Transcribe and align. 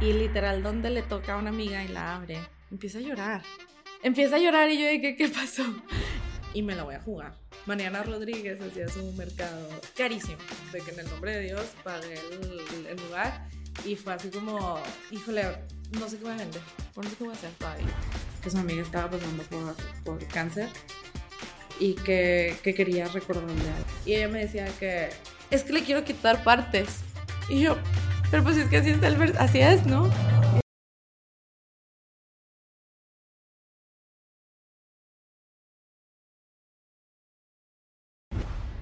Y 0.00 0.12
literal, 0.12 0.62
donde 0.62 0.90
le 0.90 1.02
toca 1.02 1.34
a 1.34 1.36
una 1.38 1.50
amiga 1.50 1.82
y 1.82 1.88
la 1.88 2.16
abre, 2.16 2.38
empieza 2.70 2.98
a 2.98 3.00
llorar. 3.00 3.42
Empieza 4.02 4.36
a 4.36 4.38
llorar 4.38 4.70
y 4.70 4.80
yo 4.80 4.88
dije, 4.88 5.16
¿qué 5.16 5.28
pasó? 5.28 5.64
Y 6.54 6.62
me 6.62 6.76
la 6.76 6.84
voy 6.84 6.94
a 6.94 7.00
jugar. 7.00 7.34
Mariana 7.66 8.02
Rodríguez 8.04 8.60
hacía 8.60 8.88
su 8.88 9.12
mercado 9.12 9.68
carísimo, 9.96 10.38
de 10.72 10.80
que 10.80 10.92
en 10.92 11.00
el 11.00 11.10
nombre 11.10 11.32
de 11.36 11.40
Dios 11.42 11.66
pagué 11.82 12.14
el, 12.14 12.86
el 12.86 12.96
lugar 12.96 13.48
y 13.84 13.96
fue 13.96 14.14
así 14.14 14.30
como, 14.30 14.80
híjole, 15.10 15.44
no 15.92 16.08
sé 16.08 16.18
qué 16.18 16.24
voy 16.24 16.32
a 16.32 16.36
vender, 16.36 16.62
no 16.96 17.02
sé 17.02 17.16
qué 17.16 17.24
voy 17.24 17.32
a 17.32 17.36
hacer 17.36 17.50
todavía. 17.58 17.86
Que 18.42 18.50
su 18.50 18.58
amiga 18.58 18.82
estaba 18.82 19.10
pasando 19.10 19.42
por, 19.44 19.76
por 20.04 20.28
cáncer 20.28 20.68
y 21.80 21.94
que, 21.94 22.56
que 22.62 22.74
quería 22.74 23.08
recordarle. 23.08 23.54
Y 24.04 24.14
ella 24.14 24.28
me 24.28 24.40
decía 24.40 24.66
que 24.78 25.10
es 25.50 25.64
que 25.64 25.72
le 25.72 25.82
quiero 25.82 26.04
quitar 26.04 26.44
partes. 26.44 27.00
Y 27.48 27.60
yo, 27.60 27.76
pero 28.30 28.42
pues 28.42 28.56
es 28.56 28.68
que 28.68 28.78
así, 28.78 28.90
está 28.90 29.08
el 29.08 29.36
así 29.38 29.60
es, 29.60 29.86
¿no? 29.86 30.10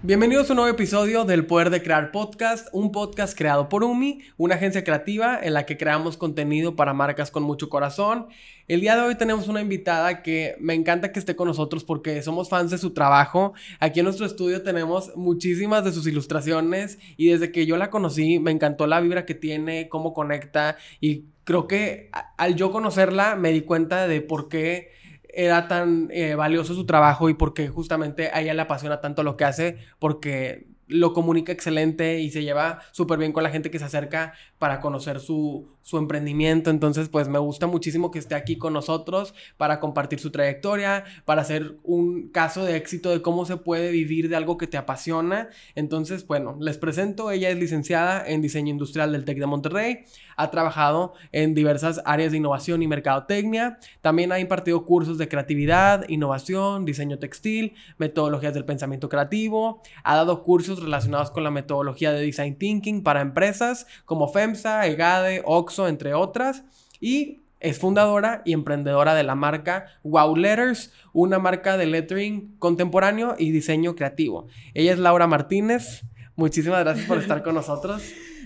Bienvenidos 0.07 0.49
a 0.49 0.53
un 0.53 0.59
nuevo 0.59 0.71
episodio 0.71 1.25
del 1.25 1.47
Poder 1.47 1.69
de 1.71 1.83
Crear 1.83 2.13
Podcast, 2.13 2.69
un 2.71 2.93
podcast 2.93 3.37
creado 3.37 3.69
por 3.69 3.83
UMI, 3.83 4.21
una 4.37 4.55
agencia 4.55 4.85
creativa 4.85 5.37
en 5.43 5.53
la 5.53 5.67
que 5.67 5.77
creamos 5.77 6.17
contenido 6.17 6.77
para 6.77 6.95
marcas 6.95 7.33
con 7.33 7.43
mucho 7.43 7.69
corazón. 7.69 8.29
El 8.69 8.81
día 8.81 8.95
de 8.95 9.03
hoy 9.03 9.17
tenemos 9.17 9.49
una 9.49 9.61
invitada 9.61 10.23
que 10.23 10.55
me 10.61 10.75
encanta 10.75 11.11
que 11.11 11.19
esté 11.19 11.35
con 11.35 11.49
nosotros 11.49 11.83
porque 11.83 12.23
somos 12.23 12.49
fans 12.49 12.71
de 12.71 12.79
su 12.79 12.95
trabajo. 12.95 13.55
Aquí 13.81 13.99
en 13.99 14.05
nuestro 14.05 14.27
estudio 14.27 14.63
tenemos 14.63 15.11
muchísimas 15.17 15.83
de 15.85 15.91
sus 15.91 16.07
ilustraciones 16.07 17.01
y 17.17 17.31
desde 17.31 17.51
que 17.51 17.67
yo 17.67 17.77
la 17.77 17.91
conocí 17.91 18.39
me 18.39 18.53
encantó 18.53 18.87
la 18.87 19.01
vibra 19.01 19.27
que 19.27 19.35
tiene, 19.35 19.89
cómo 19.89 20.15
conecta 20.15 20.77
y 21.01 21.25
creo 21.43 21.67
que 21.67 22.11
al 22.37 22.55
yo 22.55 22.71
conocerla 22.71 23.35
me 23.35 23.51
di 23.51 23.63
cuenta 23.63 24.07
de 24.07 24.21
por 24.21 24.49
qué 24.49 24.93
era 25.37 25.69
tan 25.69 26.09
eh, 26.11 26.35
valioso 26.35 26.75
su 26.75 26.87
trabajo 26.87 27.29
y 27.29 27.35
porque 27.35 27.69
justamente 27.69 28.31
a 28.33 28.41
ella 28.41 28.55
le 28.55 28.63
apasiona 28.63 29.03
tanto 29.03 29.23
lo 29.23 29.37
que 29.37 29.45
hace, 29.45 29.77
porque 29.99 30.67
lo 30.89 31.13
comunica 31.13 31.53
excelente 31.53 32.21
y 32.21 32.31
se 32.31 32.43
lleva 32.43 32.81
súper 32.93 33.19
bien 33.19 33.33
con 33.33 33.43
la 33.43 33.51
gente 33.51 33.71
que 33.71 33.79
se 33.79 33.85
acerca 33.85 34.33
para 34.59 34.81
conocer 34.81 35.21
su, 35.21 35.76
su, 35.87 35.99
emprendimiento. 35.99 36.71
Entonces, 36.71 37.09
pues 37.09 37.29
me 37.29 37.39
gusta 37.39 37.67
muchísimo 37.67 38.11
que 38.11 38.19
esté 38.19 38.35
aquí 38.35 38.59
con 38.59 38.73
nosotros 38.73 39.35
para 39.57 39.81
compartir 39.81 40.19
su 40.19 40.31
trayectoria, 40.31 41.05
para 41.25 41.43
hacer 41.43 41.77
un 41.83 42.29
caso 42.29 42.65
de 42.65 42.77
éxito 42.77 43.11
de 43.11 43.23
cómo 43.23 43.47
se 43.47 43.57
puede 43.57 43.91
vivir 43.91 44.29
de 44.29 44.37
algo 44.37 44.59
que 44.59 44.67
te 44.67 44.77
apasiona. 44.77 45.49
Entonces, 45.75 46.27
bueno, 46.27 46.57
les 46.61 46.79
presento, 46.79 47.31
ella 47.31 47.51
es 47.51 47.59
licenciada 47.59 48.27
en 48.27 48.43
diseño 48.43 48.71
industrial 48.71 49.13
del 49.13 49.25
TEC 49.25 49.39
de 49.39 49.47
Monterrey, 49.47 50.05
ha 50.37 50.51
trabajado 50.51 51.15
en 51.33 51.55
diversas 51.55 52.03
áreas 52.05 52.31
de 52.31 52.39
innovación 52.39 52.83
y 52.83 52.89
mercadotecnia, 52.89 53.79
también 54.03 54.33
ha 54.33 54.39
impartido 54.39 54.85
cursos 54.85 55.19
de 55.19 55.29
creatividad, 55.29 56.09
innovación, 56.09 56.85
diseño 56.85 57.19
textil, 57.19 57.75
metodologías 57.99 58.55
del 58.55 58.65
pensamiento 58.65 59.09
creativo, 59.09 59.83
ha 60.05 60.17
dado 60.17 60.43
cursos 60.45 60.83
relacionados 60.83 61.31
con 61.31 61.45
la 61.45 61.51
metodología 61.51 62.13
de 62.13 62.21
design 62.21 62.57
thinking 62.57 63.03
para 63.03 63.21
empresas 63.21 63.87
como 64.05 64.29
FEMSA, 64.29 64.87
EGADE, 64.87 65.43
OXO, 65.77 65.89
entre 65.89 66.15
otras, 66.15 66.65
y 67.01 67.43
es 67.61 67.79
fundadora 67.79 68.43
y 68.45 68.53
emprendedora 68.53 69.15
de 69.15 69.23
la 69.23 69.35
marca 69.35 69.87
Wow 70.03 70.37
Letters, 70.37 70.93
una 71.13 71.39
marca 71.39 71.77
de 71.77 71.87
lettering 71.87 72.57
contemporáneo 72.59 73.35
y 73.39 73.51
diseño 73.51 73.95
creativo. 73.95 74.47
Ella 74.75 74.93
es 74.93 74.99
Laura 74.99 75.27
Martínez. 75.27 76.03
Muchísimas 76.37 76.81
gracias 76.81 77.07
por 77.07 77.19
estar 77.19 77.43
con 77.43 77.55
nosotros. 77.61 78.03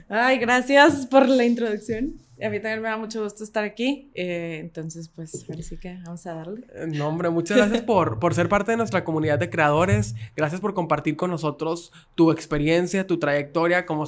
Ay, 0.08 0.38
gracias 0.38 1.06
por 1.06 1.28
la 1.28 1.44
introducción. 1.44 2.14
A 2.42 2.48
mí 2.48 2.58
también 2.58 2.80
me 2.80 2.88
da 2.88 2.96
mucho 2.96 3.22
gusto 3.22 3.44
estar 3.44 3.64
aquí. 3.64 4.10
Eh, 4.14 4.58
entonces, 4.60 5.08
pues, 5.08 5.44
ahora 5.48 5.62
sí 5.62 5.76
que 5.76 5.98
vamos 6.04 6.26
a 6.26 6.34
darle. 6.34 6.66
No, 6.88 7.08
hombre, 7.08 7.28
muchas 7.28 7.58
gracias 7.58 7.82
por, 7.82 8.18
por 8.20 8.34
ser 8.34 8.48
parte 8.48 8.70
de 8.70 8.78
nuestra 8.78 9.04
comunidad 9.04 9.38
de 9.38 9.50
creadores. 9.50 10.14
Gracias 10.36 10.60
por 10.60 10.72
compartir 10.72 11.16
con 11.16 11.30
nosotros 11.30 11.92
tu 12.14 12.32
experiencia, 12.32 13.06
tu 13.06 13.18
trayectoria. 13.18 13.84
Como 13.84 14.06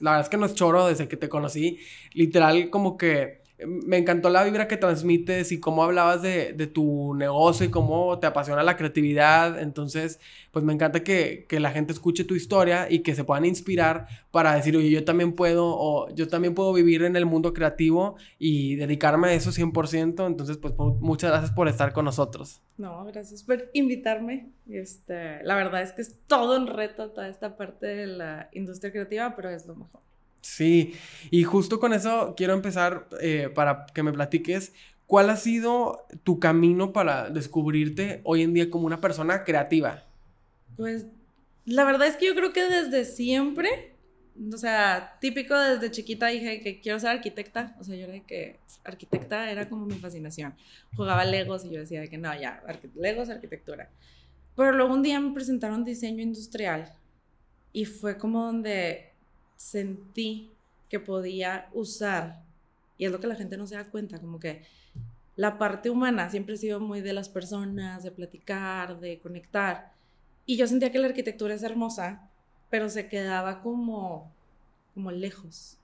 la 0.00 0.12
verdad 0.12 0.26
es 0.26 0.30
que 0.30 0.36
no 0.36 0.46
es 0.46 0.54
choro 0.54 0.86
desde 0.86 1.08
que 1.08 1.16
te 1.16 1.28
conocí. 1.28 1.78
Literal, 2.12 2.70
como 2.70 2.96
que 2.96 3.39
me 3.66 3.98
encantó 3.98 4.30
la 4.30 4.44
vibra 4.44 4.68
que 4.68 4.76
transmites 4.76 5.52
y 5.52 5.60
cómo 5.60 5.82
hablabas 5.82 6.22
de, 6.22 6.52
tu 6.72 7.14
negocio 7.14 7.66
y 7.66 7.70
cómo 7.70 8.18
te 8.18 8.26
apasiona 8.26 8.62
la 8.62 8.76
creatividad. 8.76 9.60
Entonces, 9.60 10.20
pues 10.50 10.64
me 10.64 10.72
encanta 10.72 11.02
que, 11.02 11.46
la 11.50 11.70
gente 11.70 11.92
escuche 11.92 12.24
tu 12.24 12.34
historia 12.34 12.90
y 12.90 13.00
que 13.00 13.14
se 13.14 13.24
puedan 13.24 13.44
inspirar 13.44 14.06
para 14.30 14.54
decir, 14.54 14.76
oye, 14.76 14.90
yo 14.90 15.04
también 15.04 15.34
puedo, 15.34 15.66
o 15.66 16.08
yo 16.14 16.28
también 16.28 16.54
puedo 16.54 16.72
vivir 16.72 17.02
en 17.02 17.16
el 17.16 17.26
mundo 17.26 17.52
creativo 17.52 18.16
y 18.38 18.76
dedicarme 18.76 19.28
a 19.28 19.34
eso 19.34 19.50
100%. 19.50 20.26
Entonces, 20.26 20.56
pues 20.56 20.74
muchas 21.00 21.30
gracias 21.30 21.52
por 21.52 21.68
estar 21.68 21.92
con 21.92 22.04
nosotros. 22.04 22.62
No, 22.78 23.04
gracias 23.04 23.42
por 23.42 23.70
invitarme. 23.74 24.50
Este, 24.68 25.42
la 25.42 25.54
verdad 25.54 25.82
es 25.82 25.92
que 25.92 26.02
es 26.02 26.20
todo 26.26 26.56
un 26.56 26.66
reto 26.66 27.10
toda 27.10 27.28
esta 27.28 27.56
parte 27.56 27.86
de 27.86 28.06
la 28.06 28.48
industria 28.52 28.92
creativa, 28.92 29.34
pero 29.36 29.50
es 29.50 29.66
lo 29.66 29.74
mejor. 29.74 30.09
Sí, 30.40 30.94
y 31.30 31.44
justo 31.44 31.80
con 31.80 31.92
eso 31.92 32.34
quiero 32.36 32.54
empezar 32.54 33.08
eh, 33.20 33.50
para 33.54 33.86
que 33.86 34.02
me 34.02 34.12
platiques 34.12 34.72
cuál 35.06 35.28
ha 35.28 35.36
sido 35.36 36.06
tu 36.22 36.38
camino 36.38 36.92
para 36.92 37.30
descubrirte 37.30 38.20
hoy 38.24 38.42
en 38.42 38.54
día 38.54 38.70
como 38.70 38.86
una 38.86 39.00
persona 39.00 39.44
creativa. 39.44 40.04
Pues 40.76 41.06
la 41.64 41.84
verdad 41.84 42.06
es 42.06 42.16
que 42.16 42.26
yo 42.26 42.34
creo 42.34 42.52
que 42.52 42.62
desde 42.62 43.04
siempre, 43.04 43.96
o 44.52 44.56
sea, 44.56 45.18
típico 45.20 45.58
desde 45.58 45.90
chiquita 45.90 46.28
dije 46.28 46.60
que 46.60 46.80
quiero 46.80 46.98
ser 46.98 47.10
arquitecta, 47.10 47.76
o 47.80 47.84
sea, 47.84 47.96
yo 47.96 48.06
era 48.06 48.20
que 48.20 48.60
arquitecta 48.84 49.50
era 49.50 49.68
como 49.68 49.84
mi 49.84 49.96
fascinación. 49.96 50.54
Jugaba 50.96 51.24
Legos 51.24 51.64
y 51.64 51.70
yo 51.70 51.80
decía 51.80 52.06
que 52.06 52.16
no, 52.16 52.32
ya, 52.40 52.62
Legos, 52.94 53.28
arquitectura. 53.28 53.90
Pero 54.56 54.72
luego 54.72 54.94
un 54.94 55.02
día 55.02 55.20
me 55.20 55.34
presentaron 55.34 55.84
diseño 55.84 56.22
industrial 56.22 56.92
y 57.72 57.84
fue 57.84 58.16
como 58.16 58.44
donde 58.44 59.09
sentí 59.60 60.50
que 60.88 60.98
podía 60.98 61.68
usar, 61.74 62.42
y 62.96 63.04
es 63.04 63.12
lo 63.12 63.20
que 63.20 63.26
la 63.26 63.34
gente 63.34 63.58
no 63.58 63.66
se 63.66 63.74
da 63.74 63.90
cuenta, 63.90 64.18
como 64.18 64.40
que 64.40 64.62
la 65.36 65.58
parte 65.58 65.90
humana 65.90 66.30
siempre 66.30 66.54
ha 66.54 66.58
sido 66.58 66.80
muy 66.80 67.02
de 67.02 67.12
las 67.12 67.28
personas, 67.28 68.02
de 68.02 68.10
platicar, 68.10 68.98
de 69.00 69.18
conectar, 69.20 69.92
y 70.46 70.56
yo 70.56 70.66
sentía 70.66 70.90
que 70.90 70.98
la 70.98 71.08
arquitectura 71.08 71.54
es 71.54 71.62
hermosa, 71.62 72.30
pero 72.70 72.88
se 72.88 73.06
quedaba 73.06 73.60
como, 73.60 74.32
como 74.94 75.10
lejos, 75.10 75.76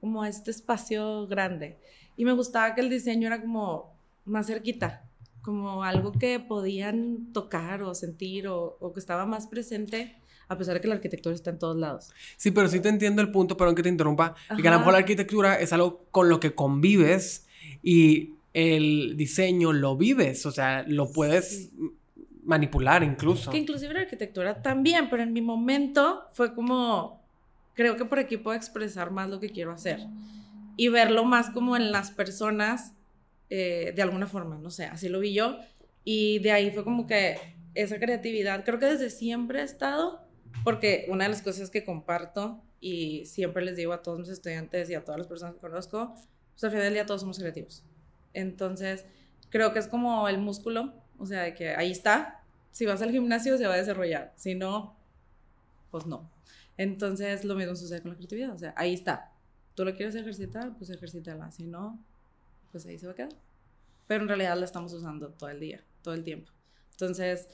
como 0.00 0.24
este 0.24 0.52
espacio 0.52 1.26
grande, 1.26 1.76
y 2.16 2.24
me 2.24 2.32
gustaba 2.32 2.76
que 2.76 2.80
el 2.80 2.90
diseño 2.90 3.26
era 3.26 3.40
como 3.40 3.92
más 4.24 4.46
cerquita, 4.46 5.02
como 5.42 5.82
algo 5.82 6.12
que 6.12 6.38
podían 6.38 7.32
tocar 7.32 7.82
o 7.82 7.92
sentir 7.92 8.46
o, 8.46 8.76
o 8.78 8.92
que 8.92 9.00
estaba 9.00 9.26
más 9.26 9.48
presente 9.48 10.16
a 10.48 10.58
pesar 10.58 10.74
de 10.74 10.80
que 10.80 10.88
la 10.88 10.94
arquitectura 10.94 11.34
está 11.34 11.50
en 11.50 11.58
todos 11.58 11.76
lados. 11.76 12.12
Sí, 12.36 12.50
pero 12.50 12.68
sí 12.68 12.80
te 12.80 12.88
entiendo 12.88 13.22
el 13.22 13.30
punto, 13.30 13.56
pero 13.56 13.68
aunque 13.68 13.82
te 13.82 13.88
interrumpa, 13.88 14.34
que 14.60 14.68
a 14.68 14.70
lo 14.70 14.78
mejor 14.78 14.92
la 14.92 15.00
arquitectura 15.00 15.58
es 15.58 15.72
algo 15.72 16.04
con 16.10 16.28
lo 16.28 16.40
que 16.40 16.54
convives 16.54 17.46
y 17.82 18.34
el 18.54 19.16
diseño 19.16 19.72
lo 19.72 19.96
vives, 19.96 20.46
o 20.46 20.50
sea, 20.50 20.84
lo 20.86 21.12
puedes 21.12 21.70
manipular 22.44 23.02
incluso. 23.02 23.50
Que 23.50 23.58
inclusive 23.58 23.92
la 23.92 24.00
arquitectura 24.00 24.62
también, 24.62 25.10
pero 25.10 25.22
en 25.22 25.32
mi 25.32 25.42
momento 25.42 26.22
fue 26.32 26.54
como, 26.54 27.22
creo 27.74 27.96
que 27.96 28.04
por 28.04 28.18
aquí 28.18 28.36
puedo 28.36 28.56
expresar 28.56 29.10
más 29.10 29.28
lo 29.28 29.40
que 29.40 29.50
quiero 29.50 29.72
hacer 29.72 30.00
y 30.76 30.88
verlo 30.88 31.24
más 31.24 31.50
como 31.50 31.76
en 31.76 31.90
las 31.90 32.10
personas 32.10 32.92
eh, 33.50 33.92
de 33.94 34.02
alguna 34.02 34.26
forma, 34.26 34.58
no 34.58 34.70
sé, 34.70 34.84
así 34.84 35.08
lo 35.08 35.20
vi 35.20 35.34
yo 35.34 35.58
y 36.04 36.38
de 36.38 36.52
ahí 36.52 36.70
fue 36.70 36.84
como 36.84 37.06
que 37.06 37.36
esa 37.74 37.98
creatividad, 37.98 38.64
creo 38.64 38.78
que 38.78 38.86
desde 38.86 39.10
siempre 39.10 39.60
ha 39.60 39.64
estado, 39.64 40.25
porque 40.64 41.06
una 41.08 41.24
de 41.24 41.30
las 41.30 41.42
cosas 41.42 41.70
que 41.70 41.84
comparto 41.84 42.62
y 42.80 43.24
siempre 43.26 43.64
les 43.64 43.76
digo 43.76 43.92
a 43.92 44.02
todos 44.02 44.18
mis 44.18 44.28
estudiantes 44.28 44.90
y 44.90 44.94
a 44.94 45.04
todas 45.04 45.18
las 45.18 45.26
personas 45.26 45.54
que 45.54 45.60
conozco, 45.60 46.14
pues 46.52 46.64
al 46.64 46.70
final 46.70 46.84
del 46.84 46.94
día 46.94 47.06
todos 47.06 47.20
somos 47.20 47.38
creativos. 47.38 47.84
Entonces, 48.32 49.06
creo 49.50 49.72
que 49.72 49.78
es 49.78 49.88
como 49.88 50.28
el 50.28 50.38
músculo, 50.38 50.92
o 51.18 51.26
sea, 51.26 51.42
de 51.42 51.54
que 51.54 51.70
ahí 51.70 51.90
está, 51.90 52.42
si 52.70 52.84
vas 52.84 53.00
al 53.02 53.10
gimnasio 53.10 53.56
se 53.56 53.66
va 53.66 53.74
a 53.74 53.78
desarrollar, 53.78 54.32
si 54.36 54.54
no, 54.54 54.96
pues 55.90 56.06
no. 56.06 56.30
Entonces, 56.76 57.44
lo 57.44 57.54
mismo 57.54 57.74
sucede 57.74 58.02
con 58.02 58.10
la 58.10 58.16
creatividad, 58.16 58.52
o 58.52 58.58
sea, 58.58 58.74
ahí 58.76 58.92
está. 58.92 59.32
Tú 59.74 59.84
lo 59.84 59.94
quieres 59.94 60.14
ejercitar, 60.14 60.76
pues 60.76 60.90
ejercítala, 60.90 61.50
si 61.50 61.66
no, 61.66 62.02
pues 62.70 62.86
ahí 62.86 62.98
se 62.98 63.06
va 63.06 63.12
a 63.12 63.16
quedar. 63.16 63.32
Pero 64.06 64.22
en 64.22 64.28
realidad 64.28 64.56
la 64.58 64.64
estamos 64.64 64.92
usando 64.92 65.30
todo 65.30 65.48
el 65.50 65.60
día, 65.60 65.82
todo 66.02 66.14
el 66.14 66.22
tiempo. 66.22 66.52
Entonces, 66.92 67.48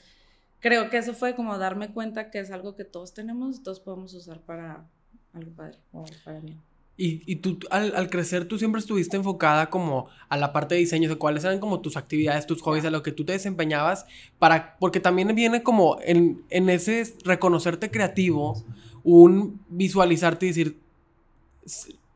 creo 0.63 0.89
que 0.89 0.97
eso 0.97 1.13
fue 1.13 1.35
como 1.35 1.59
darme 1.59 1.93
cuenta 1.93 2.31
que 2.31 2.39
es 2.39 2.51
algo 2.51 2.75
que 2.75 2.85
todos 2.85 3.13
tenemos, 3.13 3.63
todos 3.63 3.81
podemos 3.81 4.15
usar 4.15 4.41
para 4.41 4.89
algo 5.35 5.53
padre 5.53 5.79
o 5.93 6.05
para 6.25 6.41
mí. 6.41 6.57
Y, 6.97 7.23
y 7.27 7.37
tú 7.37 7.59
al, 7.71 8.09
crecer, 8.11 8.47
tú 8.47 8.59
siempre 8.59 8.79
estuviste 8.79 9.17
enfocada 9.17 9.71
como 9.71 10.07
a 10.29 10.37
la 10.37 10.53
parte 10.53 10.75
de 10.75 10.81
diseño, 10.81 11.09
de 11.09 11.17
cuáles 11.17 11.43
eran 11.43 11.59
como 11.59 11.81
tus 11.81 11.97
actividades, 11.97 12.47
tus 12.47 12.63
hobbies, 12.63 12.85
a 12.85 12.91
lo 12.91 13.03
que 13.03 13.13
tú 13.13 13.25
te 13.25 13.33
desempeñabas, 13.33 14.07
para, 14.39 14.77
porque 14.79 15.01
también 15.01 15.35
viene 15.35 15.63
como 15.63 15.99
en, 16.03 16.45
en 16.49 16.71
ese 16.71 17.13
reconocerte 17.25 17.91
creativo, 17.91 18.63
un 19.03 19.61
visualizarte 19.69 20.47
y 20.47 20.49
decir, 20.51 20.81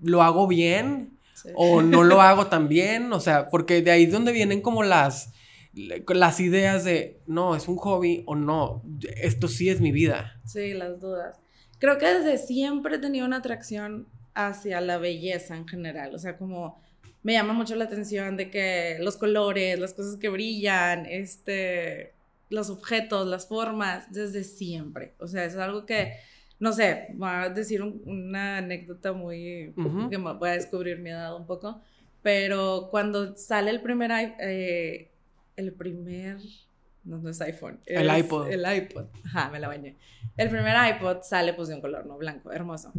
lo 0.00 0.22
hago 0.22 0.46
bien, 0.46 1.18
o 1.54 1.82
no 1.82 2.04
lo 2.04 2.20
hago 2.20 2.46
tan 2.46 2.68
bien, 2.68 3.12
o 3.12 3.20
sea, 3.20 3.48
porque 3.48 3.82
de 3.82 3.90
ahí 3.90 4.04
es 4.04 4.12
donde 4.12 4.32
vienen 4.32 4.60
como 4.60 4.82
las, 4.82 5.32
las 5.76 6.40
ideas 6.40 6.84
de, 6.84 7.20
no, 7.26 7.54
es 7.54 7.68
un 7.68 7.76
hobby 7.76 8.22
o 8.26 8.34
no, 8.34 8.82
esto 9.16 9.46
sí 9.46 9.68
es 9.68 9.80
mi 9.80 9.92
vida. 9.92 10.40
Sí, 10.44 10.72
las 10.72 11.00
dudas. 11.00 11.38
Creo 11.78 11.98
que 11.98 12.06
desde 12.06 12.38
siempre 12.38 12.96
he 12.96 12.98
tenido 12.98 13.26
una 13.26 13.36
atracción 13.36 14.06
hacia 14.34 14.80
la 14.80 14.98
belleza 14.98 15.56
en 15.56 15.68
general, 15.68 16.14
o 16.14 16.18
sea, 16.18 16.36
como 16.38 16.80
me 17.22 17.34
llama 17.34 17.52
mucho 17.52 17.74
la 17.74 17.84
atención 17.84 18.36
de 18.36 18.50
que 18.50 18.96
los 19.00 19.16
colores, 19.16 19.78
las 19.78 19.92
cosas 19.92 20.16
que 20.16 20.28
brillan, 20.28 21.06
este, 21.06 22.14
los 22.48 22.70
objetos, 22.70 23.26
las 23.26 23.46
formas, 23.46 24.10
desde 24.12 24.44
siempre, 24.44 25.14
o 25.18 25.26
sea, 25.26 25.44
es 25.44 25.56
algo 25.56 25.84
que 25.84 26.12
no 26.58 26.72
sé, 26.72 27.08
voy 27.14 27.28
a 27.30 27.48
decir 27.50 27.82
una 27.82 28.58
anécdota 28.58 29.12
muy 29.12 29.74
que 30.10 30.18
me 30.18 30.32
voy 30.32 30.48
a 30.48 30.52
descubrir 30.52 30.98
mi 30.98 31.10
edad 31.10 31.36
un 31.36 31.46
poco, 31.46 31.82
pero 32.22 32.88
cuando 32.90 33.36
sale 33.36 33.70
el 33.70 33.82
primer, 33.82 34.10
eh, 34.40 35.10
el 35.56 35.72
primer, 35.72 36.38
no, 37.04 37.18
no 37.18 37.30
es 37.30 37.40
iPhone, 37.40 37.80
el 37.86 38.16
iPod. 38.18 38.48
El 38.50 38.64
iPod, 38.76 39.06
ajá, 39.24 39.50
me 39.50 39.58
la 39.58 39.68
bañé. 39.68 39.96
El 40.36 40.50
primer 40.50 40.74
iPod 40.94 41.22
sale 41.22 41.54
pues 41.54 41.68
de 41.68 41.74
un 41.74 41.80
color, 41.80 42.06
¿no? 42.06 42.18
Blanco, 42.18 42.52
hermoso. 42.52 42.92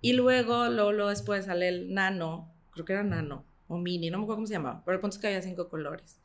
Y 0.00 0.14
luego, 0.14 0.68
luego, 0.68 0.92
luego 0.92 1.10
después 1.10 1.46
sale 1.46 1.68
el 1.68 1.94
Nano, 1.94 2.52
creo 2.72 2.84
que 2.84 2.92
era 2.92 3.04
Nano 3.04 3.44
o 3.68 3.78
Mini, 3.78 4.10
no 4.10 4.18
me 4.18 4.24
acuerdo 4.24 4.38
cómo 4.38 4.46
se 4.46 4.54
llamaba, 4.54 4.82
pero 4.84 4.96
el 4.96 5.00
punto 5.00 5.16
es 5.16 5.20
que 5.20 5.28
había 5.28 5.42
cinco 5.42 5.68
colores. 5.68 6.20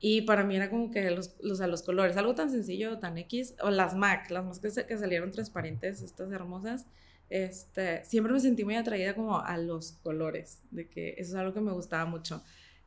Y 0.00 0.22
para 0.22 0.44
mí 0.44 0.56
era 0.56 0.68
como 0.70 0.90
que 0.90 1.10
los, 1.10 1.36
los, 1.40 1.60
los 1.60 1.82
colores, 1.82 2.16
algo 2.16 2.34
tan 2.34 2.50
sencillo, 2.50 2.98
tan 2.98 3.16
X, 3.16 3.54
o 3.62 3.70
las 3.70 3.94
MAC, 3.94 4.30
las 4.30 4.44
MAC 4.44 4.60
que, 4.60 4.86
que 4.86 4.98
salieron 4.98 5.30
transparentes, 5.30 6.02
estas 6.02 6.32
hermosas, 6.32 6.86
este, 7.30 8.04
siempre 8.04 8.32
me 8.32 8.40
sentí 8.40 8.64
muy 8.64 8.76
atraída 8.76 9.14
como 9.14 9.40
a 9.40 9.56
los 9.56 9.92
colores, 10.02 10.62
de 10.70 10.88
que 10.88 11.14
eso 11.18 11.32
es 11.32 11.34
algo 11.34 11.54
que 11.54 11.60
me 11.60 11.72
gustaba 11.72 12.04
mucho. 12.04 12.42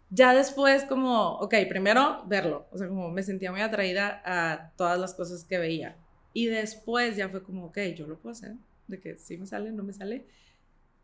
Ya 0.10 0.34
después 0.34 0.86
como, 0.86 1.34
ok, 1.40 1.54
primero 1.68 2.24
verlo, 2.28 2.68
o 2.72 2.78
sea, 2.78 2.88
como 2.88 3.10
me 3.10 3.24
sentía 3.24 3.52
muy 3.52 3.62
atraída 3.62 4.22
a 4.26 4.72
todas 4.78 4.98
las 5.00 5.14
cosas 5.14 5.44
que 5.44 5.58
veía. 5.58 5.98
Y 6.34 6.46
después 6.46 7.18
ya 7.18 7.30
fue 7.30 7.44
como, 7.44 7.66
ok, 7.66 7.80
yo 7.96 8.08
lo 8.08 8.18
puedo 8.20 8.32
hacer, 8.32 8.54
de 8.88 9.00
que 9.00 9.18
sí 9.18 9.38
me 9.38 9.46
sale, 9.46 9.72
no 9.72 9.84
me 9.84 9.94
sale. 9.94 10.26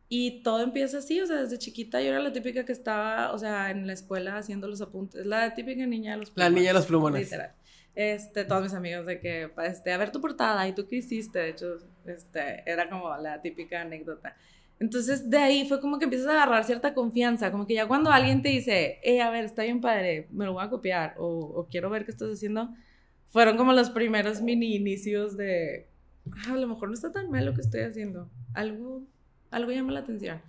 Y 0.07 0.43
todo 0.43 0.61
empieza 0.61 0.99
así, 0.99 1.19
o 1.19 1.25
sea, 1.25 1.37
desde 1.37 1.57
chiquita 1.57 2.01
yo 2.01 2.09
era 2.09 2.19
la 2.19 2.31
típica 2.31 2.65
que 2.65 2.71
estaba, 2.71 3.33
o 3.33 3.37
sea, 3.37 3.71
en 3.71 3.87
la 3.87 3.93
escuela 3.93 4.37
haciendo 4.37 4.67
los 4.67 4.79
apuntes, 4.79 5.25
la 5.25 5.53
típica 5.53 5.85
niña 5.85 6.11
de 6.11 6.17
los 6.19 6.29
plumones. 6.29 6.53
La 6.53 6.59
niña 6.59 6.69
de 6.69 6.73
los 6.75 6.85
plumones. 6.85 7.23
Literal. 7.23 7.53
Este, 7.95 8.45
todos 8.45 8.63
mis 8.63 8.73
amigos 8.73 9.05
de 9.05 9.19
que, 9.19 9.51
este, 9.65 9.91
a 9.91 9.97
ver 9.97 10.11
tu 10.11 10.21
portada, 10.21 10.67
¿y 10.67 10.73
tú 10.73 10.87
qué 10.87 10.97
hiciste? 10.97 11.39
De 11.39 11.49
hecho, 11.49 11.77
este, 12.05 12.63
era 12.69 12.89
como 12.89 13.15
la 13.17 13.41
típica 13.41 13.81
anécdota. 13.81 14.35
Entonces, 14.79 15.29
de 15.29 15.37
ahí 15.37 15.67
fue 15.67 15.79
como 15.79 15.97
que 15.97 16.05
empiezas 16.05 16.27
a 16.27 16.33
agarrar 16.33 16.63
cierta 16.65 16.93
confianza, 16.93 17.51
como 17.51 17.65
que 17.65 17.75
ya 17.75 17.87
cuando 17.87 18.11
alguien 18.11 18.41
te 18.41 18.49
dice, 18.49 18.99
eh, 19.03 19.21
a 19.21 19.29
ver, 19.29 19.45
está 19.45 19.63
bien 19.63 19.81
padre, 19.81 20.27
me 20.31 20.45
lo 20.45 20.53
voy 20.53 20.63
a 20.63 20.69
copiar, 20.69 21.15
o, 21.17 21.27
o 21.27 21.67
quiero 21.69 21.89
ver 21.89 22.05
qué 22.05 22.11
estás 22.11 22.29
haciendo, 22.29 22.69
fueron 23.29 23.55
como 23.57 23.73
los 23.73 23.89
primeros 23.89 24.41
mini 24.41 24.75
inicios 24.75 25.37
de, 25.37 25.87
ah, 26.31 26.53
a 26.53 26.57
lo 26.57 26.67
mejor 26.67 26.89
no 26.89 26.95
está 26.95 27.11
tan 27.11 27.31
mal 27.31 27.45
lo 27.45 27.53
que 27.53 27.61
estoy 27.61 27.81
haciendo, 27.81 28.29
algo 28.53 29.03
algo 29.53 29.71
llama 29.71 29.93
la 29.93 30.01
atención. 30.01 30.41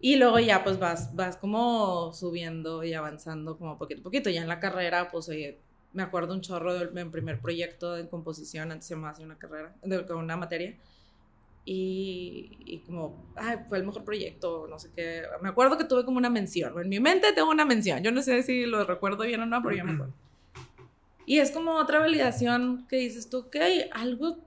Y 0.00 0.16
luego 0.16 0.38
ya 0.38 0.64
pues 0.64 0.78
vas, 0.78 1.14
vas 1.14 1.36
como 1.36 2.12
subiendo 2.14 2.82
y 2.82 2.94
avanzando 2.94 3.58
como 3.58 3.78
poquito 3.78 4.00
a 4.00 4.04
poquito. 4.04 4.30
Ya 4.30 4.40
en 4.40 4.48
la 4.48 4.60
carrera, 4.60 5.10
pues 5.10 5.28
oye, 5.28 5.58
me 5.92 6.02
acuerdo 6.02 6.32
un 6.32 6.40
chorro 6.40 6.74
de 6.74 7.04
mi 7.04 7.10
primer 7.10 7.40
proyecto 7.40 7.94
de 7.94 8.08
composición, 8.08 8.72
antes 8.72 8.88
se 8.88 8.96
me 8.96 9.08
hacía 9.08 9.26
una 9.26 9.36
carrera, 9.36 9.74
de, 9.82 10.00
una 10.14 10.36
materia. 10.36 10.74
Y, 11.64 12.56
y, 12.64 12.78
como, 12.80 13.32
ay, 13.36 13.58
fue 13.68 13.78
el 13.78 13.84
mejor 13.84 14.04
proyecto, 14.04 14.66
no 14.68 14.78
sé 14.78 14.90
qué. 14.94 15.22
Me 15.42 15.50
acuerdo 15.50 15.76
que 15.78 15.84
tuve 15.84 16.04
como 16.04 16.18
una 16.18 16.30
mención. 16.30 16.72
En 16.80 16.88
mi 16.88 17.00
mente 17.00 17.32
tengo 17.32 17.50
una 17.50 17.64
mención. 17.64 18.02
Yo 18.02 18.10
no 18.10 18.22
sé 18.22 18.42
si 18.42 18.66
lo 18.66 18.84
recuerdo 18.84 19.24
bien 19.24 19.40
o 19.40 19.46
no, 19.46 19.62
pero 19.62 19.76
yo 19.76 19.84
me 19.84 19.92
acuerdo. 19.92 20.12
Y 21.26 21.38
es 21.38 21.52
como 21.52 21.76
otra 21.76 22.00
validación 22.00 22.86
que 22.88 22.96
dices 22.96 23.30
tú, 23.30 23.38
ok, 23.38 23.56
algo, 23.92 24.38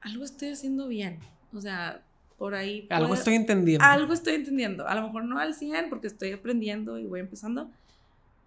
algo 0.00 0.24
estoy 0.24 0.48
haciendo 0.52 0.88
bien. 0.88 1.18
O 1.52 1.60
sea, 1.60 2.02
por 2.38 2.54
ahí. 2.54 2.86
Algo 2.88 3.12
estoy 3.12 3.34
entendiendo. 3.34 3.84
Algo 3.84 4.14
estoy 4.14 4.36
entendiendo. 4.36 4.88
A 4.88 4.94
lo 4.94 5.02
mejor 5.02 5.24
no 5.24 5.38
al 5.38 5.52
100 5.54 5.90
porque 5.90 6.06
estoy 6.06 6.32
aprendiendo 6.32 6.98
y 6.98 7.04
voy 7.04 7.20
empezando, 7.20 7.70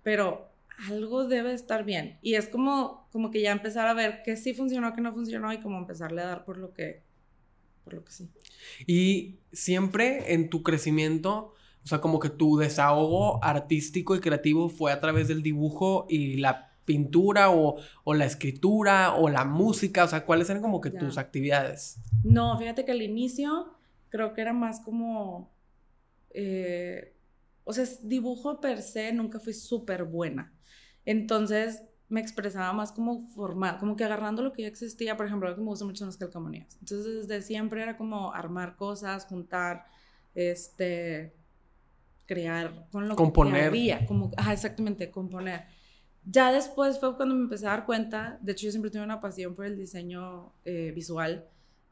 pero 0.02 0.50
algo 0.90 1.28
debe 1.28 1.54
estar 1.54 1.86
bien. 1.86 2.18
Y 2.24 2.34
es 2.34 2.50
como, 2.50 3.06
como 3.12 3.30
que 3.30 3.42
ya 3.42 3.52
empezar 3.52 3.88
a 3.88 3.94
ver 3.94 4.24
qué 4.24 4.36
sí 4.36 4.56
funcionó, 4.56 4.96
qué 4.96 5.02
no 5.02 5.14
funcionó 5.14 5.54
y 5.54 5.60
como 5.60 5.78
empezarle 5.78 6.24
a 6.24 6.26
dar 6.26 6.46
por 6.46 6.58
lo 6.58 6.74
que, 6.74 7.03
por 7.84 7.94
lo 7.94 8.04
que 8.04 8.12
sí. 8.12 8.30
Y 8.88 9.40
siempre 9.52 10.34
en 10.34 10.50
tu 10.50 10.64
crecimiento, 10.64 11.54
o 11.84 11.88
sea, 11.88 12.02
como 12.02 12.20
que 12.20 12.30
tu 12.30 12.58
desahogo 12.58 13.44
artístico 13.44 14.16
y 14.16 14.20
creativo 14.20 14.70
fue 14.70 14.92
a 14.92 15.00
través 15.00 15.28
del 15.28 15.44
dibujo 15.44 16.06
y 16.10 16.38
la 16.38 16.74
pintura 16.86 17.50
o, 17.52 17.78
o, 18.04 18.14
la 18.14 18.26
escritura 18.26 19.16
o 19.16 19.30
la 19.30 19.46
música? 19.46 20.04
O 20.04 20.08
sea, 20.08 20.26
¿cuáles 20.26 20.50
eran 20.50 20.62
como 20.62 20.82
que 20.82 20.92
tus 20.92 21.18
actividades? 21.18 21.98
No, 22.24 22.58
fíjate 22.58 22.86
que 22.86 22.92
al 22.92 23.02
inicio 23.02 23.78
creo 24.10 24.34
que 24.34 24.42
era 24.42 24.54
más 24.54 24.80
como, 24.80 25.52
eh, 26.32 27.16
o 27.64 27.74
sea, 27.74 27.86
dibujo 28.04 28.60
per 28.60 28.82
se 28.82 29.12
nunca 29.14 29.40
fui 29.40 29.54
súper 29.54 30.04
buena. 30.04 30.54
Entonces 31.06 31.84
me 32.10 32.22
expresaba 32.22 32.74
más 32.74 32.92
como 32.92 33.28
formal, 33.30 33.78
como 33.80 33.96
que 33.96 34.04
agarrando 34.04 34.44
lo 34.44 34.54
que 34.54 34.64
ya 34.64 34.68
existía, 34.68 35.18
por 35.18 35.26
ejemplo, 35.26 35.50
lo 35.50 35.56
que 35.56 35.62
me 35.62 35.68
gusta 35.68 35.86
mucho 35.86 36.00
son 36.00 36.10
las 36.10 36.18
calcamonías. 36.18 36.78
Entonces 36.80 37.28
desde 37.28 37.42
siempre 37.42 37.82
era 37.82 37.98
como 37.98 38.34
armar 38.34 38.76
cosas, 38.76 39.26
juntar, 39.26 39.86
este, 40.36 41.34
crear 42.26 42.88
con 42.92 43.08
lo 43.08 43.16
componer. 43.16 43.62
que 43.62 43.68
había, 43.68 44.06
como, 44.06 44.32
ajá, 44.38 44.54
exactamente, 44.54 45.10
componer. 45.12 45.66
Ya 46.26 46.52
después 46.52 47.00
fue 47.00 47.16
cuando 47.18 47.36
me 47.36 47.42
empecé 47.42 47.66
a 47.68 47.72
dar 47.72 47.86
cuenta, 47.86 48.38
de 48.42 48.54
hecho 48.54 48.66
yo 48.66 48.72
siempre 48.72 48.92
tuve 48.92 49.04
una 49.04 49.20
pasión 49.20 49.56
por 49.56 49.66
el 49.66 49.76
diseño 49.76 50.54
eh, 50.64 50.92
visual, 50.96 51.46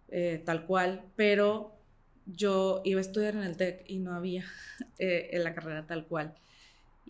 eh, 0.07 0.41
tal 0.45 0.65
cual, 0.65 1.05
pero 1.15 1.75
yo 2.25 2.81
iba 2.85 2.99
a 2.99 3.01
estudiar 3.01 3.35
en 3.35 3.43
el 3.43 3.57
TEC 3.57 3.83
y 3.87 3.99
no 3.99 4.13
había 4.13 4.45
eh, 4.99 5.29
en 5.31 5.43
la 5.43 5.53
carrera 5.53 5.85
tal 5.85 6.07
cual. 6.07 6.35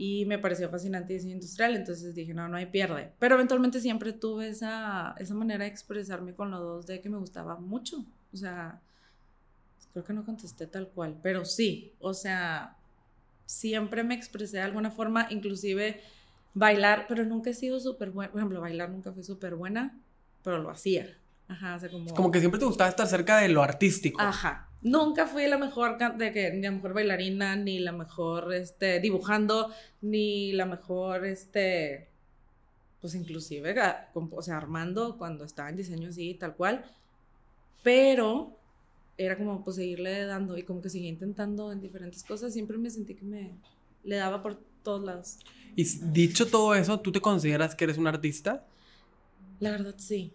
Y 0.03 0.25
me 0.25 0.39
pareció 0.39 0.67
fascinante 0.67 1.13
diseño 1.13 1.35
industrial, 1.35 1.75
entonces 1.75 2.15
dije, 2.15 2.33
no, 2.33 2.47
no 2.47 2.57
hay 2.57 2.65
pierde. 2.65 3.11
Pero 3.19 3.35
eventualmente 3.35 3.79
siempre 3.79 4.13
tuve 4.13 4.49
esa, 4.49 5.13
esa 5.19 5.35
manera 5.35 5.63
de 5.63 5.69
expresarme 5.69 6.33
con 6.33 6.49
los 6.49 6.59
dos 6.59 6.87
de 6.87 7.01
que 7.01 7.07
me 7.07 7.19
gustaba 7.19 7.57
mucho. 7.57 8.03
O 8.33 8.35
sea, 8.35 8.81
creo 9.93 10.03
que 10.03 10.13
no 10.13 10.25
contesté 10.25 10.65
tal 10.65 10.87
cual, 10.87 11.19
pero 11.21 11.45
sí, 11.45 11.93
o 11.99 12.15
sea, 12.15 12.77
siempre 13.45 14.03
me 14.03 14.15
expresé 14.15 14.57
de 14.57 14.63
alguna 14.63 14.89
forma, 14.89 15.27
inclusive 15.29 16.01
bailar, 16.55 17.05
pero 17.07 17.23
nunca 17.23 17.51
he 17.51 17.53
sido 17.53 17.79
súper 17.79 18.09
buena. 18.09 18.31
Por 18.31 18.39
ejemplo, 18.39 18.59
bailar 18.59 18.89
nunca 18.89 19.11
fui 19.11 19.23
súper 19.23 19.53
buena, 19.53 19.99
pero 20.41 20.57
lo 20.57 20.71
hacía. 20.71 21.15
Ajá, 21.47 21.75
o 21.75 21.79
sea, 21.79 21.91
como... 21.91 22.11
como 22.15 22.31
que 22.31 22.39
siempre 22.39 22.59
te 22.59 22.65
gustaba 22.65 22.89
estar 22.89 23.05
cerca 23.05 23.37
de 23.37 23.49
lo 23.49 23.61
artístico. 23.61 24.19
Ajá, 24.19 24.70
nunca 24.81 25.27
fui 25.27 25.47
la 25.47 25.57
mejor 25.57 25.97
de 26.17 26.31
que 26.31 26.51
ni 26.51 26.61
la 26.61 26.71
mejor 26.71 26.93
bailarina 26.93 27.55
ni 27.55 27.79
la 27.79 27.91
mejor 27.91 28.53
este 28.53 28.99
dibujando 28.99 29.71
ni 30.01 30.53
la 30.53 30.65
mejor 30.65 31.25
este 31.25 32.07
pues 32.99 33.15
inclusive 33.15 33.75
o 34.13 34.41
sea 34.41 34.57
armando 34.57 35.17
cuando 35.17 35.43
estaba 35.43 35.69
en 35.69 35.77
diseño 35.77 36.09
así 36.09 36.35
tal 36.35 36.55
cual. 36.55 36.85
Pero 37.83 38.55
era 39.17 39.37
como 39.37 39.63
pues 39.63 39.75
seguirle 39.75 40.25
dando 40.25 40.57
y 40.57 40.63
como 40.63 40.81
que 40.81 40.89
seguía 40.89 41.09
intentando 41.09 41.71
en 41.71 41.81
diferentes 41.81 42.23
cosas. 42.23 42.53
Siempre 42.53 42.77
me 42.77 42.89
sentí 42.89 43.15
que 43.15 43.25
me 43.25 43.51
le 44.03 44.15
daba 44.17 44.43
por 44.43 44.59
todos 44.83 45.03
lados. 45.03 45.37
Y 45.75 45.83
dicho 46.11 46.47
todo 46.47 46.75
eso 46.75 46.99
tú 46.99 47.11
te 47.11 47.21
consideras 47.21 47.75
que 47.75 47.85
eres 47.85 47.97
un 47.97 48.07
artista 48.07 48.65
la 49.61 49.71
verdad 49.71 49.95
sí 49.97 50.33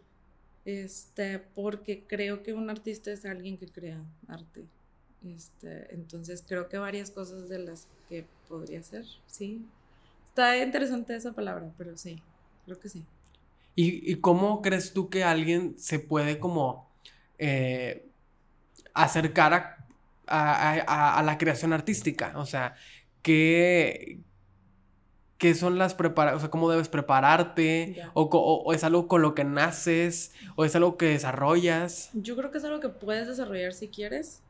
este, 0.66 1.38
porque 1.38 2.02
creo 2.06 2.42
que 2.42 2.52
un 2.52 2.68
artista 2.68 3.12
es 3.12 3.24
alguien 3.24 3.56
que 3.56 3.68
crea 3.68 4.02
arte. 4.26 4.64
Este, 5.24 5.94
entonces 5.94 6.44
creo 6.46 6.68
que 6.68 6.76
varias 6.76 7.10
cosas 7.10 7.48
de 7.48 7.60
las 7.60 7.86
que 8.08 8.26
podría 8.48 8.82
ser, 8.82 9.04
sí. 9.26 9.64
Está 10.26 10.58
interesante 10.58 11.14
esa 11.14 11.32
palabra, 11.32 11.72
pero 11.78 11.96
sí, 11.96 12.20
creo 12.64 12.78
que 12.80 12.88
sí. 12.88 13.04
¿Y, 13.76 14.10
y 14.10 14.16
cómo 14.16 14.60
crees 14.60 14.92
tú 14.92 15.08
que 15.08 15.22
alguien 15.22 15.78
se 15.78 16.00
puede 16.00 16.40
como 16.40 16.90
eh, 17.38 18.08
acercar 18.92 19.54
a, 19.54 19.86
a, 20.26 21.18
a, 21.18 21.22
la 21.22 21.38
creación 21.38 21.72
artística? 21.72 22.32
O 22.36 22.44
sea, 22.44 22.74
¿qué, 23.22 24.18
qué 25.38 25.54
son 25.54 25.78
las 25.78 25.94
preparaciones, 25.94 26.38
o 26.38 26.40
sea, 26.40 26.50
cómo 26.50 26.70
debes 26.70 26.88
prepararte, 26.88 28.02
o, 28.14 28.22
o, 28.22 28.72
es 28.72 28.84
algo 28.84 29.06
con 29.08 29.22
lo 29.22 29.34
que 29.34 29.44
naces, 29.44 30.32
o 30.56 30.64
es 30.64 30.74
algo 30.74 30.96
que 30.96 31.06
desarrollas. 31.06 32.10
Yo 32.14 32.36
creo 32.36 32.50
que 32.50 32.58
es 32.58 32.64
algo 32.64 32.80
que 32.80 32.88
puedes 32.88 33.28
desarrollar 33.28 33.74
si 33.74 33.88
quieres, 33.88 34.42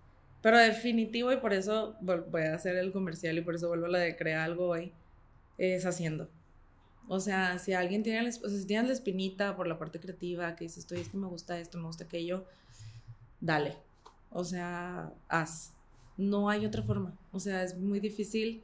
pero 0.43 0.59
definitivo, 0.59 1.33
y 1.33 1.38
por 1.38 1.52
eso 1.52 1.97
voy 2.00 2.43
a 2.43 2.55
hacer 2.55 2.76
el 2.76 2.93
comercial 2.93 3.37
y 3.38 3.40
por 3.40 3.57
eso 3.57 3.69
vuelvo 3.69 3.87
a 3.87 3.90
la 3.90 3.99
de 3.99 4.16
crear 4.16 4.40
algo 4.40 4.69
hoy, 4.69 4.93
es 5.59 5.87
haciendo. 5.87 6.28
O 7.09 7.21
sea, 7.21 7.59
si 7.59 7.73
alguien 7.73 8.02
tiene, 8.02 8.23
la, 8.23 8.28
o 8.28 8.33
sea, 8.33 8.50
si 8.50 8.66
tienes 8.66 8.87
la 8.87 8.93
espinita 8.93 9.57
por 9.57 9.66
la 9.66 9.78
parte 9.78 10.00
creativa, 10.00 10.55
que 10.57 10.64
dices, 10.64 10.78
estoy, 10.78 11.00
es 11.00 11.09
que 11.09 11.16
me 11.16 11.26
gusta 11.26 11.59
esto, 11.59 11.78
me 11.78 11.87
gusta 11.87 12.05
aquello, 12.05 12.45
dale. 13.40 13.76
O 14.31 14.45
sea, 14.45 15.12
haz. 15.28 15.73
no 16.16 16.49
hay 16.49 16.66
otra 16.66 16.83
forma. 16.83 17.16
O 17.33 17.40
sea, 17.40 17.62
es 17.62 17.76
muy 17.76 18.00
difícil 18.00 18.62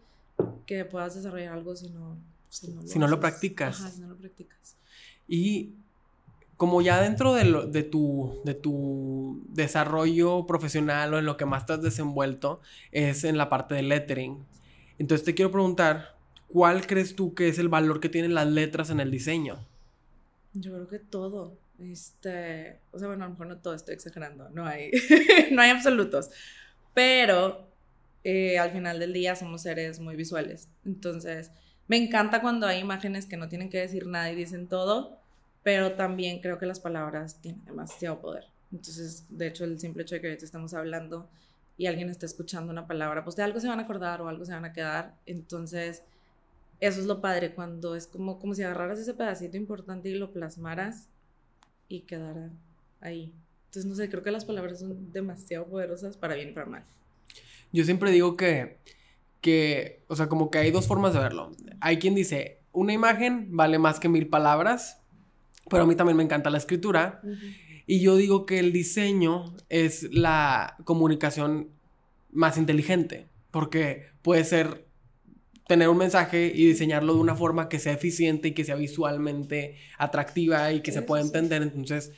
que 0.67 0.85
puedas 0.85 1.15
desarrollar 1.15 1.55
algo 1.55 1.77
si 1.77 1.91
no, 1.91 2.19
si 2.49 2.99
no 2.99 3.09
lo, 3.09 3.21
practicas. 3.21 3.81
Ajá, 3.81 3.91
si 3.91 4.01
no 4.01 4.09
lo 4.09 4.17
practicas. 4.17 4.77
Y 5.27 5.75
como 6.57 6.83
ya 6.83 7.01
dentro 7.01 7.35
de, 7.35 7.69
de, 7.71 7.83
tu, 7.83 8.41
de 8.45 8.55
tu 8.55 9.43
desarrollo 9.49 10.47
profesional 10.47 11.13
o 11.15 11.19
en 11.19 11.25
lo 11.25 11.37
que 11.37 11.47
más 11.47 11.67
te 11.67 11.73
has 11.73 11.83
desenvuelto 11.83 12.61
es 12.93 13.25
en 13.25 13.37
la 13.37 13.49
parte 13.49 13.75
del 13.75 13.89
lettering. 13.89 14.45
Entonces 14.99 15.25
te 15.25 15.35
quiero 15.35 15.51
preguntar, 15.51 16.17
¿cuál 16.49 16.87
crees 16.87 17.17
tú 17.17 17.35
que 17.35 17.49
es 17.49 17.59
el 17.59 17.69
valor 17.69 17.99
que 17.99 18.09
tienen 18.09 18.35
las 18.35 18.47
letras 18.47 18.91
en 18.91 19.01
el 19.01 19.11
diseño? 19.11 19.67
Yo 20.55 20.73
creo 20.73 20.89
que 20.89 20.99
todo. 20.99 21.57
Este, 21.81 22.79
o 22.93 22.99
sea, 22.99 23.09
bueno, 23.09 23.25
a 23.25 23.27
lo 23.27 23.33
mejor 23.33 23.47
no 23.49 23.59
todo, 23.59 23.75
estoy 23.75 23.95
exagerando, 23.95 24.49
no 24.51 24.65
hay, 24.65 24.93
no 25.51 25.63
hay 25.63 25.71
absolutos, 25.71 26.31
pero 26.95 27.72
eh, 28.25 28.59
al 28.59 28.71
final 28.71 28.99
del 28.99 29.13
día 29.13 29.37
somos 29.37 29.63
seres 29.63 30.01
muy 30.01 30.17
visuales. 30.17 30.69
Entonces, 30.85 31.51
me 31.89 31.97
encanta 31.97 32.41
cuando 32.41 32.67
hay 32.67 32.79
imágenes 32.79 33.27
que 33.27 33.37
no 33.37 33.49
tienen 33.49 33.71
que 33.71 33.79
decir 33.79 34.07
nada 34.07 34.31
y 34.31 34.37
dicen 34.37 34.69
todo, 34.69 35.19
pero 35.63 35.93
también 35.93 36.41
creo 36.41 36.59
que 36.59 36.67
las 36.67 36.81
palabras 36.81 37.41
tienen 37.41 37.65
demasiado 37.65 38.21
poder. 38.21 38.45
Entonces, 38.73 39.27
de 39.29 39.49
hecho, 39.49 39.65
el 39.65 39.79
simple 39.79 40.03
hecho 40.03 40.15
de 40.15 40.21
que 40.21 40.29
ahorita 40.29 40.45
estamos 40.45 40.75
hablando 40.75 41.29
y 41.77 41.87
alguien 41.87 42.09
está 42.11 42.27
escuchando 42.27 42.73
una 42.73 42.87
palabra, 42.87 43.25
pues 43.25 43.37
de 43.37 43.43
algo 43.43 43.61
se 43.61 43.69
van 43.69 43.81
a 43.81 43.83
acordar 43.83 44.23
o 44.23 44.29
algo 44.29 44.45
se 44.45 44.53
van 44.53 44.65
a 44.65 44.73
quedar. 44.73 45.15
Entonces, 45.27 46.03
eso 46.81 47.01
es 47.01 47.07
lo 47.07 47.21
padre, 47.21 47.55
cuando 47.55 47.95
es 47.95 48.07
como, 48.07 48.39
como 48.39 48.55
si 48.55 48.63
agarraras 48.63 48.99
ese 48.99 49.15
pedacito 49.15 49.57
importante 49.57 50.09
y 50.09 50.15
lo 50.15 50.33
plasmaras 50.33 51.09
y 51.89 52.01
quedara 52.01 52.51
ahí. 53.01 53.33
Entonces, 53.67 53.87
no 53.87 53.95
sé, 53.95 54.09
creo 54.11 54.23
que 54.23 54.31
las 54.31 54.45
palabras 54.45 54.81
son 54.81 55.13
demasiado 55.13 55.67
poderosas 55.67 56.17
para 56.17 56.35
bien 56.35 56.51
y 56.51 56.53
para 56.53 56.67
mal. 56.67 56.85
Yo 57.73 57.85
siempre 57.85 58.11
digo 58.11 58.37
que, 58.37 58.79
que, 59.41 60.05
o 60.09 60.17
sea, 60.17 60.29
como 60.29 60.51
que 60.51 60.59
hay 60.59 60.71
dos 60.71 60.87
formas 60.87 61.15
de 61.15 61.21
verlo. 61.21 61.53
Hay 61.81 61.99
quien 61.99 62.15
dice, 62.15 62.61
una 62.73 62.93
imagen 62.93 63.49
vale 63.51 63.79
más 63.79 63.99
que 63.99 64.09
mil 64.09 64.29
palabras 64.29 65.03
pero 65.71 65.85
a 65.85 65.87
mí 65.87 65.95
también 65.95 66.17
me 66.17 66.23
encanta 66.23 66.51
la 66.51 66.59
escritura. 66.59 67.21
Y 67.87 68.01
yo 68.01 68.17
digo 68.17 68.47
que 68.47 68.59
el 68.59 68.73
diseño 68.73 69.55
es 69.69 70.09
la 70.13 70.77
comunicación 70.85 71.71
más 72.31 72.57
inteligente, 72.57 73.29
porque 73.51 74.07
puede 74.23 74.45
ser 74.45 74.87
tener 75.69 75.89
un 75.89 75.99
mensaje 75.99 76.53
y 76.55 76.67
diseñarlo 76.67 77.15
de 77.15 77.21
una 77.21 77.35
forma 77.35 77.69
que 77.69 77.79
sea 77.79 77.93
eficiente 77.93 78.49
y 78.49 78.53
que 78.53 78.65
sea 78.65 78.75
visualmente 78.75 79.77
atractiva 79.99 80.73
y 80.73 80.81
que 80.81 80.93
se 80.93 81.03
pueda 81.03 81.23
entender. 81.23 81.63
Entonces, 81.63 82.13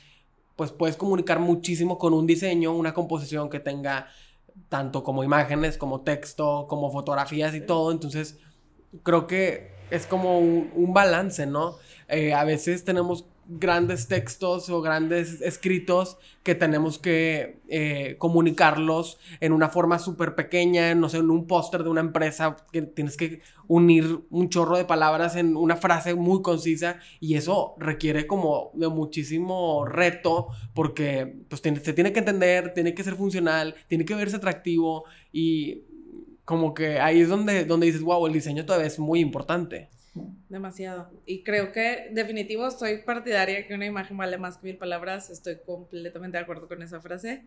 pues 0.55 0.71
puedes 0.71 0.97
comunicar 0.97 1.39
muchísimo 1.39 1.97
con 1.97 2.13
un 2.13 2.25
diseño, 2.25 2.73
una 2.73 2.93
composición 2.93 3.49
que 3.49 3.59
tenga 3.59 4.07
tanto 4.69 5.03
como 5.03 5.23
imágenes, 5.23 5.77
como 5.77 6.01
texto, 6.01 6.67
como 6.67 6.91
fotografías 6.91 7.53
y 7.55 7.61
todo. 7.61 7.91
Entonces, 7.91 8.39
creo 9.03 9.27
que 9.27 9.71
es 9.91 10.07
como 10.07 10.39
un, 10.39 10.93
balance, 10.93 11.45
¿no? 11.45 11.77
Eh, 12.07 12.33
a 12.33 12.43
veces 12.43 12.83
tenemos 12.83 13.25
grandes 13.47 14.07
textos 14.07 14.69
o 14.69 14.81
grandes 14.81 15.41
escritos 15.41 16.17
que 16.43 16.55
tenemos 16.55 16.99
que 16.99 17.59
eh, 17.67 18.15
comunicarlos 18.17 19.19
en 19.39 19.51
una 19.51 19.69
forma 19.69 19.99
súper 19.99 20.35
pequeña, 20.35 20.93
no 20.95 21.09
sé, 21.09 21.17
en 21.17 21.29
un 21.29 21.47
póster 21.47 21.83
de 21.83 21.89
una 21.89 22.01
empresa 22.01 22.57
que 22.71 22.81
tienes 22.81 23.17
que 23.17 23.41
unir 23.67 24.21
un 24.29 24.49
chorro 24.49 24.77
de 24.77 24.85
palabras 24.85 25.35
en 25.35 25.55
una 25.55 25.75
frase 25.75 26.15
muy 26.15 26.41
concisa 26.41 26.99
y 27.19 27.35
eso 27.35 27.75
requiere 27.77 28.27
como 28.27 28.71
de 28.73 28.89
muchísimo 28.89 29.85
reto 29.85 30.47
porque 30.73 31.41
pues 31.47 31.61
se 31.61 31.93
tiene 31.93 32.13
que 32.13 32.19
entender, 32.19 32.73
tiene 32.73 32.93
que 32.93 33.03
ser 33.03 33.15
funcional, 33.15 33.75
tiene 33.87 34.05
que 34.05 34.15
verse 34.15 34.37
atractivo 34.37 35.05
y 35.31 35.83
como 36.45 36.73
que 36.73 36.99
ahí 36.99 37.21
es 37.21 37.29
donde, 37.29 37.65
donde 37.65 37.87
dices, 37.87 38.03
wow, 38.03 38.25
el 38.27 38.33
diseño 38.33 38.65
todavía 38.65 38.87
es 38.87 38.99
muy 38.99 39.19
importante. 39.19 39.89
Demasiado. 40.49 41.11
Y 41.25 41.43
creo 41.43 41.71
que 41.71 42.09
definitivo 42.11 42.71
soy 42.71 42.99
partidaria 42.99 43.67
que 43.67 43.73
una 43.73 43.85
imagen 43.85 44.17
vale 44.17 44.37
más 44.37 44.57
que 44.57 44.67
mil 44.67 44.77
palabras. 44.77 45.29
Estoy 45.29 45.57
completamente 45.65 46.37
de 46.37 46.43
acuerdo 46.43 46.67
con 46.67 46.81
esa 46.81 47.01
frase. 47.01 47.43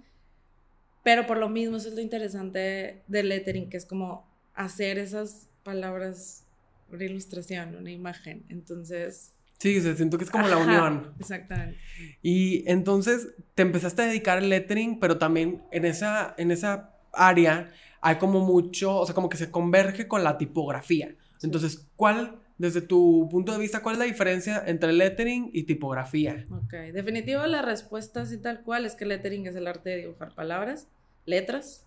Pero 1.03 1.27
por 1.27 1.39
lo 1.39 1.49
mismo, 1.49 1.77
eso 1.77 1.89
es 1.89 1.95
lo 1.95 2.01
interesante 2.01 3.03
del 3.07 3.29
lettering, 3.31 3.71
que 3.71 3.77
es 3.77 3.87
como 3.87 4.29
hacer 4.55 4.99
esas 4.99 5.49
palabras 5.63 6.45
una 6.91 7.05
ilustración, 7.05 7.77
una 7.77 7.91
imagen. 7.91 8.45
Entonces... 8.49 9.35
Sí, 9.59 9.81
se 9.81 9.97
siento 9.97 10.19
que 10.19 10.25
es 10.25 10.31
como 10.31 10.47
la 10.47 10.57
unión. 10.57 11.15
Exactamente. 11.19 11.79
Y 12.23 12.69
entonces 12.71 13.29
te 13.55 13.63
empezaste 13.63 14.03
a 14.03 14.07
dedicar 14.07 14.39
al 14.39 14.49
lettering, 14.49 15.01
pero 15.01 15.19
también 15.19 15.63
en 15.73 15.85
esa, 15.85 16.35
en 16.39 16.51
esa 16.51 16.95
área 17.13 17.73
hay 18.01 18.17
como 18.17 18.41
mucho, 18.45 18.97
o 18.97 19.05
sea, 19.05 19.15
como 19.15 19.29
que 19.29 19.37
se 19.37 19.51
converge 19.51 20.07
con 20.07 20.23
la 20.23 20.39
tipografía. 20.39 21.17
Entonces, 21.43 21.89
¿cuál 21.97 22.41
desde 22.59 22.81
tu 22.81 23.29
punto 23.31 23.53
de 23.53 23.59
vista, 23.59 23.83
¿cuál 23.83 23.95
es 23.95 23.99
la 24.00 24.05
diferencia 24.05 24.62
entre 24.67 24.93
lettering 24.93 25.50
y 25.53 25.62
tipografía? 25.62 26.45
Ok, 26.50 26.73
definitivo 26.93 27.47
la 27.47 27.62
respuesta 27.62 28.23
así 28.23 28.37
tal 28.37 28.62
cual 28.62 28.85
es 28.85 28.97
que 28.97 29.07
lettering 29.07 29.47
es 29.47 29.55
el 29.55 29.69
arte 29.69 29.91
de 29.91 29.97
dibujar 29.99 30.35
palabras, 30.35 30.88
letras, 31.25 31.87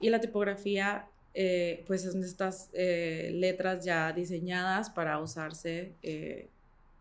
y 0.00 0.08
la 0.08 0.20
tipografía 0.20 1.06
eh, 1.34 1.84
pues 1.86 2.02
son 2.02 2.24
estas 2.24 2.70
eh, 2.72 3.30
letras 3.34 3.84
ya 3.84 4.10
diseñadas 4.12 4.88
para 4.88 5.18
usarse 5.18 5.92
eh, 6.02 6.48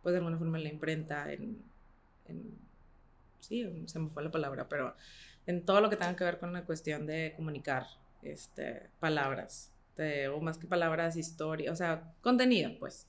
pues 0.03 0.12
de 0.12 0.17
alguna 0.17 0.38
forma 0.38 0.57
en 0.57 0.63
la 0.63 0.69
imprenta, 0.69 1.31
en, 1.31 1.57
sí, 3.39 3.84
se 3.86 4.00
me 4.00 4.10
fue 4.10 4.24
la 4.24 4.31
palabra, 4.31 4.67
pero 4.67 4.93
en 5.48 5.63
todo 5.63 5.79
lo 5.79 5.89
que 5.89 5.95
tenga 5.95 6.15
que 6.15 6.25
ver 6.25 6.38
con 6.38 6.51
la 6.51 6.63
cuestión 6.63 7.05
de 7.05 7.34
comunicar 7.36 7.88
este, 8.24 8.89
palabras. 9.00 9.72
Este, 9.95 10.27
o 10.27 10.41
más 10.41 10.57
que 10.57 10.67
palabras, 10.67 11.15
historia, 11.15 11.71
o 11.71 11.75
sea, 11.75 12.13
contenido, 12.21 12.69
pues. 12.79 13.07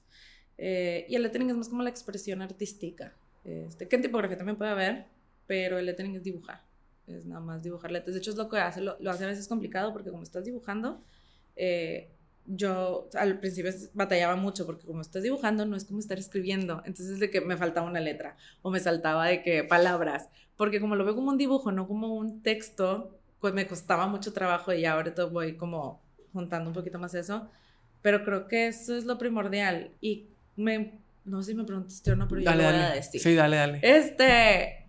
Eh, 0.57 1.05
y 1.09 1.17
el 1.17 1.23
lettering 1.25 1.51
es 1.51 1.57
más 1.57 1.69
como 1.69 1.83
la 1.83 1.91
expresión 1.91 2.43
artística, 2.43 3.13
este, 3.45 3.89
que 3.89 3.97
en 3.97 4.03
tipografía 4.03 4.39
también 4.39 4.57
puede 4.57 4.71
haber, 4.71 5.07
pero 5.49 5.79
el 5.79 5.87
lettering 5.87 6.15
es 6.15 6.23
dibujar, 6.23 6.63
es 7.09 7.27
nada 7.27 7.41
más 7.41 7.65
dibujar 7.65 7.91
letras. 7.91 8.15
De 8.15 8.21
hecho, 8.21 8.31
es 8.31 8.37
lo 8.37 8.49
que 8.49 8.59
hace, 8.59 8.81
lo, 8.81 8.97
hace 9.11 9.25
a 9.25 9.27
veces 9.27 9.49
complicado 9.49 9.93
porque 9.93 10.11
como 10.11 10.23
estás 10.23 10.45
dibujando, 10.45 11.03
eh, 11.57 12.09
yo 12.47 13.09
al 13.15 13.41
principio 13.41 13.73
batallaba 13.95 14.37
mucho 14.37 14.65
porque 14.65 14.87
como 14.87 15.01
estás 15.01 15.25
dibujando 15.25 15.67
no 15.67 15.75
es 15.75 15.87
como 15.87 15.99
estar 15.99 16.21
escribiendo, 16.21 16.83
entonces 16.85 17.19
de 17.19 17.31
que 17.31 17.41
me 17.41 17.57
faltaba 17.57 17.91
una 17.91 17.99
letra 17.99 18.37
o 18.63 18.71
me 18.71 18.79
saltaba 18.79 19.27
de 19.27 19.43
que 19.43 19.65
palabras, 19.65 20.29
porque 20.57 20.81
como 20.81 20.95
lo 20.95 21.05
veo 21.05 21.17
como 21.17 21.31
un 21.33 21.39
dibujo, 21.39 21.73
no 21.73 21.89
como 21.89 22.15
un 22.15 22.43
texto, 22.43 23.19
pues 23.41 23.53
me 23.53 23.67
costaba 23.67 24.07
mucho 24.07 24.33
trabajo 24.33 24.73
y 24.73 24.85
ahora 24.85 25.13
todo 25.13 25.31
voy 25.31 25.57
como 25.57 26.06
juntando 26.37 26.71
un 26.71 26.75
poquito 26.75 26.99
más 26.99 27.15
eso, 27.15 27.49
pero 28.03 28.25
creo 28.25 28.47
que 28.47 28.69
eso 28.69 28.97
es 28.97 29.05
lo 29.05 29.19
primordial 29.19 29.91
y 30.01 30.29
me, 30.55 31.01
no 31.25 31.43
sé 31.43 31.53
si 31.53 31.57
me 31.57 31.65
preguntaste 31.65 32.13
o 32.13 32.17
no, 32.17 32.29
pero 32.29 32.43
yo 32.43 32.51
lo 32.51 32.57
voy 32.57 32.65
a 32.65 32.91
decir. 32.91 33.21
Sí, 33.21 33.35
dale, 33.35 33.57
dale. 33.57 33.81
Este, 33.83 34.87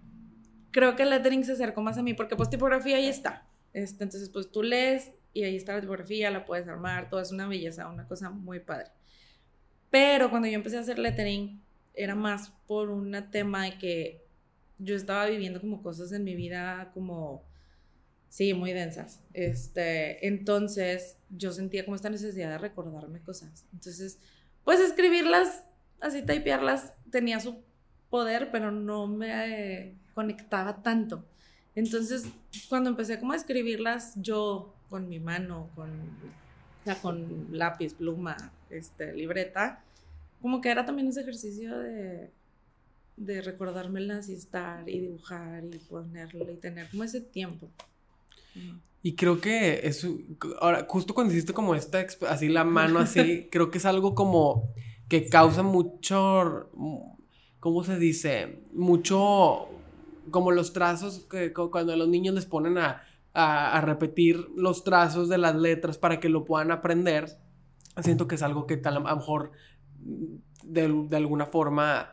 creo 0.71 0.95
que 0.95 1.03
el 1.03 1.09
lettering 1.09 1.43
se 1.43 1.53
acercó 1.53 1.81
más 1.81 1.97
a 1.97 2.03
mí 2.03 2.13
porque 2.13 2.35
pues 2.35 2.49
tipografía 2.49 2.97
ahí 2.97 3.07
está. 3.07 3.47
Este, 3.73 4.03
entonces 4.03 4.29
pues 4.29 4.51
tú 4.51 4.61
lees 4.61 5.11
y 5.33 5.43
ahí 5.43 5.55
está 5.55 5.73
la 5.73 5.81
tipografía, 5.81 6.29
la 6.31 6.45
puedes 6.45 6.67
armar, 6.67 7.09
todo 7.09 7.19
es 7.19 7.31
una 7.31 7.47
belleza, 7.47 7.87
una 7.87 8.07
cosa 8.07 8.29
muy 8.29 8.59
padre. 8.59 8.91
Pero 9.89 10.29
cuando 10.29 10.47
yo 10.47 10.55
empecé 10.55 10.77
a 10.77 10.81
hacer 10.81 10.99
lettering 10.99 11.61
era 11.93 12.15
más 12.15 12.51
por 12.67 12.89
un 12.89 13.15
tema 13.31 13.65
de 13.65 13.77
que 13.77 14.27
yo 14.77 14.95
estaba 14.95 15.25
viviendo 15.25 15.59
como 15.59 15.81
cosas 15.81 16.11
en 16.11 16.23
mi 16.23 16.35
vida 16.35 16.91
como 16.93 17.43
Sí, 18.29 18.53
muy 18.53 18.73
densas. 18.73 19.21
Este, 19.33 20.27
entonces 20.27 21.17
yo 21.29 21.51
sentía 21.51 21.85
como 21.85 21.95
esta 21.95 22.09
necesidad 22.09 22.49
de 22.49 22.57
recordarme 22.57 23.21
cosas. 23.21 23.65
Entonces, 23.73 24.19
pues 24.63 24.79
escribirlas, 24.79 25.63
así 25.99 26.23
typearlas, 26.23 26.93
tenía 27.09 27.39
su 27.39 27.61
poder, 28.09 28.49
pero 28.51 28.71
no 28.71 29.07
me 29.07 29.95
conectaba 30.13 30.81
tanto. 30.81 31.25
Entonces, 31.75 32.25
cuando 32.69 32.89
empecé 32.89 33.19
como 33.19 33.33
a 33.33 33.35
escribirlas 33.35 34.13
yo 34.15 34.73
con 34.89 35.07
mi 35.09 35.19
mano, 35.19 35.69
con, 35.75 35.91
con 37.01 37.47
lápiz, 37.51 37.93
pluma, 37.93 38.35
este, 38.69 39.13
libreta, 39.13 39.83
como 40.41 40.61
que 40.61 40.69
era 40.69 40.85
también 40.85 41.07
ese 41.07 41.21
ejercicio 41.21 41.77
de, 41.79 42.31
de 43.15 43.41
recordármelas 43.41 44.29
y 44.29 44.33
estar 44.33 44.87
y 44.87 44.99
dibujar 44.99 45.63
y 45.65 45.77
ponerle 45.79 46.53
y 46.53 46.57
tener 46.57 46.89
como 46.89 47.03
ese 47.03 47.21
tiempo. 47.21 47.69
Y 49.01 49.15
creo 49.15 49.39
que 49.39 49.81
es, 49.83 50.05
ahora, 50.59 50.85
justo 50.87 51.13
cuando 51.13 51.33
hiciste 51.33 51.53
como 51.53 51.75
esta, 51.75 52.05
así 52.29 52.49
la 52.49 52.63
mano 52.63 52.99
así, 52.99 53.47
creo 53.51 53.71
que 53.71 53.77
es 53.77 53.85
algo 53.85 54.15
como 54.15 54.73
que 55.07 55.29
causa 55.29 55.63
mucho, 55.63 56.69
¿cómo 57.59 57.83
se 57.83 57.97
dice? 57.97 58.63
Mucho, 58.73 59.69
como 60.31 60.51
los 60.51 60.73
trazos 60.73 61.25
que 61.29 61.53
cuando 61.53 61.95
los 61.95 62.09
niños 62.09 62.35
les 62.35 62.45
ponen 62.45 62.77
a, 62.77 63.03
a, 63.33 63.79
repetir 63.81 64.49
los 64.55 64.83
trazos 64.83 65.29
de 65.29 65.37
las 65.37 65.55
letras 65.55 65.97
para 65.97 66.19
que 66.19 66.27
lo 66.27 66.43
puedan 66.43 66.71
aprender, 66.71 67.37
siento 68.01 68.27
que 68.27 68.35
es 68.35 68.41
algo 68.41 68.65
que 68.67 68.77
tal, 68.77 68.97
a 68.97 68.99
lo 68.99 69.15
mejor 69.15 69.51
de, 70.63 71.05
de 71.07 71.17
alguna 71.17 71.45
forma 71.45 72.11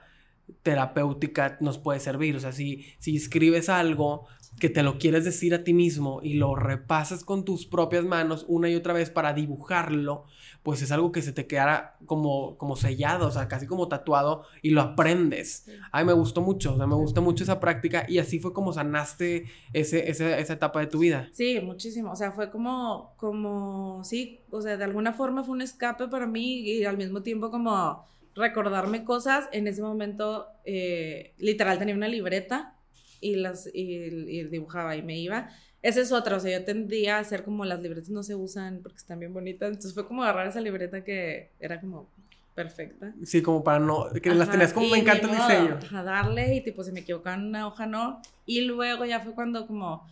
terapéutica 0.62 1.56
nos 1.60 1.78
puede 1.78 2.00
servir. 2.00 2.36
O 2.36 2.40
sea, 2.40 2.52
si, 2.52 2.84
si 2.98 3.16
escribes 3.16 3.68
algo 3.68 4.26
que 4.58 4.68
te 4.68 4.82
lo 4.82 4.99
quieres 4.99 5.25
decir 5.25 5.54
a 5.54 5.64
ti 5.64 5.73
mismo 5.73 6.20
y 6.23 6.34
lo 6.34 6.54
repasas 6.54 7.25
con 7.25 7.44
tus 7.44 7.66
propias 7.66 8.04
manos 8.04 8.44
una 8.49 8.68
y 8.68 8.76
otra 8.76 8.92
vez 8.92 9.11
para 9.11 9.32
dibujarlo, 9.32 10.25
pues 10.62 10.80
es 10.82 10.92
algo 10.92 11.12
que 11.12 11.23
se 11.23 11.32
te 11.32 11.46
quedará 11.46 11.96
como, 12.06 12.56
como 12.56 12.76
sellado, 12.76 13.26
o 13.26 13.30
sea, 13.30 13.49
casi 13.49 13.66
como 13.66 13.88
tatuado 13.88 14.44
y 14.62 14.70
lo 14.70 14.80
aprendes. 14.80 15.68
Ay, 15.92 16.04
me 16.04 16.12
gustó 16.12 16.40
mucho, 16.40 16.75
o 16.75 16.76
sea, 16.76 16.87
me 16.87 16.94
gustó 16.94 17.20
mucho 17.20 17.44
esa 17.44 17.61
práctica 17.61 18.06
y 18.08 18.18
así 18.18 18.38
fue 18.38 18.52
como 18.52 18.73
sanaste 18.73 19.46
ese, 19.73 20.08
esa 20.11 20.52
etapa 20.52 20.80
de 20.80 20.87
tu 20.87 21.00
vida. 21.00 21.28
Sí, 21.32 21.61
muchísimo, 21.61 22.12
o 22.12 22.16
sea, 22.16 22.32
fue 22.32 22.50
como, 22.50 23.14
como, 23.16 24.02
sí, 24.04 24.40
o 24.50 24.61
sea, 24.61 24.76
de 24.76 24.84
alguna 24.84 25.12
forma 25.12 25.42
fue 25.42 25.54
un 25.54 25.62
escape 25.62 26.08
para 26.08 26.26
mí 26.26 26.61
y 26.61 26.84
al 26.84 26.96
mismo 26.96 27.23
tiempo 27.23 27.50
como 27.50 28.06
recordarme 28.34 29.04
cosas. 29.04 29.49
En 29.52 29.66
ese 29.66 29.82
momento, 29.82 30.46
eh, 30.64 31.34
literal, 31.38 31.78
tenía 31.78 31.94
una 31.94 32.08
libreta 32.08 32.75
y, 33.24 33.36
las, 33.36 33.68
y, 33.72 34.44
dibujaba 34.44 34.96
y 34.96 35.02
me 35.02 35.18
iba. 35.18 35.48
Esa 35.82 36.00
es 36.00 36.12
otra, 36.12 36.36
o 36.36 36.40
sea, 36.40 36.58
yo 36.58 36.64
tendría 36.64 37.16
a 37.16 37.20
hacer 37.20 37.42
como 37.42 37.64
las 37.64 37.80
libretas 37.80 38.10
no 38.10 38.22
se 38.22 38.34
usan 38.34 38.80
porque 38.82 38.98
están 38.98 39.18
bien 39.18 39.32
bonitas. 39.32 39.68
Entonces 39.68 39.94
fue 39.94 40.06
como 40.06 40.22
agarrar 40.22 40.46
esa 40.46 40.60
libreta 40.60 41.02
que 41.04 41.50
era 41.58 41.80
como 41.80 42.08
perfecta. 42.54 43.14
Sí, 43.24 43.42
como 43.42 43.64
para 43.64 43.78
no, 43.78 44.08
que 44.22 44.34
las 44.34 44.50
tenías 44.50 44.72
como 44.72 44.88
me 44.88 44.98
encanta 44.98 45.26
el 45.26 45.36
diseño. 45.36 45.98
A 45.98 46.02
darle 46.02 46.54
y 46.54 46.62
tipo, 46.62 46.84
si 46.84 46.92
me 46.92 47.00
equivocaban 47.00 47.46
una 47.46 47.66
hoja, 47.66 47.86
no. 47.86 48.20
Y 48.46 48.62
luego 48.62 49.04
ya 49.04 49.20
fue 49.20 49.34
cuando 49.34 49.66
como 49.66 50.06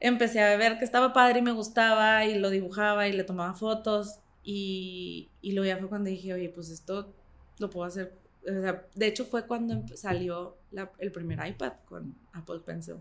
empecé 0.00 0.40
a 0.40 0.56
ver 0.56 0.78
que 0.78 0.84
estaba 0.84 1.12
padre 1.12 1.40
y 1.40 1.42
me 1.42 1.52
gustaba 1.52 2.24
y 2.24 2.38
lo 2.38 2.50
dibujaba 2.50 3.08
y 3.08 3.12
le 3.12 3.24
tomaba 3.24 3.54
fotos. 3.54 4.20
Y, 4.44 5.28
y 5.42 5.52
luego 5.52 5.66
ya 5.66 5.78
fue 5.78 5.88
cuando 5.88 6.08
dije, 6.08 6.32
oye, 6.32 6.48
pues 6.48 6.70
esto 6.70 7.12
lo 7.58 7.70
puedo 7.70 7.86
hacer. 7.86 8.12
De 8.94 9.06
hecho 9.06 9.24
fue 9.24 9.46
cuando 9.46 9.84
salió 9.96 10.58
el 10.98 11.12
primer 11.12 11.46
iPad 11.46 11.72
con 11.84 12.16
Apple 12.32 12.60
Pencil. 12.64 12.96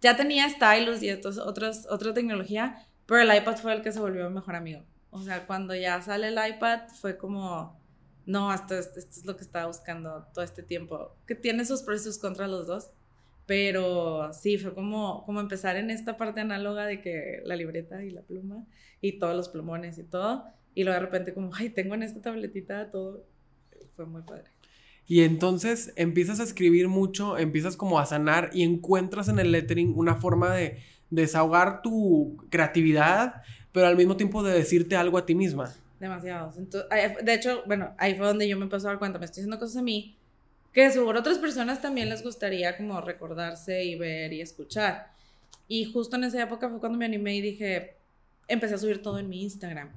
Ya 0.00 0.16
tenía 0.16 0.48
stylus 0.48 1.02
y 1.02 1.08
estos, 1.08 1.38
otros, 1.38 1.86
otra 1.88 2.12
tecnología, 2.12 2.86
pero 3.06 3.20
el 3.20 3.36
iPad 3.36 3.56
fue 3.56 3.72
el 3.72 3.82
que 3.82 3.92
se 3.92 4.00
volvió 4.00 4.28
mi 4.28 4.34
mejor 4.34 4.56
amigo. 4.56 4.82
O 5.10 5.22
sea, 5.22 5.46
cuando 5.46 5.74
ya 5.74 6.00
sale 6.02 6.28
el 6.28 6.54
iPad 6.54 6.88
fue 6.88 7.16
como, 7.16 7.80
no, 8.26 8.52
esto, 8.52 8.74
esto 8.74 8.98
es 8.98 9.24
lo 9.24 9.36
que 9.36 9.42
estaba 9.42 9.66
buscando 9.66 10.26
todo 10.34 10.44
este 10.44 10.62
tiempo. 10.62 11.14
Que 11.26 11.34
tiene 11.34 11.64
sus 11.64 11.82
precios 11.82 12.18
contra 12.18 12.48
los 12.48 12.66
dos. 12.66 12.90
Pero 13.46 14.32
sí, 14.32 14.56
fue 14.56 14.72
como, 14.72 15.24
como 15.24 15.40
empezar 15.40 15.76
en 15.76 15.90
esta 15.90 16.16
parte 16.16 16.40
análoga 16.40 16.86
de 16.86 17.00
que 17.00 17.42
la 17.44 17.56
libreta 17.56 18.02
y 18.04 18.10
la 18.10 18.22
pluma 18.22 18.64
y 19.00 19.18
todos 19.18 19.34
los 19.34 19.48
plumones 19.48 19.98
y 19.98 20.04
todo. 20.04 20.44
Y 20.74 20.84
luego 20.84 21.00
de 21.00 21.06
repente 21.06 21.34
como, 21.34 21.50
ay, 21.54 21.70
tengo 21.70 21.94
en 21.94 22.04
esta 22.04 22.22
tabletita 22.22 22.90
todo 22.90 23.26
fue 23.94 24.06
muy 24.06 24.22
padre. 24.22 24.51
Y 25.06 25.22
entonces 25.22 25.92
empiezas 25.96 26.40
a 26.40 26.44
escribir 26.44 26.88
mucho, 26.88 27.36
empiezas 27.38 27.76
como 27.76 27.98
a 27.98 28.06
sanar 28.06 28.50
y 28.52 28.62
encuentras 28.62 29.28
en 29.28 29.38
el 29.38 29.52
lettering 29.52 29.92
una 29.96 30.14
forma 30.14 30.54
de 30.54 30.78
desahogar 31.10 31.82
tu 31.82 32.36
creatividad, 32.50 33.42
pero 33.72 33.86
al 33.86 33.96
mismo 33.96 34.16
tiempo 34.16 34.42
de 34.42 34.54
decirte 34.54 34.96
algo 34.96 35.18
a 35.18 35.26
ti 35.26 35.34
misma. 35.34 35.72
Demasiado. 36.00 36.52
de 37.22 37.34
hecho, 37.34 37.62
bueno, 37.66 37.94
ahí 37.98 38.14
fue 38.16 38.26
donde 38.26 38.48
yo 38.48 38.56
me 38.56 38.64
empecé 38.64 38.86
a 38.86 38.90
dar 38.90 38.98
cuenta, 38.98 39.18
me 39.18 39.24
estoy 39.24 39.42
haciendo 39.42 39.58
cosas 39.58 39.76
a 39.76 39.82
mí 39.82 40.16
que 40.72 40.90
seguro 40.90 41.20
otras 41.20 41.38
personas 41.38 41.82
también 41.82 42.08
les 42.08 42.22
gustaría 42.22 42.76
como 42.76 43.00
recordarse 43.00 43.84
y 43.84 43.96
ver 43.96 44.32
y 44.32 44.40
escuchar. 44.40 45.12
Y 45.68 45.84
justo 45.84 46.16
en 46.16 46.24
esa 46.24 46.42
época 46.42 46.68
fue 46.68 46.80
cuando 46.80 46.98
me 46.98 47.04
animé 47.04 47.36
y 47.36 47.40
dije, 47.42 47.96
empecé 48.48 48.74
a 48.74 48.78
subir 48.78 49.02
todo 49.02 49.18
en 49.18 49.28
mi 49.28 49.42
Instagram. 49.42 49.90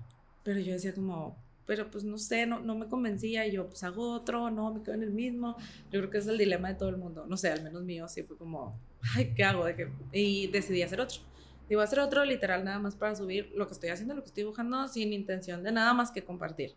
Pero 0.44 0.60
yo 0.60 0.74
decía 0.74 0.94
como, 0.94 1.38
pero 1.66 1.90
pues 1.90 2.04
no 2.04 2.18
sé, 2.18 2.46
no, 2.46 2.60
no 2.60 2.76
me 2.76 2.88
convencía 2.88 3.46
y 3.48 3.52
yo 3.52 3.68
pues 3.68 3.84
hago 3.84 4.12
otro, 4.12 4.52
no, 4.52 4.74
me 4.74 4.84
quedo 4.84 4.96
en 4.96 5.04
el 5.04 5.12
mismo. 5.12 5.58
Yo 5.92 6.00
creo 6.00 6.10
que 6.10 6.18
es 6.20 6.28
el 6.28 6.38
dilema 6.38 6.70
de 6.70 6.76
todo 6.76 6.90
el 6.90 6.98
mundo, 6.98 7.26
no 7.28 7.38
sé, 7.38 7.50
al 7.50 7.64
menos 7.64 7.84
mío, 7.84 8.08
sí 8.08 8.24
fue 8.24 8.38
como, 8.38 8.80
ay, 9.16 9.34
¿qué 9.36 9.44
hago? 9.44 9.66
De 9.66 9.76
que... 9.76 9.90
Y 10.12 10.48
decidí 10.48 10.82
hacer 10.82 11.02
otro. 11.02 11.20
Digo, 11.68 11.82
hacer 11.82 12.00
otro 12.00 12.24
literal 12.26 12.64
nada 12.64 12.78
más 12.78 12.96
para 12.96 13.16
subir 13.16 13.52
lo 13.56 13.68
que 13.68 13.74
estoy 13.74 13.90
haciendo, 13.90 14.14
lo 14.14 14.22
que 14.22 14.28
estoy 14.28 14.44
dibujando, 14.44 14.88
sin 14.88 15.14
intención 15.14 15.64
de 15.64 15.72
nada 15.72 15.94
más 15.94 16.12
que 16.12 16.24
compartir. 16.24 16.76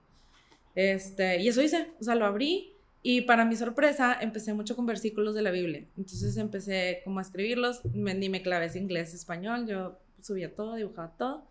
Este, 0.74 1.42
y 1.42 1.48
eso 1.48 1.60
hice, 1.60 1.92
o 2.00 2.04
sea, 2.04 2.14
lo 2.14 2.24
abrí 2.24 2.72
y 3.02 3.22
para 3.22 3.44
mi 3.44 3.56
sorpresa 3.56 4.16
empecé 4.20 4.54
mucho 4.54 4.74
con 4.74 4.86
versículos 4.86 5.34
de 5.34 5.42
la 5.42 5.50
Biblia. 5.50 5.84
Entonces 5.96 6.36
empecé 6.36 7.00
como 7.04 7.18
a 7.18 7.22
escribirlos, 7.22 7.84
me, 7.84 8.14
ni 8.14 8.28
me 8.28 8.42
clavé 8.42 8.70
inglés, 8.76 9.12
español, 9.12 9.66
yo 9.66 9.98
subía 10.22 10.54
todo, 10.54 10.76
dibujaba 10.76 11.12
todo. 11.16 11.44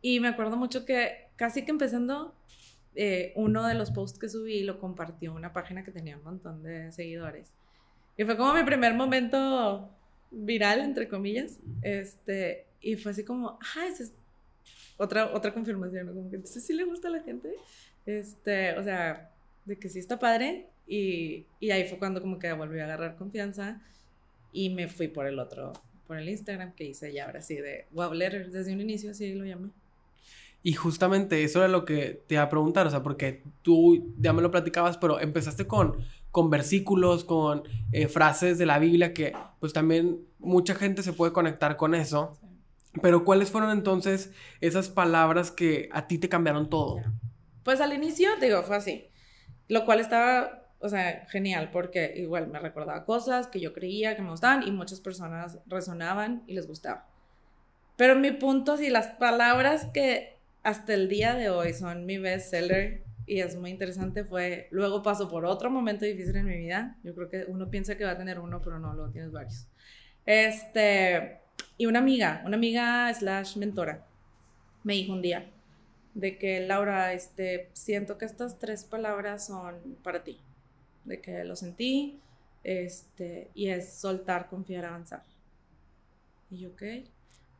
Y 0.00 0.20
me 0.20 0.28
acuerdo 0.28 0.56
mucho 0.56 0.84
que 0.84 1.28
casi 1.36 1.64
que 1.64 1.70
empezando 1.70 2.34
eh, 2.94 3.32
uno 3.36 3.66
de 3.66 3.74
los 3.74 3.90
posts 3.90 4.18
que 4.18 4.28
subí 4.28 4.62
lo 4.62 4.78
compartió 4.78 5.34
una 5.34 5.52
página 5.52 5.84
que 5.84 5.90
tenía 5.90 6.16
un 6.16 6.24
montón 6.24 6.62
de 6.62 6.92
seguidores. 6.92 7.52
Y 8.16 8.24
fue 8.24 8.36
como 8.36 8.54
mi 8.54 8.62
primer 8.64 8.94
momento 8.94 9.90
viral, 10.30 10.80
entre 10.80 11.08
comillas. 11.08 11.58
Este, 11.82 12.66
y 12.80 12.96
fue 12.96 13.12
así 13.12 13.24
como, 13.24 13.58
ah, 13.60 13.86
esa 13.88 14.04
es 14.04 14.12
otra, 14.96 15.32
otra 15.32 15.52
confirmación, 15.52 16.08
como 16.08 16.28
que 16.30 16.36
entonces 16.36 16.64
sí 16.64 16.74
le 16.74 16.84
gusta 16.84 17.08
a 17.08 17.12
la 17.12 17.22
gente. 17.22 17.54
Este, 18.04 18.76
o 18.78 18.82
sea, 18.82 19.30
de 19.64 19.78
que 19.78 19.88
sí 19.88 19.98
está 19.98 20.18
padre. 20.18 20.66
Y, 20.86 21.46
y 21.60 21.70
ahí 21.70 21.88
fue 21.88 21.98
cuando 21.98 22.20
como 22.20 22.38
que 22.38 22.52
volví 22.52 22.80
a 22.80 22.84
agarrar 22.84 23.16
confianza 23.16 23.80
y 24.52 24.70
me 24.70 24.88
fui 24.88 25.08
por 25.08 25.26
el 25.26 25.38
otro, 25.38 25.72
por 26.06 26.18
el 26.18 26.28
Instagram 26.28 26.74
que 26.74 26.84
hice 26.84 27.12
ya 27.12 27.26
ahora 27.26 27.40
sí 27.40 27.56
de 27.56 27.86
Wow 27.92 28.12
Letters 28.12 28.52
desde 28.52 28.72
un 28.74 28.80
inicio, 28.80 29.12
así 29.12 29.32
lo 29.32 29.44
llamé. 29.44 29.70
Y 30.62 30.74
justamente 30.74 31.42
eso 31.42 31.58
era 31.58 31.68
lo 31.68 31.84
que 31.84 32.22
te 32.26 32.36
iba 32.36 32.44
a 32.44 32.48
preguntar, 32.48 32.86
o 32.86 32.90
sea, 32.90 33.02
porque 33.02 33.42
tú 33.62 34.14
ya 34.18 34.32
me 34.32 34.42
lo 34.42 34.50
platicabas, 34.50 34.96
pero 34.96 35.18
empezaste 35.18 35.66
con, 35.66 35.96
con 36.30 36.50
versículos, 36.50 37.24
con 37.24 37.64
eh, 37.90 38.06
frases 38.06 38.58
de 38.58 38.66
la 38.66 38.78
Biblia, 38.78 39.12
que 39.12 39.32
pues 39.58 39.72
también 39.72 40.20
mucha 40.38 40.74
gente 40.74 41.02
se 41.02 41.12
puede 41.12 41.32
conectar 41.32 41.76
con 41.76 41.94
eso. 41.94 42.38
Pero 43.00 43.24
¿cuáles 43.24 43.50
fueron 43.50 43.70
entonces 43.70 44.32
esas 44.60 44.88
palabras 44.88 45.50
que 45.50 45.88
a 45.92 46.06
ti 46.06 46.18
te 46.18 46.28
cambiaron 46.28 46.68
todo? 46.68 47.00
Pues 47.64 47.80
al 47.80 47.92
inicio, 47.92 48.28
digo, 48.40 48.62
fue 48.62 48.76
así. 48.76 49.08
Lo 49.68 49.84
cual 49.84 49.98
estaba, 49.98 50.68
o 50.78 50.88
sea, 50.88 51.26
genial, 51.30 51.70
porque 51.72 52.12
igual 52.16 52.48
me 52.48 52.58
recordaba 52.58 53.04
cosas 53.04 53.46
que 53.46 53.60
yo 53.60 53.72
creía 53.72 54.14
que 54.14 54.22
me 54.22 54.30
gustaban 54.30 54.62
y 54.66 54.70
muchas 54.70 55.00
personas 55.00 55.58
resonaban 55.66 56.44
y 56.46 56.54
les 56.54 56.68
gustaba. 56.68 57.08
Pero 57.96 58.14
mi 58.16 58.30
punto, 58.32 58.76
si 58.76 58.90
las 58.90 59.08
palabras 59.08 59.86
que 59.92 60.38
hasta 60.62 60.94
el 60.94 61.08
día 61.08 61.34
de 61.34 61.50
hoy 61.50 61.72
son 61.72 62.06
mi 62.06 62.18
best 62.18 62.50
seller 62.50 63.04
y 63.26 63.40
es 63.40 63.56
muy 63.56 63.70
interesante 63.70 64.24
fue, 64.24 64.68
luego 64.70 65.02
paso 65.02 65.28
por 65.28 65.44
otro 65.44 65.70
momento 65.70 66.04
difícil 66.04 66.36
en 66.36 66.46
mi 66.46 66.56
vida, 66.56 66.98
yo 67.02 67.14
creo 67.14 67.28
que 67.28 67.44
uno 67.48 67.70
piensa 67.70 67.96
que 67.96 68.04
va 68.04 68.12
a 68.12 68.18
tener 68.18 68.38
uno, 68.38 68.60
pero 68.60 68.78
no, 68.78 68.94
luego 68.94 69.10
tienes 69.10 69.30
varios. 69.30 69.68
Este, 70.26 71.40
y 71.78 71.86
una 71.86 72.00
amiga, 72.00 72.42
una 72.44 72.56
amiga 72.56 73.12
slash 73.14 73.56
mentora, 73.56 74.06
me 74.84 74.94
dijo 74.94 75.12
un 75.12 75.22
día 75.22 75.50
de 76.14 76.36
que 76.36 76.60
Laura, 76.60 77.12
este, 77.12 77.70
siento 77.72 78.18
que 78.18 78.24
estas 78.24 78.58
tres 78.58 78.84
palabras 78.84 79.46
son 79.46 79.96
para 80.02 80.24
ti, 80.24 80.40
de 81.04 81.20
que 81.20 81.44
lo 81.44 81.56
sentí, 81.56 82.20
este, 82.64 83.50
y 83.54 83.68
es 83.68 83.94
soltar, 83.94 84.48
confiar, 84.48 84.84
avanzar. 84.84 85.22
Y 86.50 86.58
yo, 86.58 86.70
ok, 86.70 86.82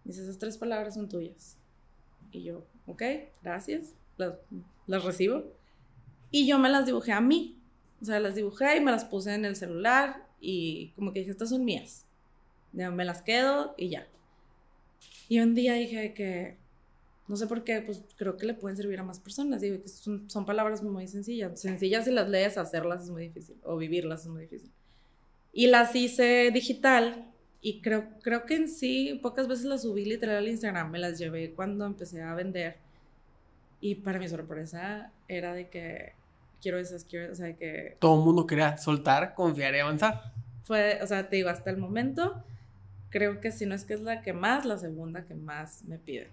dice, 0.04 0.22
esas 0.22 0.38
tres 0.38 0.58
palabras 0.58 0.94
son 0.94 1.08
tuyas. 1.08 1.56
Y 2.30 2.42
yo, 2.42 2.66
ok, 2.86 3.02
gracias, 3.42 3.94
las, 4.16 5.04
recibo. 5.04 5.44
Y 6.30 6.46
yo 6.46 6.58
me 6.58 6.68
las 6.68 6.86
dibujé 6.86 7.12
a 7.12 7.20
mí. 7.20 7.58
O 8.00 8.04
sea, 8.04 8.18
las 8.20 8.34
dibujé 8.34 8.76
y 8.76 8.80
me 8.80 8.90
las 8.90 9.04
puse 9.04 9.34
en 9.34 9.44
el 9.44 9.54
celular 9.54 10.26
y 10.40 10.90
como 10.92 11.12
que 11.12 11.20
dije, 11.20 11.30
estas 11.30 11.50
son 11.50 11.64
mías. 11.64 12.06
Ya 12.72 12.90
me 12.90 13.04
las 13.04 13.22
quedo 13.22 13.74
y 13.76 13.90
ya. 13.90 14.08
Y 15.28 15.40
un 15.40 15.54
día 15.54 15.74
dije 15.74 16.14
que, 16.14 16.56
no 17.28 17.36
sé 17.36 17.46
por 17.46 17.64
qué, 17.64 17.80
pues 17.80 18.02
creo 18.16 18.36
que 18.36 18.46
le 18.46 18.54
pueden 18.54 18.76
servir 18.76 18.98
a 18.98 19.04
más 19.04 19.20
personas. 19.20 19.60
Digo 19.60 19.80
que 19.80 19.88
son, 19.88 20.28
son 20.28 20.44
palabras 20.44 20.82
muy 20.82 21.06
sencillas. 21.06 21.60
Sencillas 21.60 22.04
si 22.06 22.10
las 22.10 22.28
lees, 22.28 22.58
hacerlas 22.58 23.04
es 23.04 23.10
muy 23.10 23.22
difícil. 23.22 23.56
O 23.62 23.76
vivirlas 23.76 24.22
es 24.22 24.28
muy 24.28 24.42
difícil. 24.42 24.72
Y 25.52 25.66
las 25.66 25.94
hice 25.94 26.50
digital 26.50 27.31
y 27.64 27.80
creo, 27.80 28.08
creo 28.22 28.44
que 28.44 28.56
en 28.56 28.68
sí, 28.68 29.20
pocas 29.22 29.46
veces 29.46 29.64
las 29.66 29.82
subí 29.82 30.04
literal 30.04 30.36
al 30.36 30.48
Instagram, 30.48 30.90
me 30.90 30.98
las 30.98 31.16
llevé 31.16 31.52
cuando 31.52 31.86
empecé 31.86 32.20
a 32.20 32.34
vender. 32.34 32.76
Y 33.80 33.94
para 33.96 34.18
mi 34.18 34.28
sorpresa 34.28 35.12
era 35.28 35.54
de 35.54 35.68
que 35.68 36.12
quiero 36.60 36.78
esas, 36.78 37.04
quiero, 37.04 37.32
o 37.32 37.36
sea, 37.36 37.54
que... 37.56 37.96
Todo 38.00 38.18
el 38.18 38.24
mundo 38.24 38.48
quería 38.48 38.76
soltar, 38.78 39.34
confiar 39.34 39.76
y 39.76 39.78
avanzar. 39.78 40.32
Fue, 40.64 40.98
o 41.02 41.06
sea, 41.06 41.28
te 41.28 41.36
digo, 41.36 41.50
hasta 41.50 41.70
el 41.70 41.76
momento, 41.76 42.42
creo 43.10 43.40
que 43.40 43.52
si 43.52 43.64
no 43.64 43.76
es 43.76 43.84
que 43.84 43.94
es 43.94 44.00
la 44.00 44.22
que 44.22 44.32
más, 44.32 44.64
la 44.64 44.78
segunda 44.78 45.24
que 45.24 45.34
más 45.34 45.84
me 45.84 45.98
pide. 45.98 46.30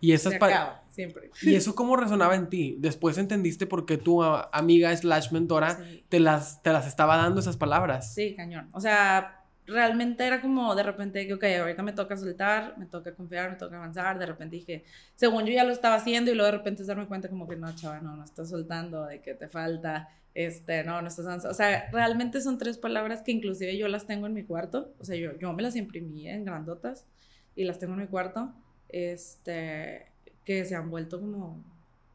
Y 0.00 0.12
esas 0.12 0.36
palabras 0.36 0.82
siempre. 0.90 1.32
¿Y 1.42 1.56
eso 1.56 1.74
cómo 1.74 1.96
resonaba 1.96 2.36
en 2.36 2.48
ti? 2.48 2.76
Después 2.78 3.18
entendiste 3.18 3.66
por 3.66 3.86
qué 3.86 3.98
tu 3.98 4.22
amiga 4.22 4.96
slash 4.96 5.32
mentora 5.32 5.80
te, 6.08 6.20
las, 6.20 6.62
te 6.62 6.72
las 6.72 6.86
estaba 6.86 7.16
dando 7.16 7.40
esas 7.40 7.56
palabras. 7.56 8.14
Sí, 8.14 8.34
cañón. 8.36 8.68
O 8.72 8.80
sea, 8.80 9.37
realmente 9.68 10.26
era 10.26 10.40
como 10.40 10.74
de 10.74 10.82
repente 10.82 11.26
que, 11.26 11.34
ok, 11.34 11.44
ahorita 11.60 11.82
me 11.82 11.92
toca 11.92 12.16
soltar, 12.16 12.76
me 12.78 12.86
toca 12.86 13.14
confiar, 13.14 13.50
me 13.50 13.56
toca 13.56 13.76
avanzar. 13.76 14.18
De 14.18 14.26
repente 14.26 14.56
dije, 14.56 14.84
según 15.14 15.44
yo 15.44 15.52
ya 15.52 15.64
lo 15.64 15.72
estaba 15.72 15.96
haciendo 15.96 16.30
y 16.30 16.34
luego 16.34 16.50
de 16.50 16.58
repente 16.58 16.82
es 16.82 16.88
darme 16.88 17.06
cuenta 17.06 17.28
como 17.28 17.46
que 17.46 17.56
no, 17.56 17.74
chaval, 17.74 18.02
no, 18.02 18.16
no 18.16 18.24
estás 18.24 18.48
soltando, 18.48 19.06
de 19.06 19.20
que 19.20 19.34
te 19.34 19.48
falta, 19.48 20.08
este, 20.34 20.82
no, 20.84 21.00
no 21.02 21.08
estás 21.08 21.26
avanzando. 21.26 21.52
O 21.52 21.54
sea, 21.54 21.88
realmente 21.92 22.40
son 22.40 22.58
tres 22.58 22.78
palabras 22.78 23.22
que 23.22 23.30
inclusive 23.30 23.76
yo 23.76 23.88
las 23.88 24.06
tengo 24.06 24.26
en 24.26 24.34
mi 24.34 24.44
cuarto. 24.44 24.94
O 24.98 25.04
sea, 25.04 25.16
yo, 25.16 25.38
yo 25.38 25.52
me 25.52 25.62
las 25.62 25.76
imprimí 25.76 26.28
en 26.28 26.44
grandotas 26.44 27.06
y 27.54 27.64
las 27.64 27.78
tengo 27.78 27.92
en 27.94 28.00
mi 28.00 28.06
cuarto, 28.06 28.52
este, 28.88 30.06
que 30.44 30.64
se 30.64 30.74
han 30.74 30.90
vuelto 30.90 31.20
como 31.20 31.62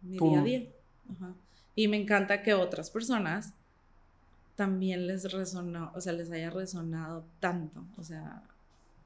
mi 0.02 0.18
día 0.18 0.39
a 0.39 0.44
día. 0.44 0.63
Y 1.76 1.88
me 1.88 1.98
encanta 1.98 2.42
que 2.42 2.54
otras 2.54 2.89
personas 2.89 3.54
también 4.56 5.08
les 5.08 5.32
resonó, 5.32 5.92
o 5.96 6.02
sea, 6.02 6.13
les 6.13 6.32
haya 6.32 6.50
resonado 6.50 7.26
tanto, 7.39 7.86
o 7.98 8.04
sea, 8.04 8.44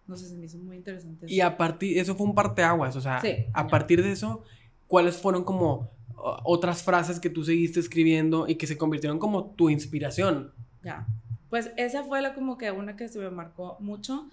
no 0.08 0.18
sé, 0.18 0.28
se 0.28 0.36
me 0.36 0.46
hizo 0.46 0.58
muy 0.58 0.78
interesante. 0.78 1.26
Y 1.30 1.42
a 1.42 1.58
partir, 1.58 1.98
eso 1.98 2.16
fue 2.16 2.26
un 2.26 2.36
parteaguas, 2.36 2.96
o 2.96 3.02
sea, 3.02 3.22
a 3.54 3.68
partir 3.68 4.04
de 4.04 4.12
eso, 4.12 4.44
¿cuáles 4.88 5.18
fueron 5.18 5.44
como 5.44 5.90
otras 6.16 6.84
frases 6.84 7.20
que 7.20 7.30
tú 7.30 7.44
seguiste 7.44 7.80
escribiendo 7.80 8.48
y 8.48 8.56
que 8.56 8.68
se 8.68 8.78
convirtieron 8.78 9.20
como 9.20 9.52
tu 9.52 9.70
inspiración? 9.70 10.52
Ya, 10.84 11.08
pues 11.50 11.72
esa 11.78 12.04
fue 12.04 12.22
la 12.22 12.34
como 12.34 12.58
que 12.58 12.72
una 12.72 12.96
que 12.96 13.08
se 13.08 13.20
me 13.20 13.30
marcó 13.30 13.78
mucho. 13.80 14.30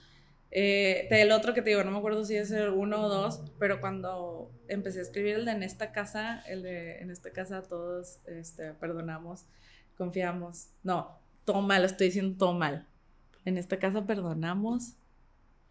Eh, 0.56 1.08
el 1.10 1.32
otro 1.32 1.52
que 1.52 1.62
te 1.62 1.70
digo, 1.70 1.82
no 1.82 1.90
me 1.90 1.98
acuerdo 1.98 2.24
si 2.24 2.36
es 2.36 2.50
el 2.52 2.70
uno 2.70 3.02
o 3.02 3.08
dos, 3.08 3.42
pero 3.58 3.80
cuando 3.80 4.52
empecé 4.68 5.00
a 5.00 5.02
escribir 5.02 5.34
el 5.34 5.44
de 5.44 5.52
en 5.52 5.62
esta 5.64 5.90
casa, 5.90 6.42
el 6.46 6.62
de 6.62 6.98
en 6.98 7.10
esta 7.10 7.30
casa 7.30 7.62
todos 7.62 8.20
este, 8.26 8.72
perdonamos, 8.74 9.46
confiamos. 9.96 10.68
No, 10.82 11.18
todo 11.44 11.62
mal, 11.62 11.84
estoy 11.84 12.08
diciendo 12.08 12.36
todo 12.38 12.54
mal. 12.54 12.86
En 13.44 13.58
esta 13.58 13.78
casa 13.78 14.06
perdonamos. 14.06 14.94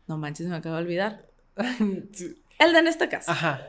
No 0.08 0.18
manches, 0.18 0.48
me 0.48 0.56
acabo 0.56 0.76
de 0.76 0.82
olvidar. 0.82 1.26
El 1.56 2.74
de 2.74 2.80
en 2.80 2.88
esta 2.88 3.10
casa. 3.10 3.32
Ajá. 3.32 3.62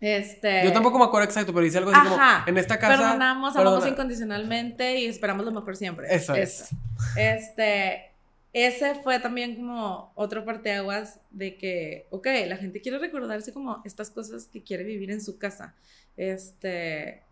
Este. 0.00 0.64
Yo 0.64 0.72
tampoco 0.72 0.98
me 0.98 1.04
acuerdo 1.04 1.26
exacto, 1.26 1.52
pero 1.52 1.64
dice 1.64 1.78
algo 1.78 1.90
así 1.90 2.08
como 2.08 2.22
en 2.46 2.56
esta 2.56 2.78
casa. 2.78 2.96
Perdonamos, 2.96 3.54
amamos 3.54 3.86
incondicionalmente 3.86 4.98
y 4.98 5.06
esperamos 5.06 5.44
lo 5.44 5.52
mejor 5.52 5.76
siempre. 5.76 6.14
Eso, 6.14 6.34
es. 6.34 6.70
Este. 7.16 8.06
Ese 8.52 8.96
fue 8.96 9.20
también 9.20 9.54
como 9.54 10.10
otro 10.16 10.44
parteaguas 10.44 11.20
de 11.30 11.56
que, 11.56 12.08
ok, 12.10 12.26
la 12.48 12.56
gente 12.56 12.80
quiere 12.80 12.98
recordarse 12.98 13.52
como 13.52 13.80
estas 13.84 14.10
cosas 14.10 14.46
que 14.46 14.64
quiere 14.64 14.84
vivir 14.84 15.10
en 15.10 15.20
su 15.20 15.38
casa. 15.38 15.74
Este. 16.16 17.22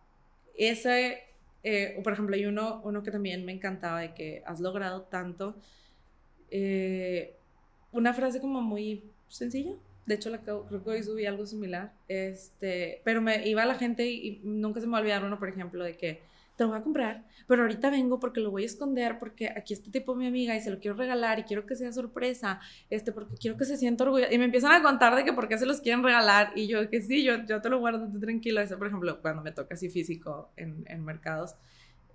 Ese 0.54 1.27
eh, 1.62 2.00
por 2.02 2.12
ejemplo, 2.12 2.36
hay 2.36 2.46
uno, 2.46 2.80
uno 2.84 3.02
que 3.02 3.10
también 3.10 3.44
me 3.44 3.52
encantaba 3.52 4.00
de 4.00 4.14
que 4.14 4.42
has 4.46 4.60
logrado 4.60 5.02
tanto. 5.02 5.56
Eh, 6.50 7.36
una 7.92 8.14
frase 8.14 8.40
como 8.40 8.60
muy 8.62 9.04
sencilla. 9.28 9.72
De 10.06 10.14
hecho, 10.14 10.30
la, 10.30 10.38
creo 10.38 10.66
que 10.68 10.90
hoy 10.90 11.02
subí 11.02 11.26
algo 11.26 11.46
similar. 11.46 11.92
Este, 12.08 13.02
pero 13.04 13.20
me 13.20 13.46
iba 13.48 13.64
la 13.66 13.74
gente 13.74 14.06
y, 14.06 14.28
y 14.28 14.40
nunca 14.44 14.80
se 14.80 14.86
me 14.86 14.92
va 14.92 14.98
a 14.98 15.00
olvidar 15.00 15.24
uno, 15.24 15.38
por 15.38 15.48
ejemplo, 15.48 15.84
de 15.84 15.96
que 15.96 16.20
te 16.58 16.64
lo 16.64 16.70
voy 16.70 16.78
a 16.78 16.82
comprar, 16.82 17.24
pero 17.46 17.62
ahorita 17.62 17.88
vengo 17.88 18.18
porque 18.18 18.40
lo 18.40 18.50
voy 18.50 18.64
a 18.64 18.66
esconder, 18.66 19.18
porque 19.20 19.48
aquí 19.48 19.72
este 19.74 19.92
tipo 19.92 20.16
mi 20.16 20.26
amiga 20.26 20.56
y 20.56 20.60
se 20.60 20.70
lo 20.70 20.80
quiero 20.80 20.96
regalar 20.96 21.38
y 21.38 21.44
quiero 21.44 21.64
que 21.64 21.76
sea 21.76 21.92
sorpresa, 21.92 22.60
este, 22.90 23.12
porque 23.12 23.36
quiero 23.36 23.56
que 23.56 23.64
se 23.64 23.76
sienta 23.76 24.02
orgullosa. 24.02 24.34
Y 24.34 24.38
me 24.38 24.44
empiezan 24.44 24.72
a 24.72 24.82
contar 24.82 25.14
de 25.14 25.24
que 25.24 25.32
por 25.32 25.46
qué 25.46 25.56
se 25.56 25.66
los 25.66 25.80
quieren 25.80 26.02
regalar 26.02 26.50
y 26.56 26.66
yo 26.66 26.90
que 26.90 27.00
sí, 27.00 27.22
yo, 27.22 27.44
yo 27.46 27.62
te 27.62 27.68
lo 27.68 27.78
guardo 27.78 28.10
tranquilo. 28.18 28.60
Eso, 28.60 28.76
por 28.76 28.88
ejemplo, 28.88 29.22
cuando 29.22 29.40
me 29.40 29.52
toca 29.52 29.74
así 29.74 29.88
físico 29.88 30.50
en, 30.56 30.84
en 30.88 31.04
mercados. 31.04 31.54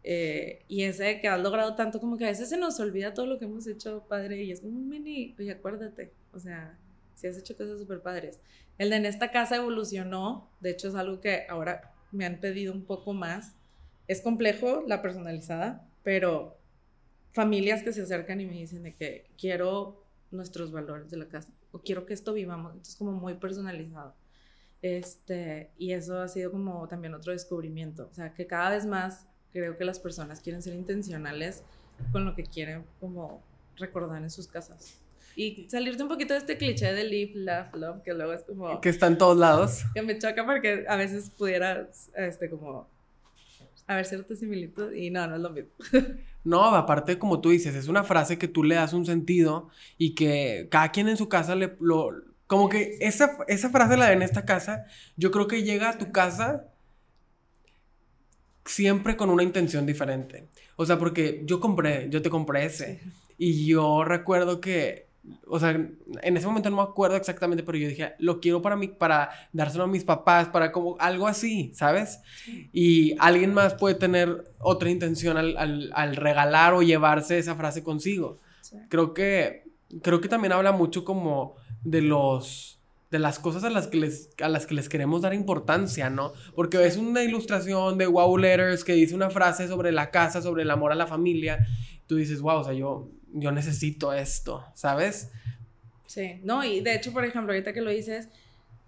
Eh, 0.03 0.65
y 0.67 0.83
ese 0.83 1.21
que 1.21 1.29
has 1.29 1.41
logrado 1.41 1.75
tanto, 1.75 2.01
como 2.01 2.17
que 2.17 2.25
a 2.25 2.29
veces 2.29 2.49
se 2.49 2.57
nos 2.57 2.77
olvida 2.81 3.13
todo 3.13 3.25
lo 3.25 3.39
que 3.39 3.45
hemos 3.45 3.65
hecho, 3.65 4.03
padre, 4.09 4.43
y 4.43 4.51
es 4.51 4.59
como 4.59 4.77
mini, 4.77 5.33
oye, 5.39 5.51
acuérdate, 5.51 6.11
o 6.33 6.39
sea, 6.39 6.77
si 7.15 7.27
has 7.27 7.37
hecho 7.37 7.55
cosas 7.55 7.79
súper 7.79 8.01
padres. 8.01 8.41
El 8.77 8.89
de 8.89 8.97
en 8.97 9.05
esta 9.05 9.31
casa 9.31 9.55
evolucionó, 9.55 10.49
de 10.59 10.71
hecho 10.71 10.89
es 10.89 10.95
algo 10.95 11.21
que 11.21 11.45
ahora 11.47 11.93
me 12.11 12.25
han 12.25 12.41
pedido 12.41 12.73
un 12.73 12.83
poco 12.83 13.13
más, 13.13 13.55
es 14.07 14.21
complejo 14.21 14.83
la 14.87 15.01
personalizada, 15.01 15.87
pero 16.03 16.57
familias 17.33 17.83
que 17.83 17.93
se 17.93 18.01
acercan 18.01 18.41
y 18.41 18.45
me 18.45 18.53
dicen 18.53 18.83
de 18.83 18.93
que 18.93 19.25
quiero 19.37 20.03
nuestros 20.31 20.71
valores 20.71 21.09
de 21.09 21.17
la 21.17 21.27
casa 21.27 21.49
o 21.71 21.79
quiero 21.79 22.05
que 22.05 22.13
esto 22.13 22.33
vivamos, 22.33 22.71
entonces 22.73 22.95
como 22.95 23.11
muy 23.11 23.35
personalizado. 23.35 24.13
Este, 24.81 25.71
y 25.77 25.93
eso 25.93 26.19
ha 26.19 26.27
sido 26.27 26.51
como 26.51 26.87
también 26.87 27.13
otro 27.13 27.31
descubrimiento, 27.31 28.09
o 28.11 28.13
sea, 28.13 28.33
que 28.33 28.45
cada 28.45 28.69
vez 28.71 28.85
más 28.85 29.25
creo 29.51 29.77
que 29.77 29.85
las 29.85 29.99
personas 29.99 30.41
quieren 30.41 30.61
ser 30.61 30.73
intencionales 30.73 31.63
con 32.11 32.25
lo 32.25 32.35
que 32.35 32.43
quieren 32.43 32.83
como 32.99 33.41
recordar 33.77 34.21
en 34.21 34.29
sus 34.29 34.47
casas. 34.47 34.99
Y 35.35 35.67
salirte 35.69 36.03
un 36.03 36.09
poquito 36.09 36.33
de 36.33 36.39
este 36.39 36.57
cliché 36.57 36.93
de 36.93 37.05
live, 37.05 37.31
laugh, 37.35 37.73
love, 37.75 38.03
que 38.03 38.13
luego 38.13 38.33
es 38.33 38.43
como... 38.43 38.79
Que 38.81 38.89
está 38.89 39.07
en 39.07 39.17
todos 39.17 39.37
lados. 39.37 39.83
Que 39.95 40.03
me 40.03 40.17
choca 40.19 40.45
porque 40.45 40.85
a 40.87 40.95
veces 40.95 41.31
pudiera, 41.31 41.89
este, 42.15 42.49
como 42.51 42.87
a 43.87 43.95
ver 43.95 44.05
cierta 44.05 44.35
similitud 44.35 44.93
y 44.93 45.09
no, 45.09 45.27
no 45.27 45.35
es 45.35 45.41
lo 45.41 45.49
mismo. 45.49 45.71
No, 46.45 46.61
aparte 46.75 47.17
como 47.17 47.39
tú 47.39 47.51
dices, 47.51 47.73
es 47.73 47.87
una 47.87 48.03
frase 48.03 48.37
que 48.37 48.49
tú 48.49 48.65
le 48.65 48.75
das 48.75 48.91
un 48.91 49.05
sentido 49.05 49.69
y 49.97 50.13
que 50.13 50.67
cada 50.69 50.91
quien 50.91 51.07
en 51.07 51.15
su 51.15 51.29
casa 51.29 51.55
le 51.55 51.77
lo 51.79 52.11
como 52.47 52.67
que 52.67 52.97
esa, 52.99 53.37
esa 53.47 53.69
frase 53.69 53.95
la 53.95 54.07
de 54.07 54.13
en 54.13 54.21
esta 54.21 54.45
casa, 54.45 54.85
yo 55.15 55.31
creo 55.31 55.47
que 55.47 55.63
llega 55.63 55.89
a 55.89 55.97
tu 55.97 56.11
casa 56.11 56.67
siempre 58.65 59.17
con 59.17 59.29
una 59.29 59.43
intención 59.43 59.85
diferente. 59.85 60.47
O 60.75 60.85
sea, 60.85 60.99
porque 60.99 61.41
yo 61.45 61.59
compré, 61.59 62.09
yo 62.09 62.21
te 62.21 62.29
compré 62.29 62.65
ese 62.65 63.01
y 63.37 63.65
yo 63.65 64.03
recuerdo 64.03 64.61
que 64.61 65.07
o 65.47 65.59
sea, 65.59 65.71
en 65.71 66.37
ese 66.37 66.45
momento 66.45 66.69
no 66.69 66.77
me 66.77 66.81
acuerdo 66.81 67.15
exactamente, 67.15 67.63
pero 67.63 67.77
yo 67.77 67.87
dije, 67.87 68.13
lo 68.19 68.41
quiero 68.41 68.61
para 68.61 68.75
mí, 68.75 68.87
para 68.87 69.29
dárselo 69.53 69.85
a 69.85 69.87
mis 69.87 70.03
papás, 70.03 70.49
para 70.49 70.71
como 70.71 70.97
algo 70.99 71.27
así, 71.27 71.71
¿sabes? 71.73 72.19
Y 72.73 73.15
alguien 73.19 73.53
más 73.53 73.73
puede 73.75 73.95
tener 73.95 74.51
otra 74.59 74.89
intención 74.89 75.37
al, 75.37 76.15
regalar 76.15 76.73
o 76.73 76.81
llevarse 76.81 77.37
esa 77.37 77.55
frase 77.55 77.83
consigo. 77.83 78.39
Creo 78.89 79.13
que, 79.13 79.63
creo 80.01 80.19
que 80.19 80.27
también 80.27 80.51
habla 80.51 80.71
mucho 80.71 81.05
como 81.05 81.55
de 81.83 82.01
los, 82.01 82.79
de 83.09 83.19
las 83.19 83.39
cosas 83.39 83.63
a 83.63 83.69
las 83.69 83.87
que 83.87 83.97
les, 83.97 84.29
a 84.41 84.49
las 84.49 84.65
que 84.65 84.75
les 84.75 84.89
queremos 84.89 85.21
dar 85.21 85.33
importancia, 85.33 86.09
¿no? 86.09 86.33
Porque 86.53 86.85
es 86.85 86.97
una 86.97 87.23
ilustración 87.23 87.97
de 87.97 88.07
Wow 88.07 88.37
Letters 88.37 88.83
que 88.83 88.93
dice 88.93 89.15
una 89.15 89.29
frase 89.29 89.69
sobre 89.69 89.93
la 89.93 90.11
casa, 90.11 90.41
sobre 90.41 90.63
el 90.63 90.71
amor 90.71 90.91
a 90.91 90.95
la 90.95 91.07
familia. 91.07 91.65
Tú 92.07 92.17
dices, 92.17 92.41
wow, 92.41 92.59
o 92.59 92.63
sea, 92.65 92.73
yo 92.73 93.09
yo 93.33 93.51
necesito 93.51 94.13
esto, 94.13 94.65
¿sabes? 94.73 95.29
Sí, 96.05 96.39
no, 96.43 96.63
y 96.63 96.81
de 96.81 96.95
hecho, 96.95 97.11
por 97.11 97.25
ejemplo, 97.25 97.51
ahorita 97.53 97.73
que 97.73 97.81
lo 97.81 97.89
dices, 97.89 98.29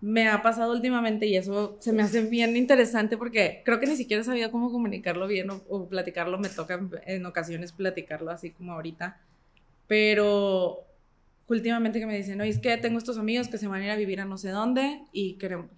me 0.02 0.28
ha 0.28 0.42
pasado 0.42 0.74
últimamente 0.74 1.26
y 1.26 1.36
eso 1.36 1.78
se 1.80 1.92
me 1.92 2.04
hace 2.04 2.22
bien 2.22 2.56
interesante 2.56 3.18
porque 3.18 3.62
creo 3.66 3.80
que 3.80 3.88
ni 3.88 3.96
siquiera 3.96 4.24
sabía 4.24 4.52
cómo 4.52 4.72
comunicarlo 4.72 5.28
bien 5.28 5.50
o, 5.50 5.90
platicarlo, 5.90 6.38
me 6.38 6.50
toca 6.50 6.80
en, 7.06 7.26
ocasiones 7.26 7.72
platicarlo 7.72 8.30
así 8.30 8.52
como 8.52 8.74
ahorita, 8.74 9.20
pero 9.88 10.84
últimamente 11.48 12.00
que 12.00 12.06
me 12.06 12.18
dicen, 12.18 12.38
no, 12.38 12.44
es 12.44 12.60
que 12.60 12.78
tengo 12.78 13.00
estos 13.00 13.18
amigos 13.18 13.48
que 13.48 13.58
se 13.58 13.68
van 13.68 13.82
a 13.82 13.86
ir 13.86 13.92
a 13.92 13.96
vivir 13.96 14.22
a 14.22 14.26
no 14.26 14.38
sé 14.38 14.50
dónde 14.50 15.02
y 15.12 15.38
quiero, 15.38 15.70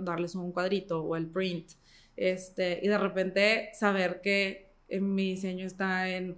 darles 0.00 0.34
un 0.34 0.52
cuadrito 0.52 1.02
o 1.02 1.16
el 1.16 1.26
print, 1.26 1.70
este, 2.16 2.80
y 2.82 2.88
de 2.88 2.98
repente 2.98 3.70
saber 3.72 4.20
que 4.22 4.68
mi 4.90 5.30
diseño 5.30 5.66
está 5.66 6.08
en 6.08 6.36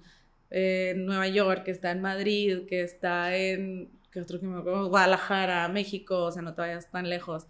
en 0.52 1.06
Nueva 1.06 1.28
York, 1.28 1.64
que 1.64 1.70
está 1.70 1.90
en 1.90 2.00
Madrid, 2.00 2.66
que 2.68 2.82
está 2.82 3.36
en 3.36 3.90
¿qué 4.12 4.20
otro 4.20 4.38
que 4.38 4.46
me 4.46 4.60
Guadalajara, 4.60 5.68
México, 5.68 6.24
o 6.24 6.32
sea, 6.32 6.42
no 6.42 6.54
te 6.54 6.60
vayas 6.60 6.90
tan 6.90 7.08
lejos. 7.08 7.46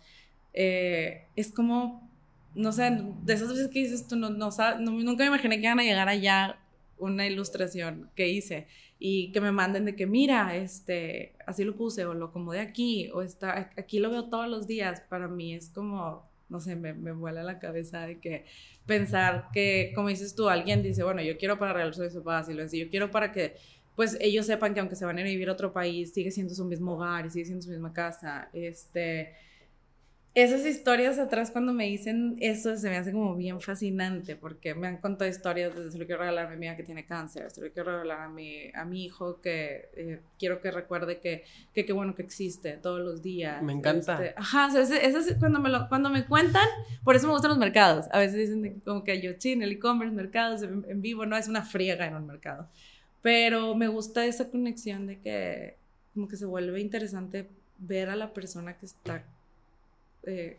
Eh, 0.55 1.27
es 1.35 1.53
como, 1.53 2.09
no 2.55 2.73
sé, 2.73 2.91
de 3.23 3.33
esas 3.33 3.49
veces 3.49 3.69
que 3.69 3.81
dices 3.81 4.07
tú, 4.07 4.17
no, 4.17 4.31
no, 4.31 4.51
nunca 4.79 5.25
me 5.25 5.29
imaginé 5.29 5.57
que 5.57 5.67
iban 5.67 5.81
a 5.81 5.85
llegar 5.85 6.09
allá 6.09 6.61
una 6.99 7.27
ilustración 7.27 8.11
que 8.15 8.29
hice 8.29 8.69
y 9.01 9.33
que 9.33 9.41
me 9.41 9.51
manden 9.51 9.85
de 9.85 9.97
que 9.97 10.07
mira, 10.07 10.55
este, 10.55 11.35
así 11.47 11.65
lo 11.65 11.75
puse 11.75 12.07
o 12.07 12.15
lo 12.15 12.27
acomodé 12.27 12.61
aquí 12.61 13.11
o 13.13 13.23
está, 13.23 13.73
aquí 13.77 13.99
lo 13.99 14.11
veo 14.11 14.29
todos 14.29 14.49
los 14.49 14.69
días. 14.69 15.03
Para 15.09 15.27
mí 15.27 15.55
es 15.55 15.69
como, 15.69 16.31
no 16.53 16.61
sé, 16.61 16.77
me, 16.77 16.93
me 16.93 17.13
vuela 17.13 17.43
la 17.43 17.59
cabeza 17.59 18.07
de 18.07 18.21
que 18.21 18.45
pensar 18.87 19.49
que, 19.53 19.93
como 19.95 20.09
dices 20.09 20.35
tú, 20.35 20.49
alguien 20.49 20.83
dice, 20.83 21.03
bueno, 21.03 21.23
yo 21.23 21.37
quiero 21.39 21.59
para 21.59 21.73
realizar 21.73 22.11
su 22.11 22.23
paz 22.23 22.49
y 22.49 22.55
lo 22.55 22.65
yo 22.67 22.89
quiero 22.91 23.11
para 23.11 23.33
que 23.33 23.57
pues 23.97 24.17
ellos 24.21 24.47
sepan 24.47 24.73
que 24.75 24.81
aunque 24.81 24.97
se 24.97 25.05
van 25.05 25.19
a 25.19 25.23
vivir 25.23 25.49
a 25.49 25.53
otro 25.53 25.73
país, 25.73 26.13
sigue 26.13 26.31
siendo 26.31 26.55
su 26.55 26.65
mismo 26.65 26.95
hogar 26.95 27.27
y 27.27 27.31
sigue 27.31 27.45
siendo 27.45 27.63
su 27.63 27.71
misma 27.71 27.93
casa. 27.93 28.49
Este, 28.53 29.35
esas 30.35 30.65
historias 30.65 31.19
atrás 31.19 31.51
cuando 31.51 31.75
me 31.75 31.85
dicen 31.85 32.37
eso 32.41 32.77
se 32.77 32.89
me 32.89 32.97
hace 32.97 33.13
como 33.13 33.37
bien 33.37 33.61
fascinante 33.61 34.35
porque 34.35 34.75
me 34.75 34.87
han 34.87 34.97
contado 34.97 35.31
historias 35.31 35.75
desde 35.75 35.91
se 35.91 35.99
lo 35.99 36.07
quiero 36.07 36.21
regalar 36.21 36.47
a 36.47 36.49
mi 36.49 36.55
amiga 36.55 36.77
que 36.77 36.83
tiene 36.85 37.05
cáncer, 37.05 37.51
se 37.51 37.61
lo 37.61 37.71
quiero 37.71 37.93
regalar 37.93 38.21
a 38.23 38.29
mi, 38.29 38.71
a 38.75 38.85
mi 38.85 39.05
hijo 39.05 39.41
que 39.43 39.91
eh, 39.95 40.21
quiero 40.39 40.61
que 40.61 40.71
recuerde 40.71 41.21
que 41.21 41.45
qué 41.75 41.93
bueno 41.93 42.15
que 42.15 42.23
existe 42.23 42.73
todos 42.73 43.01
los 43.01 43.23
días. 43.23 43.63
Me 43.63 43.73
encanta. 43.73 44.15
Este, 44.25 44.35
ajá, 44.39 44.69
o 44.69 44.71
sea, 44.71 44.99
eso 44.99 45.19
es 45.19 45.35
cuando 45.39 45.61
me, 45.61 45.69
lo, 45.69 45.89
cuando 45.89 46.11
me 46.11 46.25
cuentan, 46.25 46.67
por 47.05 47.17
eso 47.17 47.27
me 47.27 47.33
gustan 47.33 47.51
los 47.51 47.59
mercados. 47.59 48.07
A 48.13 48.19
veces 48.19 48.49
dicen 48.49 48.81
como 48.85 49.05
que 49.05 49.21
yo, 49.21 49.35
chin, 49.35 49.63
el 49.63 49.73
e-commerce, 49.73 50.15
mercados 50.15 50.63
en, 50.63 50.85
en, 50.89 51.03
vivo, 51.03 51.27
no 51.27 51.37
es 51.37 51.49
una 51.49 51.63
friega 51.63 52.07
en 52.07 52.15
un 52.15 52.27
mercado. 52.27 52.69
Pero 53.21 53.75
me 53.75 53.89
gusta 53.89 54.25
esa 54.27 54.49
conexión 54.49 55.07
de 55.07 55.21
que 55.21 55.77
como 56.15 56.29
que 56.29 56.37
se 56.37 56.45
vuelve 56.45 56.81
interesante 56.81 57.49
ver 57.79 58.11
a 58.11 58.17
la 58.17 58.33
persona 58.33 58.77
que 58.77 58.87
está... 58.87 59.25
Eh, 60.25 60.59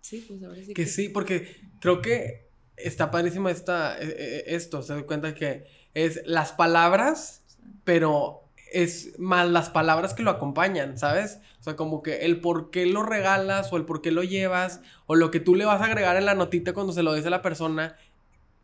sí, 0.00 0.24
pues 0.26 0.42
ahora 0.42 0.62
sí. 0.64 0.74
Que, 0.74 0.86
sí, 0.86 1.08
porque 1.08 1.48
creo 1.80 2.00
que 2.00 2.48
está 2.76 3.10
padrísimo 3.10 3.48
esta, 3.48 3.98
e, 3.98 4.06
e, 4.08 4.54
esto, 4.54 4.82
se 4.82 4.94
da 4.94 5.02
cuenta 5.02 5.34
que 5.34 5.64
es 5.94 6.20
las 6.26 6.52
palabras, 6.52 7.42
pero 7.84 8.44
es 8.72 9.18
más 9.18 9.48
las 9.48 9.70
palabras 9.70 10.14
que 10.14 10.24
lo 10.24 10.30
acompañan, 10.30 10.98
¿sabes? 10.98 11.38
O 11.60 11.62
sea, 11.62 11.76
como 11.76 12.02
que 12.02 12.24
el 12.24 12.40
por 12.40 12.70
qué 12.70 12.86
lo 12.86 13.04
regalas 13.04 13.72
o 13.72 13.76
el 13.76 13.84
por 13.84 14.02
qué 14.02 14.10
lo 14.10 14.24
llevas 14.24 14.80
o 15.06 15.14
lo 15.14 15.30
que 15.30 15.40
tú 15.40 15.54
le 15.54 15.64
vas 15.64 15.80
a 15.80 15.84
agregar 15.84 16.16
en 16.16 16.24
la 16.26 16.34
notita 16.34 16.74
cuando 16.74 16.92
se 16.92 17.04
lo 17.04 17.14
dice 17.14 17.28
a 17.28 17.30
la 17.30 17.42
persona, 17.42 17.96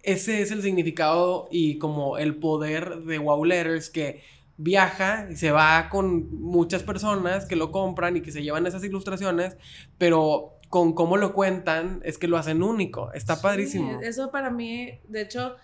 ese 0.02 0.42
es 0.42 0.50
el 0.50 0.62
significado 0.62 1.48
y 1.50 1.78
como 1.78 2.18
el 2.18 2.36
poder 2.36 3.02
de 3.02 3.18
Wow 3.18 3.44
Letters 3.44 3.90
que 3.90 4.22
viaja 4.62 5.27
y 5.31 5.37
se 5.37 5.51
va 5.51 5.88
con 5.88 6.38
muchas 6.38 6.83
personas 6.83 7.46
que 7.46 7.57
lo 7.57 7.73
compran 7.73 8.16
y 8.18 8.20
que 8.20 8.31
se 8.31 8.42
llevan 8.42 8.66
esas 8.66 8.85
ilustraciones, 8.85 9.57
pero 9.96 10.59
con 10.68 10.92
cómo 10.94 11.16
lo 11.16 11.33
cuentan 11.33 12.01
es 12.05 12.18
que 12.18 12.29
lo 12.29 12.37
hacen 12.37 12.62
único. 12.62 13.11
Está 13.14 13.40
padrísimo. 13.40 14.01
Eso 14.03 14.31
para 14.31 14.51
mí, 14.51 15.01
de 15.09 15.23
hecho, 15.23 15.57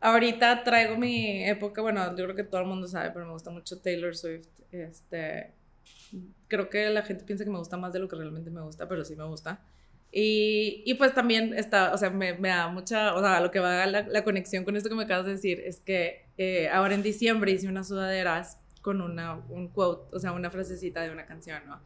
ahorita 0.00 0.62
traigo 0.62 0.96
mi 0.96 1.44
época, 1.48 1.80
bueno, 1.80 2.06
yo 2.16 2.24
creo 2.24 2.36
que 2.36 2.44
todo 2.44 2.60
el 2.60 2.66
mundo 2.66 2.86
sabe, 2.86 3.10
pero 3.12 3.24
me 3.24 3.32
gusta 3.32 3.50
mucho 3.50 3.80
Taylor 3.80 4.14
Swift. 4.14 4.48
Este, 4.70 5.54
creo 6.48 6.68
que 6.68 6.90
la 6.90 7.02
gente 7.02 7.24
piensa 7.24 7.44
que 7.44 7.50
me 7.50 7.58
gusta 7.58 7.78
más 7.78 7.94
de 7.94 7.98
lo 7.98 8.08
que 8.08 8.16
realmente 8.16 8.50
me 8.50 8.60
gusta, 8.60 8.86
pero 8.86 9.04
sí 9.04 9.16
me 9.16 9.24
gusta. 9.24 9.60
Y, 10.12 10.82
y 10.84 10.94
pues 10.94 11.14
también 11.14 11.54
está, 11.54 11.94
o 11.94 11.98
sea, 11.98 12.10
me, 12.10 12.34
me, 12.34 12.48
da 12.48 12.68
mucha, 12.68 13.14
o 13.14 13.20
sea, 13.20 13.40
lo 13.40 13.50
que 13.50 13.58
va 13.58 13.82
a 13.82 13.86
la, 13.86 14.02
la, 14.02 14.24
conexión 14.24 14.64
con 14.64 14.76
esto 14.76 14.88
que 14.88 14.94
me 14.94 15.04
acabas 15.04 15.26
de 15.26 15.32
decir 15.32 15.60
es 15.60 15.80
que 15.80 16.27
eh, 16.38 16.68
ahora 16.68 16.94
en 16.94 17.02
diciembre 17.02 17.52
hice 17.52 17.68
unas 17.68 17.88
sudaderas 17.88 18.58
con 18.80 19.00
una, 19.00 19.34
un 19.50 19.68
quote, 19.68 20.16
o 20.16 20.18
sea, 20.18 20.32
una 20.32 20.50
frasecita 20.50 21.02
de 21.02 21.10
una 21.10 21.26
canción, 21.26 21.62
¿no? 21.66 21.80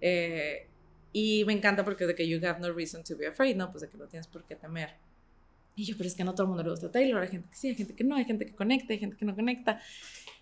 Eh, 0.00 0.68
y 1.12 1.44
me 1.46 1.54
encanta 1.54 1.84
porque 1.84 2.06
de 2.06 2.14
que 2.14 2.28
you 2.28 2.38
have 2.46 2.60
no 2.60 2.72
reason 2.72 3.02
to 3.02 3.16
be 3.16 3.26
afraid, 3.26 3.56
¿no? 3.56 3.70
Pues 3.70 3.82
de 3.82 3.88
que 3.88 3.96
no 3.96 4.06
tienes 4.06 4.26
por 4.26 4.44
qué 4.44 4.54
temer. 4.54 4.90
Y 5.74 5.84
yo, 5.84 5.96
pero 5.96 6.08
es 6.08 6.14
que 6.14 6.24
no 6.24 6.34
todo 6.34 6.44
el 6.44 6.48
mundo 6.48 6.62
le 6.62 6.70
gusta 6.70 6.90
Taylor, 6.90 7.22
hay 7.22 7.28
gente 7.28 7.48
que 7.50 7.56
sí, 7.56 7.68
hay 7.68 7.74
gente 7.74 7.94
que 7.94 8.04
no, 8.04 8.16
hay 8.16 8.24
gente 8.24 8.46
que 8.46 8.54
conecta, 8.54 8.92
hay 8.92 8.98
gente 8.98 9.16
que 9.16 9.24
no 9.24 9.34
conecta. 9.34 9.80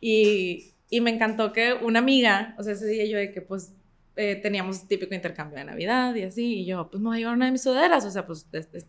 Y, 0.00 0.72
y 0.90 1.00
me 1.00 1.10
encantó 1.10 1.52
que 1.52 1.72
una 1.74 2.00
amiga, 2.00 2.54
o 2.58 2.62
sea, 2.62 2.74
ese 2.74 2.86
día 2.86 3.04
yo 3.06 3.18
de 3.18 3.32
que 3.32 3.40
pues 3.40 3.72
eh, 4.16 4.36
teníamos 4.36 4.86
típico 4.86 5.12
intercambio 5.12 5.58
de 5.58 5.64
Navidad 5.64 6.14
y 6.14 6.22
así, 6.22 6.60
y 6.60 6.66
yo, 6.66 6.88
pues 6.88 7.02
me 7.02 7.08
voy 7.08 7.16
a 7.16 7.18
llevar 7.18 7.34
una 7.34 7.46
de 7.46 7.52
mis 7.52 7.62
sudaderas, 7.62 8.04
o 8.04 8.10
sea, 8.10 8.26
pues 8.26 8.46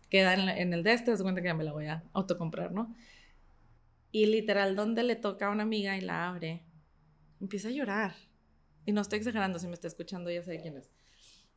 queda 0.09 0.35
en, 0.35 0.71
el 0.71 0.83
de 0.83 0.93
este, 0.93 1.17
se 1.17 1.23
cuenta 1.23 1.41
que 1.41 1.47
ya 1.47 1.55
me 1.55 1.63
la 1.63 1.71
voy 1.71 1.87
a 1.87 2.03
autocomprar, 2.13 2.71
¿no? 2.71 2.95
Y 4.15 4.27
literal, 4.27 4.77
donde 4.77 5.03
le 5.03 5.17
toca 5.17 5.47
a 5.47 5.49
una 5.49 5.63
amiga 5.63 5.97
y 5.97 5.99
la 5.99 6.29
abre, 6.29 6.63
empieza 7.41 7.67
a 7.67 7.71
llorar. 7.71 8.15
Y 8.85 8.93
no 8.93 9.01
estoy 9.01 9.19
exagerando, 9.19 9.59
si 9.59 9.67
me 9.67 9.73
está 9.73 9.89
escuchando 9.89 10.31
ya 10.31 10.41
sé 10.41 10.57
quién 10.61 10.77
es. 10.77 10.89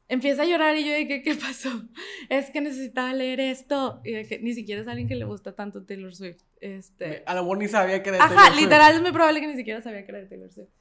Empieza 0.08 0.42
a 0.42 0.44
llorar 0.44 0.76
y 0.76 0.84
yo 0.84 0.90
que, 1.06 1.22
¿qué 1.22 1.36
pasó? 1.36 1.70
Es 2.28 2.50
que 2.50 2.60
necesitaba 2.60 3.14
leer 3.14 3.38
esto. 3.38 4.00
Y 4.04 4.26
que 4.26 4.40
ni 4.40 4.54
siquiera 4.54 4.82
es 4.82 4.88
alguien 4.88 5.06
que 5.06 5.14
le 5.14 5.24
gusta 5.24 5.54
tanto 5.54 5.84
Taylor 5.84 6.12
Swift. 6.12 6.42
Este... 6.60 7.22
A 7.26 7.34
lo 7.36 7.42
mejor 7.42 7.58
ni 7.58 7.68
sabía 7.68 8.02
que 8.02 8.08
era 8.08 8.18
de 8.18 8.24
Taylor 8.24 8.44
Ajá, 8.44 8.60
literal 8.60 8.94
es 8.96 9.02
muy 9.02 9.12
probable 9.12 9.40
que 9.40 9.46
ni 9.46 9.54
siquiera 9.56 9.80
sabía 9.80 10.04
que 10.04 10.10
era 10.10 10.18
de 10.18 10.26
Taylor 10.26 10.50
Swift. 10.50 10.72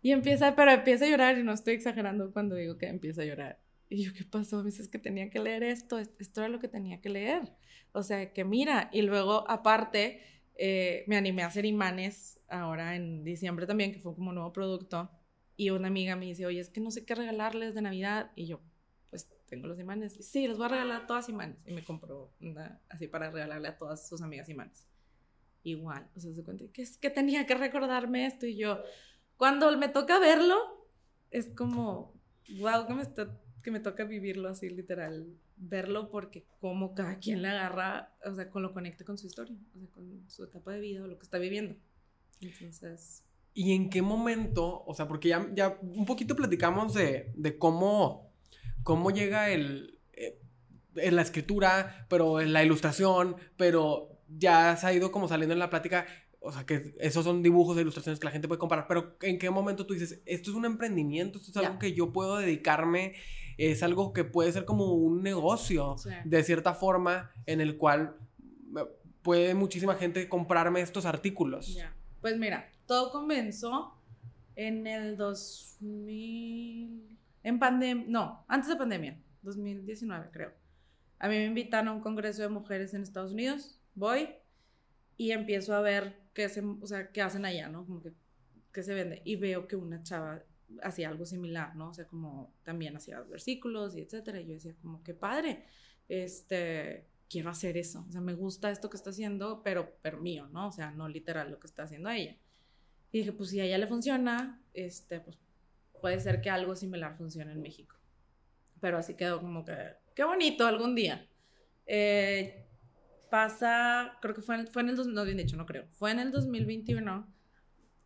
Y 0.00 0.12
empieza, 0.12 0.56
pero 0.56 0.70
empieza 0.70 1.04
a 1.04 1.08
llorar 1.08 1.36
y 1.36 1.42
no 1.42 1.52
estoy 1.52 1.74
exagerando 1.74 2.32
cuando 2.32 2.54
digo 2.54 2.78
que 2.78 2.86
empieza 2.86 3.20
a 3.20 3.26
llorar. 3.26 3.60
Y 3.90 4.04
yo, 4.04 4.14
¿qué 4.14 4.24
pasó? 4.24 4.60
Me 4.60 4.70
dices 4.70 4.88
que 4.88 4.98
tenía 4.98 5.28
que 5.28 5.40
leer 5.40 5.64
esto, 5.64 5.98
esto 5.98 6.40
era 6.40 6.48
lo 6.48 6.60
que 6.60 6.68
tenía 6.68 7.02
que 7.02 7.10
leer. 7.10 7.42
O 7.92 8.02
sea, 8.02 8.32
que 8.32 8.44
mira, 8.44 8.88
y 8.90 9.02
luego 9.02 9.44
aparte 9.50 10.22
eh, 10.58 11.04
me 11.06 11.16
animé 11.16 11.42
a 11.42 11.46
hacer 11.46 11.64
imanes 11.64 12.40
ahora 12.48 12.96
en 12.96 13.24
diciembre 13.24 13.66
también, 13.66 13.92
que 13.92 14.00
fue 14.00 14.14
como 14.14 14.32
nuevo 14.32 14.52
producto. 14.52 15.10
Y 15.56 15.70
una 15.70 15.88
amiga 15.88 16.16
me 16.16 16.26
dice, 16.26 16.46
oye, 16.46 16.60
es 16.60 16.70
que 16.70 16.80
no 16.80 16.90
sé 16.90 17.04
qué 17.04 17.14
regalarles 17.14 17.74
de 17.74 17.82
Navidad. 17.82 18.30
Y 18.34 18.46
yo, 18.46 18.60
pues 19.10 19.28
tengo 19.46 19.66
los 19.66 19.78
imanes. 19.78 20.14
sí, 20.20 20.46
les 20.46 20.56
voy 20.56 20.66
a 20.66 20.70
regalar 20.70 21.02
a 21.02 21.06
todas 21.06 21.28
imanes. 21.28 21.56
Y 21.66 21.72
me 21.72 21.82
compró 21.82 22.32
una, 22.40 22.80
así 22.88 23.06
para 23.06 23.30
regalarle 23.30 23.68
a 23.68 23.76
todas 23.76 24.08
sus 24.08 24.22
amigas 24.22 24.48
imanes. 24.48 24.86
Igual, 25.62 26.08
o 26.14 26.20
sea, 26.20 26.32
se 26.32 26.44
cuenta 26.44 26.64
que 26.72 26.82
es 26.82 26.96
que 26.96 27.10
tenía 27.10 27.46
que 27.46 27.54
recordarme 27.54 28.26
esto. 28.26 28.46
Y 28.46 28.56
yo, 28.56 28.82
cuando 29.36 29.76
me 29.76 29.88
toca 29.88 30.18
verlo, 30.18 30.56
es 31.30 31.48
como, 31.48 32.14
wow, 32.58 32.86
que 32.86 32.94
me, 32.94 33.02
está, 33.02 33.40
que 33.62 33.70
me 33.70 33.80
toca 33.80 34.04
vivirlo 34.04 34.48
así, 34.48 34.68
literal. 34.70 35.26
Verlo 35.56 36.10
porque 36.10 36.46
como 36.60 36.94
cada 36.94 37.18
quien 37.18 37.42
le 37.42 37.48
agarra, 37.48 38.14
o 38.24 38.34
sea, 38.34 38.50
con 38.50 38.62
lo 38.62 38.72
conecte 38.72 39.04
con 39.04 39.16
su 39.16 39.26
historia, 39.26 39.56
o 39.74 39.78
sea, 39.78 39.88
con 39.94 40.24
su 40.28 40.44
etapa 40.44 40.72
de 40.72 40.80
vida 40.80 41.02
o 41.02 41.06
lo 41.06 41.18
que 41.18 41.24
está 41.24 41.38
viviendo. 41.38 41.76
Entonces... 42.40 43.24
¿Y 43.54 43.72
en 43.72 43.88
qué 43.88 44.02
momento, 44.02 44.84
o 44.84 44.94
sea, 44.94 45.08
porque 45.08 45.30
ya, 45.30 45.48
ya 45.54 45.78
un 45.80 46.04
poquito 46.04 46.36
platicamos 46.36 46.92
de, 46.92 47.32
de 47.34 47.56
cómo, 47.56 48.30
cómo 48.82 49.10
llega 49.10 49.48
el, 49.48 49.98
eh, 50.12 50.38
en 50.96 51.16
la 51.16 51.22
escritura, 51.22 52.06
pero 52.10 52.42
en 52.42 52.52
la 52.52 52.62
ilustración, 52.62 53.36
pero 53.56 54.20
ya 54.28 54.76
se 54.76 54.86
ha 54.86 54.92
ido 54.92 55.10
como 55.10 55.26
saliendo 55.26 55.54
en 55.54 55.60
la 55.60 55.70
plática 55.70 56.06
o 56.46 56.52
sea, 56.52 56.64
que 56.64 56.94
esos 57.00 57.24
son 57.24 57.42
dibujos 57.42 57.76
e 57.76 57.80
ilustraciones 57.80 58.20
que 58.20 58.24
la 58.24 58.30
gente 58.30 58.46
puede 58.46 58.60
comparar, 58.60 58.86
pero 58.86 59.16
¿en 59.22 59.38
qué 59.38 59.50
momento 59.50 59.84
tú 59.84 59.94
dices, 59.94 60.22
esto 60.26 60.50
es 60.50 60.56
un 60.56 60.64
emprendimiento, 60.64 61.38
esto 61.38 61.50
es 61.50 61.56
algo 61.56 61.78
que 61.80 61.92
yo 61.92 62.12
puedo 62.12 62.36
dedicarme, 62.36 63.14
es 63.58 63.82
algo 63.82 64.12
que 64.12 64.24
puede 64.24 64.52
ser 64.52 64.64
como 64.64 64.92
un 64.92 65.22
negocio, 65.22 65.96
de 66.24 66.42
cierta 66.42 66.74
forma, 66.74 67.30
en 67.46 67.60
el 67.60 67.76
cual 67.76 68.16
puede 69.22 69.54
muchísima 69.54 69.94
gente 69.94 70.28
comprarme 70.28 70.80
estos 70.80 71.06
artículos? 71.06 71.76
Pues 72.20 72.38
mira, 72.38 72.70
todo 72.86 73.10
comenzó 73.10 73.94
en 74.54 74.86
el 74.86 75.16
2000, 75.16 77.18
en 77.42 77.58
pandemia, 77.58 78.04
no, 78.08 78.44
antes 78.48 78.68
de 78.68 78.76
pandemia, 78.76 79.18
2019 79.42 80.30
creo. 80.32 80.52
A 81.18 81.28
mí 81.28 81.36
me 81.36 81.46
invitaron 81.46 81.88
a 81.88 81.92
un 81.92 82.00
congreso 82.00 82.42
de 82.42 82.48
mujeres 82.48 82.94
en 82.94 83.02
Estados 83.02 83.32
Unidos, 83.32 83.80
voy 83.94 84.28
y 85.16 85.32
empiezo 85.32 85.74
a 85.74 85.80
ver 85.80 86.16
qué, 86.34 86.48
se, 86.48 86.60
o 86.60 86.86
sea, 86.86 87.10
qué 87.10 87.22
hacen 87.22 87.44
allá, 87.44 87.68
¿no? 87.68 87.86
Como 87.86 88.02
que, 88.02 88.12
qué 88.72 88.82
se 88.82 88.94
vende. 88.94 89.22
Y 89.24 89.36
veo 89.36 89.66
que 89.66 89.76
una 89.76 90.02
chava 90.02 90.42
hacía 90.82 91.08
algo 91.08 91.26
similar, 91.26 91.74
¿no? 91.76 91.90
O 91.90 91.94
sea, 91.94 92.06
como 92.06 92.54
también 92.62 92.96
hacía 92.96 93.20
versículos 93.20 93.96
y 93.96 94.00
etcétera. 94.00 94.40
Y 94.40 94.46
yo 94.46 94.54
decía, 94.54 94.74
como, 94.80 95.02
qué 95.02 95.14
padre, 95.14 95.64
este, 96.08 97.06
quiero 97.28 97.50
hacer 97.50 97.76
eso. 97.76 98.04
O 98.08 98.12
sea, 98.12 98.20
me 98.20 98.34
gusta 98.34 98.70
esto 98.70 98.90
que 98.90 98.96
está 98.96 99.10
haciendo, 99.10 99.62
pero, 99.62 99.96
pero 100.02 100.18
mío, 100.18 100.48
¿no? 100.52 100.68
O 100.68 100.72
sea, 100.72 100.90
no 100.90 101.08
literal 101.08 101.50
lo 101.50 101.58
que 101.58 101.66
está 101.66 101.84
haciendo 101.84 102.10
ella. 102.10 102.36
Y 103.12 103.18
dije, 103.18 103.32
pues 103.32 103.50
si 103.50 103.60
a 103.60 103.64
ella 103.64 103.78
le 103.78 103.86
funciona, 103.86 104.62
este, 104.74 105.20
pues 105.20 105.38
puede 106.00 106.20
ser 106.20 106.40
que 106.40 106.50
algo 106.50 106.76
similar 106.76 107.16
funcione 107.16 107.52
en 107.52 107.62
México. 107.62 107.96
Pero 108.80 108.98
así 108.98 109.14
quedó 109.14 109.40
como 109.40 109.64
que, 109.64 109.76
qué 110.14 110.24
bonito 110.24 110.66
algún 110.66 110.94
día. 110.94 111.26
Eh, 111.86 112.66
pasa, 113.30 114.18
creo 114.20 114.34
que 114.34 114.42
fue 114.42 114.56
en, 114.56 114.66
fue 114.66 114.82
en 114.82 114.90
el, 114.90 115.14
no 115.14 115.24
bien 115.24 115.38
dicho, 115.38 115.56
no 115.56 115.66
creo, 115.66 115.86
fue 115.92 116.10
en 116.10 116.18
el 116.18 116.32
2021 116.32 117.35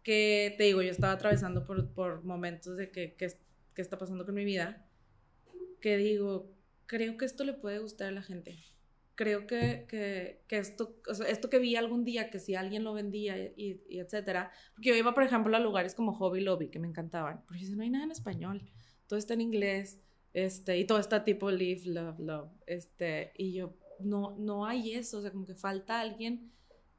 que, 0.03 0.55
te 0.57 0.65
digo, 0.65 0.83
yo 0.83 0.91
estaba 0.91 1.13
atravesando 1.13 1.65
por, 1.65 1.93
por 1.93 2.25
momentos 2.25 2.77
de 2.77 2.91
que, 2.91 3.15
que, 3.15 3.29
que, 3.75 3.83
está 3.83 3.99
pasando 3.99 4.25
con 4.25 4.35
mi 4.35 4.45
vida, 4.45 4.87
que 5.81 5.97
digo, 5.97 6.53
creo 6.87 7.17
que 7.17 7.25
esto 7.25 7.45
le 7.45 7.53
puede 7.53 7.79
gustar 7.79 8.09
a 8.09 8.13
la 8.13 8.23
gente. 8.23 8.57
Creo 9.15 9.47
que, 9.47 9.85
que, 9.87 10.43
que 10.49 10.59
esto, 10.59 10.99
o 11.07 11.15
sea, 11.15 11.29
esto 11.29 11.51
que 11.51 11.59
vi 11.59 11.77
algún 11.77 12.05
día, 12.05 12.31
que 12.31 12.39
si 12.39 12.55
alguien 12.55 12.85
lo 12.85 12.95
vendía 12.95 13.37
y, 13.39 13.83
y, 13.87 13.99
etcétera, 13.99 14.51
porque 14.75 14.89
yo 14.89 14.95
iba, 14.95 15.13
por 15.13 15.23
ejemplo, 15.23 15.55
a 15.55 15.61
lugares 15.61 15.95
como 15.95 16.15
Hobby 16.15 16.41
Lobby, 16.41 16.69
que 16.69 16.79
me 16.79 16.89
encantaban, 16.89 17.45
porque 17.47 17.65
no 17.71 17.83
hay 17.83 17.91
nada 17.91 18.05
en 18.05 18.13
español, 18.13 18.63
todo 19.07 19.19
está 19.19 19.35
en 19.35 19.43
inglés, 19.43 20.01
este, 20.33 20.79
y 20.79 20.87
todo 20.87 20.99
está 20.99 21.23
tipo 21.25 21.51
live, 21.51 21.83
love, 21.85 22.19
love, 22.19 22.51
este, 22.67 23.33
y 23.37 23.53
yo, 23.53 23.77
no, 23.99 24.37
no 24.39 24.65
hay 24.65 24.95
eso, 24.95 25.19
o 25.19 25.23
sea, 25.23 25.33
como 25.33 25.45
que 25.45 25.55
falta 25.55 26.01
alguien 26.01 26.51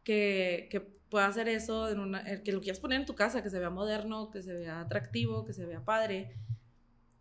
que, 0.03 0.67
que 0.71 0.79
pueda 0.79 1.27
hacer 1.27 1.49
eso, 1.49 1.89
en 1.89 1.99
una, 1.99 2.21
eh, 2.21 2.41
que 2.41 2.51
lo 2.53 2.61
quieras 2.61 2.79
poner 2.79 2.99
en 2.99 3.05
tu 3.05 3.15
casa, 3.15 3.43
que 3.43 3.49
se 3.49 3.59
vea 3.59 3.69
moderno, 3.69 4.31
que 4.31 4.41
se 4.41 4.53
vea 4.53 4.79
atractivo, 4.79 5.45
que 5.45 5.53
se 5.53 5.65
vea 5.65 5.83
padre. 5.83 6.37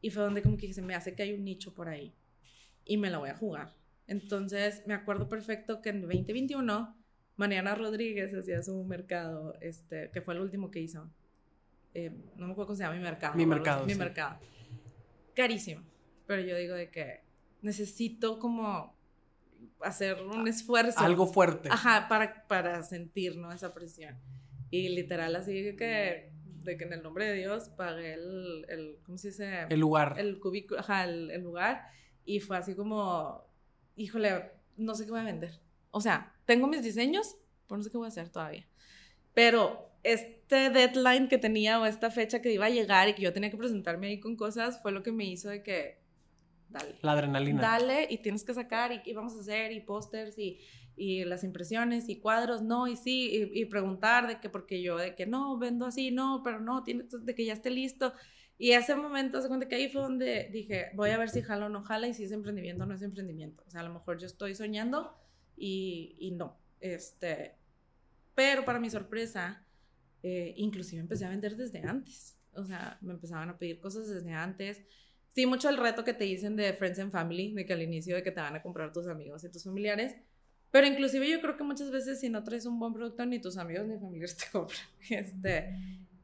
Y 0.00 0.10
fue 0.10 0.22
donde 0.22 0.42
como 0.42 0.56
que 0.56 0.72
se 0.72 0.80
me 0.80 0.94
hace 0.94 1.14
que 1.14 1.24
hay 1.24 1.32
un 1.32 1.44
nicho 1.44 1.74
por 1.74 1.88
ahí 1.88 2.14
y 2.84 2.96
me 2.96 3.10
la 3.10 3.18
voy 3.18 3.30
a 3.30 3.36
jugar. 3.36 3.74
Entonces 4.06 4.82
me 4.86 4.94
acuerdo 4.94 5.28
perfecto 5.28 5.82
que 5.82 5.90
en 5.90 6.00
2021 6.00 6.96
Mariana 7.36 7.74
Rodríguez 7.74 8.34
hacía 8.34 8.62
su 8.62 8.82
mercado, 8.84 9.54
este, 9.60 10.10
que 10.12 10.20
fue 10.20 10.34
el 10.34 10.40
último 10.40 10.70
que 10.70 10.80
hizo. 10.80 11.10
Eh, 11.94 12.10
no 12.36 12.46
me 12.46 12.52
acuerdo 12.52 12.68
cómo 12.68 12.76
se 12.76 12.84
llama, 12.84 12.96
mi 12.96 13.02
mercado. 13.02 13.34
Mi 13.34 13.46
mercado. 13.46 13.86
Mi 13.86 13.94
mercado. 13.94 14.38
Carísimo. 15.34 15.82
Pero 16.26 16.42
yo 16.42 16.56
digo 16.56 16.74
de 16.74 16.90
que 16.90 17.22
necesito 17.62 18.38
como 18.38 18.96
hacer 19.82 20.22
un 20.22 20.46
esfuerzo. 20.48 21.00
Algo 21.00 21.26
fuerte. 21.26 21.68
Ajá, 21.70 22.06
para, 22.08 22.46
para 22.46 22.82
sentir, 22.82 23.36
¿no? 23.36 23.52
Esa 23.52 23.74
presión. 23.74 24.18
Y 24.70 24.88
literal, 24.90 25.34
así 25.36 25.76
que, 25.76 26.32
de 26.62 26.76
que 26.76 26.84
en 26.84 26.92
el 26.92 27.02
nombre 27.02 27.26
de 27.26 27.34
Dios 27.34 27.70
pagué 27.70 28.14
el, 28.14 28.66
el 28.68 28.98
¿cómo 29.04 29.18
se 29.18 29.28
dice? 29.28 29.66
El 29.68 29.80
lugar. 29.80 30.14
El 30.18 30.38
cubículo, 30.38 30.80
ajá, 30.80 31.04
el, 31.04 31.30
el 31.30 31.42
lugar. 31.42 31.88
Y 32.24 32.40
fue 32.40 32.56
así 32.56 32.74
como, 32.74 33.44
híjole, 33.96 34.52
no 34.76 34.94
sé 34.94 35.04
qué 35.04 35.10
voy 35.10 35.20
a 35.20 35.24
vender. 35.24 35.60
O 35.90 36.00
sea, 36.00 36.34
tengo 36.44 36.66
mis 36.66 36.82
diseños, 36.82 37.36
pero 37.66 37.78
no 37.78 37.82
sé 37.82 37.90
qué 37.90 37.96
voy 37.96 38.06
a 38.06 38.08
hacer 38.08 38.28
todavía. 38.28 38.66
Pero 39.34 39.90
este 40.02 40.70
deadline 40.70 41.28
que 41.28 41.38
tenía 41.38 41.80
o 41.80 41.86
esta 41.86 42.10
fecha 42.10 42.40
que 42.40 42.52
iba 42.52 42.66
a 42.66 42.70
llegar 42.70 43.08
y 43.08 43.14
que 43.14 43.22
yo 43.22 43.32
tenía 43.32 43.50
que 43.50 43.56
presentarme 43.56 44.08
ahí 44.08 44.20
con 44.20 44.36
cosas 44.36 44.80
fue 44.80 44.92
lo 44.92 45.02
que 45.02 45.12
me 45.12 45.24
hizo 45.24 45.48
de 45.48 45.62
que, 45.62 45.99
dale. 46.70 46.96
La 47.02 47.12
adrenalina. 47.12 47.60
Dale 47.60 48.06
y 48.10 48.18
tienes 48.18 48.44
que 48.44 48.54
sacar 48.54 48.92
y 48.92 49.02
qué 49.02 49.14
vamos 49.14 49.36
a 49.36 49.40
hacer 49.40 49.72
y 49.72 49.80
pósters 49.80 50.38
y, 50.38 50.60
y 50.96 51.24
las 51.24 51.44
impresiones 51.44 52.08
y 52.08 52.20
cuadros, 52.20 52.62
no, 52.62 52.86
y 52.86 52.96
sí, 52.96 53.50
y, 53.52 53.64
preguntar 53.66 54.26
de 54.26 54.40
que 54.40 54.48
porque 54.48 54.82
yo, 54.82 54.96
de 54.96 55.14
que 55.14 55.26
no, 55.26 55.58
vendo 55.58 55.86
así, 55.86 56.10
no, 56.10 56.42
pero 56.44 56.60
no, 56.60 56.82
tiene, 56.82 57.04
de 57.10 57.34
que 57.34 57.44
ya 57.44 57.54
esté 57.54 57.70
listo. 57.70 58.12
Y 58.58 58.72
ese 58.72 58.94
momento, 58.94 59.40
se 59.40 59.48
cuenta 59.48 59.66
que 59.68 59.76
ahí 59.76 59.88
fue 59.88 60.02
donde 60.02 60.50
dije, 60.52 60.90
voy 60.94 61.10
a 61.10 61.18
ver 61.18 61.30
si 61.30 61.40
jala 61.40 61.66
o 61.66 61.68
no 61.70 61.82
jala 61.82 62.08
y 62.08 62.14
si 62.14 62.24
es 62.24 62.32
emprendimiento 62.32 62.84
o 62.84 62.86
no 62.86 62.94
es 62.94 63.00
emprendimiento. 63.00 63.64
O 63.66 63.70
sea, 63.70 63.80
a 63.80 63.84
lo 63.84 63.94
mejor 63.94 64.18
yo 64.18 64.26
estoy 64.26 64.54
soñando 64.54 65.16
y, 65.56 66.16
y 66.18 66.32
no. 66.32 66.58
Este, 66.80 67.56
pero 68.34 68.64
para 68.66 68.78
mi 68.78 68.90
sorpresa, 68.90 69.64
eh, 70.22 70.54
inclusive 70.56 71.00
empecé 71.00 71.24
a 71.24 71.30
vender 71.30 71.56
desde 71.56 71.80
antes. 71.80 72.36
O 72.52 72.64
sea, 72.64 72.98
me 73.00 73.12
empezaban 73.12 73.48
a 73.48 73.58
pedir 73.58 73.80
cosas 73.80 74.08
desde 74.08 74.32
antes. 74.32 74.82
Sí, 75.34 75.46
mucho 75.46 75.68
el 75.68 75.76
reto 75.76 76.04
que 76.04 76.12
te 76.12 76.24
dicen 76.24 76.56
de 76.56 76.72
Friends 76.72 76.98
and 76.98 77.12
Family, 77.12 77.52
de 77.54 77.64
que 77.64 77.72
al 77.72 77.82
inicio 77.82 78.16
de 78.16 78.22
que 78.22 78.32
te 78.32 78.40
van 78.40 78.56
a 78.56 78.62
comprar 78.62 78.92
tus 78.92 79.06
amigos 79.06 79.44
y 79.44 79.50
tus 79.50 79.64
familiares. 79.64 80.16
Pero 80.70 80.86
inclusive 80.86 81.28
yo 81.28 81.40
creo 81.40 81.56
que 81.56 81.64
muchas 81.64 81.90
veces 81.90 82.20
si 82.20 82.28
no 82.28 82.42
traes 82.44 82.66
un 82.66 82.78
buen 82.78 82.92
producto, 82.92 83.24
ni 83.26 83.40
tus 83.40 83.56
amigos 83.56 83.86
ni 83.86 83.98
familiares 83.98 84.36
te 84.36 84.44
compran. 84.52 84.80
Este, 85.08 85.74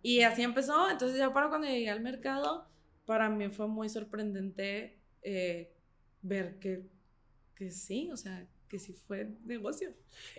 y 0.02 0.20
así 0.22 0.42
empezó. 0.42 0.90
Entonces 0.90 1.18
ya 1.18 1.32
para 1.32 1.48
cuando 1.48 1.68
llegué 1.68 1.90
al 1.90 2.00
mercado, 2.00 2.68
para 3.04 3.28
mí 3.28 3.48
fue 3.48 3.68
muy 3.68 3.88
sorprendente 3.88 4.98
eh, 5.22 5.72
ver 6.22 6.58
que, 6.58 6.86
que 7.54 7.70
sí, 7.70 8.10
o 8.12 8.16
sea, 8.16 8.46
que 8.68 8.78
sí 8.78 8.92
fue 8.92 9.28
negocio. 9.44 9.94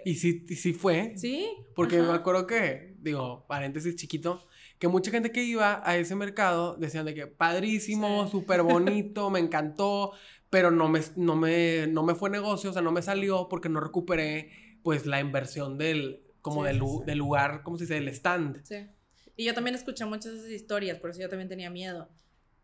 Y 0.06 0.15
sí, 0.15 0.45
y 0.47 0.56
sí 0.56 0.73
fue. 0.73 1.13
Sí. 1.17 1.49
Porque 1.75 2.01
me 2.01 2.12
acuerdo 2.12 2.45
que, 2.47 2.95
digo, 2.99 3.45
paréntesis 3.47 3.95
chiquito, 3.95 4.45
que 4.79 4.87
mucha 4.87 5.11
gente 5.11 5.31
que 5.31 5.43
iba 5.43 5.81
a 5.83 5.97
ese 5.97 6.15
mercado 6.15 6.75
decían 6.77 7.05
de 7.05 7.13
que 7.13 7.27
padrísimo, 7.27 8.27
súper 8.27 8.61
bonito, 8.63 9.29
me 9.31 9.39
encantó, 9.39 10.13
pero 10.49 10.71
no 10.71 10.87
me, 10.87 11.01
no, 11.15 11.35
me, 11.35 11.87
no 11.87 12.03
me 12.03 12.15
fue 12.15 12.29
negocio, 12.29 12.69
o 12.69 12.73
sea, 12.73 12.81
no 12.81 12.91
me 12.91 13.01
salió 13.01 13.47
porque 13.49 13.69
no 13.69 13.79
recuperé 13.79 14.79
pues 14.83 15.05
la 15.05 15.19
inversión 15.19 15.77
del, 15.77 16.23
como 16.41 16.63
del, 16.63 16.81
del, 17.05 17.17
lugar, 17.17 17.63
¿cómo 17.63 17.77
se 17.77 17.83
dice? 17.83 17.95
Del 17.95 18.07
stand. 18.09 18.63
Sí. 18.63 18.87
Y 19.35 19.45
yo 19.45 19.53
también 19.53 19.75
escuché 19.75 20.05
muchas 20.05 20.33
de 20.33 20.39
esas 20.39 20.51
historias, 20.51 20.99
por 20.99 21.09
eso 21.09 21.21
yo 21.21 21.29
también 21.29 21.49
tenía 21.49 21.69
miedo. 21.69 22.09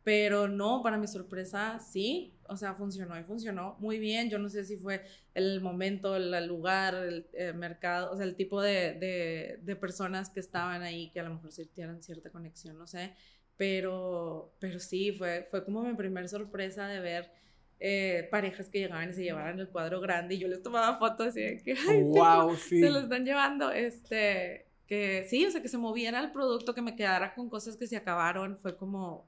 Pero 0.04 0.48
no, 0.48 0.82
para 0.84 0.98
mi 0.98 1.08
sorpresa, 1.08 1.80
sí. 1.80 2.33
O 2.54 2.58
sea, 2.58 2.74
funcionó 2.74 3.20
y 3.20 3.24
funcionó 3.24 3.76
muy 3.80 4.00
bien. 4.00 4.30
Yo 4.30 4.40
no 4.40 4.50
sé 4.50 4.64
si 4.66 4.78
fue 4.78 5.04
el 5.34 5.62
momento, 5.62 6.16
el 6.16 6.48
lugar, 6.48 6.96
el, 6.96 7.54
mercado, 7.56 8.12
o 8.12 8.16
sea, 8.16 8.26
el 8.26 8.36
tipo 8.36 8.62
de, 8.62 8.94
de, 8.94 9.60
de, 9.62 9.76
personas 9.76 10.30
que 10.30 10.40
estaban 10.40 10.82
ahí 10.82 11.12
que 11.12 11.20
a 11.20 11.24
lo 11.24 11.36
mejor 11.36 11.52
tienen 11.74 12.02
cierta 12.02 12.30
conexión, 12.30 12.78
no 12.78 12.88
sé. 12.88 13.14
Pero, 13.58 14.56
pero 14.60 14.80
sí, 14.80 15.12
fue, 15.12 15.48
fue 15.50 15.64
como 15.66 15.84
mi 15.84 15.94
primera 15.96 16.28
sorpresa 16.28 16.88
de 16.88 17.00
ver 17.00 17.32
eh, 17.80 18.28
parejas 18.32 18.70
que 18.70 18.80
llegaban 18.80 19.10
y 19.10 19.14
se 19.14 19.24
llevaban 19.24 19.60
el 19.60 19.70
cuadro 19.70 20.00
grande 20.00 20.36
y 20.36 20.40
yo 20.40 20.48
les 20.48 20.64
tomaba 20.64 20.98
fotos 20.98 21.28
así 21.28 21.42
de 21.42 21.58
que 21.58 21.76
wow, 22.04 22.56
sí. 22.56 22.80
se 22.80 22.90
lo 22.90 23.00
están 23.00 23.26
llevando. 23.26 23.72
Este, 23.72 24.68
que 24.88 25.26
sí, 25.28 25.46
o 25.46 25.52
sea, 25.52 25.62
que 25.62 25.68
se 25.68 25.78
moviera 25.78 26.20
el 26.20 26.32
producto, 26.32 26.74
que 26.74 26.82
me 26.82 26.96
quedara 26.96 27.34
con 27.36 27.50
cosas 27.50 27.78
que 27.78 27.88
se 27.88 27.98
acabaron, 27.98 28.58
fue 28.58 28.76
como, 28.78 29.28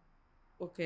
Ok. 0.58 0.80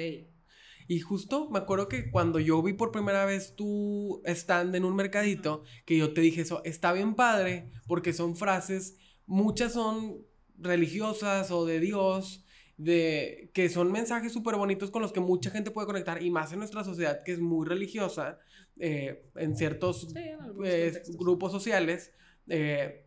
Y 0.90 1.02
justo 1.02 1.52
me 1.52 1.60
acuerdo 1.60 1.88
que 1.88 2.10
cuando 2.10 2.40
yo 2.40 2.64
vi 2.64 2.74
por 2.74 2.92
primera 2.92 3.24
vez 3.24 3.56
tu 3.56 4.24
stand 4.26 4.74
en 4.74 4.86
un 4.86 4.96
mercadito, 4.96 5.62
que 5.86 5.96
yo 5.96 6.14
te 6.14 6.22
dije 6.22 6.42
eso, 6.42 6.64
está 6.66 6.92
bien 6.94 7.14
padre, 7.14 7.70
porque 7.86 8.12
son 8.12 8.36
frases, 8.36 8.98
muchas 9.28 9.74
son 9.74 10.26
religiosas 10.58 11.52
o 11.52 11.68
de 11.68 11.80
Dios, 11.80 12.44
de 12.78 13.52
que 13.54 13.70
son 13.70 13.92
mensajes 13.92 14.34
súper 14.34 14.56
bonitos 14.56 14.90
con 14.90 15.04
los 15.04 15.12
que 15.12 15.20
mucha 15.20 15.52
gente 15.52 15.70
puede 15.70 15.86
conectar, 15.86 16.24
y 16.24 16.32
más 16.32 16.54
en 16.54 16.58
nuestra 16.58 16.84
sociedad 16.84 17.22
que 17.24 17.34
es 17.34 17.40
muy 17.40 17.68
religiosa, 17.68 18.40
eh, 18.80 19.30
en 19.36 19.56
ciertos 19.56 20.08
eh, 20.16 21.04
grupos 21.20 21.52
sociales. 21.52 22.14
Eh, 22.48 23.06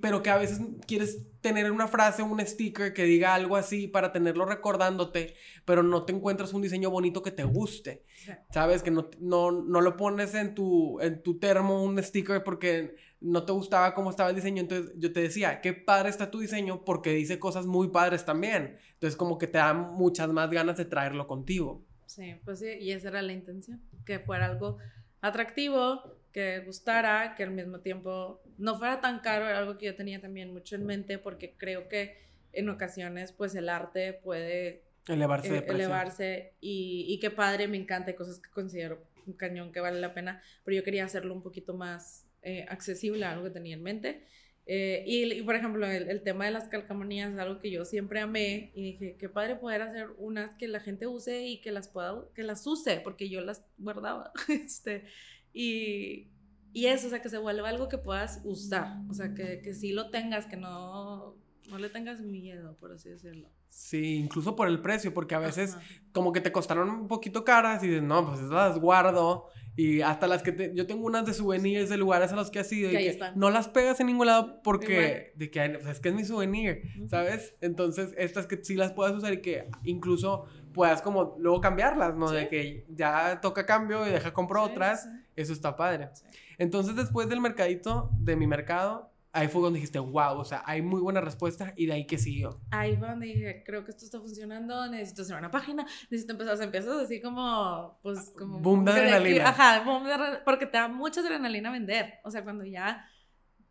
pero 0.00 0.22
que 0.22 0.30
a 0.30 0.36
veces 0.36 0.60
quieres 0.86 1.26
tener 1.40 1.70
una 1.70 1.86
frase, 1.86 2.22
un 2.22 2.44
sticker 2.44 2.92
que 2.92 3.04
diga 3.04 3.34
algo 3.34 3.56
así 3.56 3.86
para 3.86 4.12
tenerlo 4.12 4.44
recordándote, 4.44 5.34
pero 5.64 5.82
no 5.82 6.04
te 6.04 6.12
encuentras 6.12 6.52
un 6.52 6.62
diseño 6.62 6.90
bonito 6.90 7.22
que 7.22 7.30
te 7.30 7.44
guste. 7.44 8.04
¿Sabes? 8.50 8.82
Que 8.82 8.90
no, 8.90 9.10
no, 9.20 9.52
no, 9.52 9.80
lo 9.80 9.96
pones 9.96 10.34
en 10.34 10.54
tu, 10.54 11.00
en 11.00 11.22
tu 11.22 11.38
termo 11.38 11.84
un 11.84 12.02
sticker 12.02 12.42
porque 12.42 12.96
no 13.20 13.44
te 13.44 13.52
gustaba 13.52 13.94
cómo 13.94 14.10
estaba 14.10 14.30
el 14.30 14.36
diseño. 14.36 14.62
Entonces 14.62 14.92
yo 14.96 15.12
te 15.12 15.20
decía, 15.20 15.60
qué 15.60 15.72
padre 15.72 16.08
está 16.08 16.30
tu 16.30 16.40
diseño 16.40 16.84
porque 16.84 17.10
dice 17.10 17.38
cosas 17.38 17.66
muy 17.66 17.88
padres 17.88 18.24
también. 18.24 18.78
Entonces 18.94 19.16
como 19.16 19.38
que 19.38 19.46
te 19.46 19.58
da 19.58 19.72
muchas 19.72 20.28
más 20.30 20.50
ganas 20.50 20.76
de 20.76 20.84
traerlo 20.84 21.28
contigo. 21.28 21.84
Sí, 22.06 22.34
pues 22.44 22.60
sí, 22.60 22.68
y 22.80 22.92
esa 22.92 23.08
era 23.08 23.22
la 23.22 23.32
intención, 23.32 23.82
que 24.04 24.20
fuera 24.20 24.46
algo 24.46 24.78
atractivo, 25.20 26.15
que 26.36 26.60
gustara, 26.66 27.34
que 27.34 27.44
al 27.44 27.50
mismo 27.50 27.80
tiempo 27.80 28.42
no 28.58 28.76
fuera 28.76 29.00
tan 29.00 29.20
caro, 29.20 29.48
era 29.48 29.56
algo 29.56 29.78
que 29.78 29.86
yo 29.86 29.96
tenía 29.96 30.20
también 30.20 30.52
mucho 30.52 30.76
en 30.76 30.84
mente 30.84 31.16
porque 31.16 31.54
creo 31.56 31.88
que 31.88 32.14
en 32.52 32.68
ocasiones 32.68 33.32
pues 33.32 33.54
el 33.54 33.70
arte 33.70 34.12
puede 34.12 34.82
elevarse, 35.08 35.56
eh, 35.56 35.64
elevarse 35.66 36.52
y, 36.60 37.06
y 37.08 37.18
qué 37.20 37.30
padre, 37.30 37.68
me 37.68 37.78
encanta, 37.78 38.10
hay 38.10 38.16
cosas 38.16 38.38
que 38.38 38.50
considero 38.50 39.02
un 39.26 39.32
cañón 39.32 39.72
que 39.72 39.80
vale 39.80 39.98
la 39.98 40.12
pena, 40.12 40.42
pero 40.62 40.76
yo 40.76 40.84
quería 40.84 41.06
hacerlo 41.06 41.32
un 41.32 41.42
poquito 41.42 41.72
más 41.72 42.26
eh, 42.42 42.66
accesible 42.68 43.24
a 43.24 43.32
algo 43.32 43.44
que 43.44 43.50
tenía 43.52 43.74
en 43.74 43.82
mente. 43.82 44.26
Eh, 44.68 45.04
y, 45.06 45.42
por 45.42 45.54
ejemplo, 45.54 45.86
el, 45.86 46.10
el, 46.10 46.22
tema 46.22 46.44
de 46.44 46.50
las 46.50 46.68
calcamonías 46.68 47.32
es 47.32 47.38
algo 47.38 47.60
que 47.60 47.70
yo 47.70 47.84
siempre 47.84 48.18
amé 48.20 48.72
y 48.74 48.82
dije, 48.82 49.16
qué 49.16 49.28
padre 49.28 49.54
poder 49.54 49.80
hacer 49.80 50.08
unas 50.18 50.56
que 50.56 50.66
la 50.66 50.80
gente 50.80 51.06
use 51.06 51.46
y 51.46 51.60
que 51.60 51.70
las 51.70 51.88
pueda, 51.88 52.24
que 52.34 52.42
las 52.42 52.66
use, 52.66 53.00
porque 53.00 53.28
yo 53.28 53.40
las 53.40 53.64
guardaba. 53.78 54.32
este, 54.48 55.04
y, 55.58 56.28
y 56.74 56.86
eso, 56.86 57.06
o 57.06 57.10
sea, 57.10 57.22
que 57.22 57.30
se 57.30 57.38
vuelva 57.38 57.70
algo 57.70 57.88
que 57.88 57.96
puedas 57.96 58.42
usar, 58.44 58.98
o 59.08 59.14
sea, 59.14 59.32
que, 59.32 59.62
que 59.62 59.72
sí 59.72 59.92
lo 59.92 60.10
tengas, 60.10 60.44
que 60.44 60.58
no, 60.58 61.34
no 61.70 61.78
le 61.78 61.88
tengas 61.88 62.20
miedo, 62.20 62.76
por 62.78 62.92
así 62.92 63.08
decirlo. 63.08 63.48
Sí, 63.70 64.16
incluso 64.16 64.54
por 64.54 64.68
el 64.68 64.82
precio, 64.82 65.14
porque 65.14 65.34
a 65.34 65.38
veces 65.38 65.78
como 66.12 66.34
que 66.34 66.42
te 66.42 66.52
costaron 66.52 66.90
un 66.90 67.08
poquito 67.08 67.42
caras 67.42 67.82
y 67.82 67.86
dices, 67.86 68.02
no, 68.02 68.26
pues 68.26 68.42
las 68.42 68.78
guardo. 68.78 69.46
Y 69.76 70.02
hasta 70.02 70.26
las 70.26 70.42
que 70.42 70.72
yo 70.74 70.86
tengo 70.86 71.06
unas 71.06 71.24
de 71.24 71.32
souvenirs 71.32 71.88
de 71.88 71.96
lugares 71.96 72.32
a 72.32 72.36
los 72.36 72.50
que 72.50 72.58
has 72.58 72.72
ido 72.72 72.90
y 72.90 72.94
que 72.94 73.18
no 73.34 73.50
las 73.50 73.68
pegas 73.68 74.00
en 74.00 74.06
ningún 74.06 74.26
lado 74.26 74.62
porque 74.62 75.32
de 75.36 75.50
que 75.50 75.68
pues, 75.70 75.86
es 75.86 76.00
que 76.00 76.10
es 76.10 76.14
mi 76.14 76.24
souvenir, 76.24 76.82
¿sabes? 77.08 77.54
Entonces, 77.62 78.14
estas 78.16 78.46
que 78.46 78.62
sí 78.62 78.74
las 78.74 78.92
puedas 78.92 79.14
usar 79.14 79.34
y 79.34 79.42
que 79.42 79.68
incluso 79.84 80.46
puedas 80.72 81.02
como 81.02 81.36
luego 81.38 81.60
cambiarlas, 81.60 82.14
¿no? 82.16 82.30
De 82.30 82.48
que 82.48 82.86
ya 82.88 83.40
toca 83.40 83.66
cambio 83.66 84.06
y 84.06 84.10
deja 84.10 84.32
compro 84.32 84.62
otras. 84.62 85.08
Eso 85.36 85.52
está 85.52 85.76
padre. 85.76 86.08
Entonces, 86.58 86.96
después 86.96 87.28
del 87.28 87.40
mercadito, 87.40 88.10
de 88.18 88.36
mi 88.36 88.46
mercado, 88.46 89.12
ahí 89.36 89.48
fue 89.48 89.60
donde 89.60 89.78
dijiste, 89.78 89.98
wow, 89.98 90.38
o 90.38 90.44
sea, 90.44 90.62
hay 90.64 90.80
muy 90.80 91.00
buena 91.00 91.20
respuesta 91.20 91.74
y 91.76 91.86
de 91.86 91.92
ahí 91.92 92.06
que 92.06 92.16
siguió. 92.16 92.58
Ahí 92.70 92.96
fue 92.96 93.06
donde 93.06 93.26
dije, 93.26 93.62
creo 93.66 93.84
que 93.84 93.90
esto 93.90 94.06
está 94.06 94.18
funcionando, 94.18 94.88
necesito 94.88 95.22
hacer 95.22 95.36
una 95.36 95.50
página, 95.50 95.84
necesito 96.10 96.32
empezar, 96.32 96.54
o 96.54 96.56
sea, 96.56 96.64
empiezas 96.64 96.96
así 96.96 97.20
como, 97.20 97.98
pues, 98.02 98.32
como... 98.36 98.60
Boom 98.60 98.86
de 98.86 98.92
adrenalina. 98.92 99.48
ajá, 99.50 99.84
boom 99.84 100.04
de 100.04 100.12
adrenalina, 100.14 100.44
porque 100.44 100.66
te 100.66 100.78
da 100.78 100.88
mucha 100.88 101.20
adrenalina 101.20 101.70
vender, 101.70 102.14
o 102.24 102.30
sea, 102.30 102.42
cuando 102.42 102.64
ya 102.64 103.06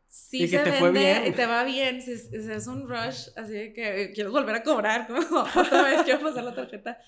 sí 0.07 0.43
y 0.43 0.47
se 0.47 0.57
que 0.57 0.63
te 0.63 0.69
vende 0.71 0.79
fue 0.79 0.91
bien. 0.91 1.25
y 1.25 1.31
te 1.31 1.45
va 1.47 1.63
bien, 1.63 2.01
si 2.01 2.11
es, 2.11 2.31
es, 2.31 2.67
un 2.67 2.87
rush, 2.87 3.29
así 3.35 3.53
de 3.53 3.73
que 3.73 4.03
eh, 4.03 4.11
quiero 4.13 4.31
volver 4.31 4.55
a 4.55 4.63
cobrar, 4.63 5.07
como 5.27 5.41
otra 5.41 5.81
vez 5.81 6.03
quiero 6.03 6.21
pasar 6.21 6.43
la 6.43 6.53
tarjeta. 6.53 6.99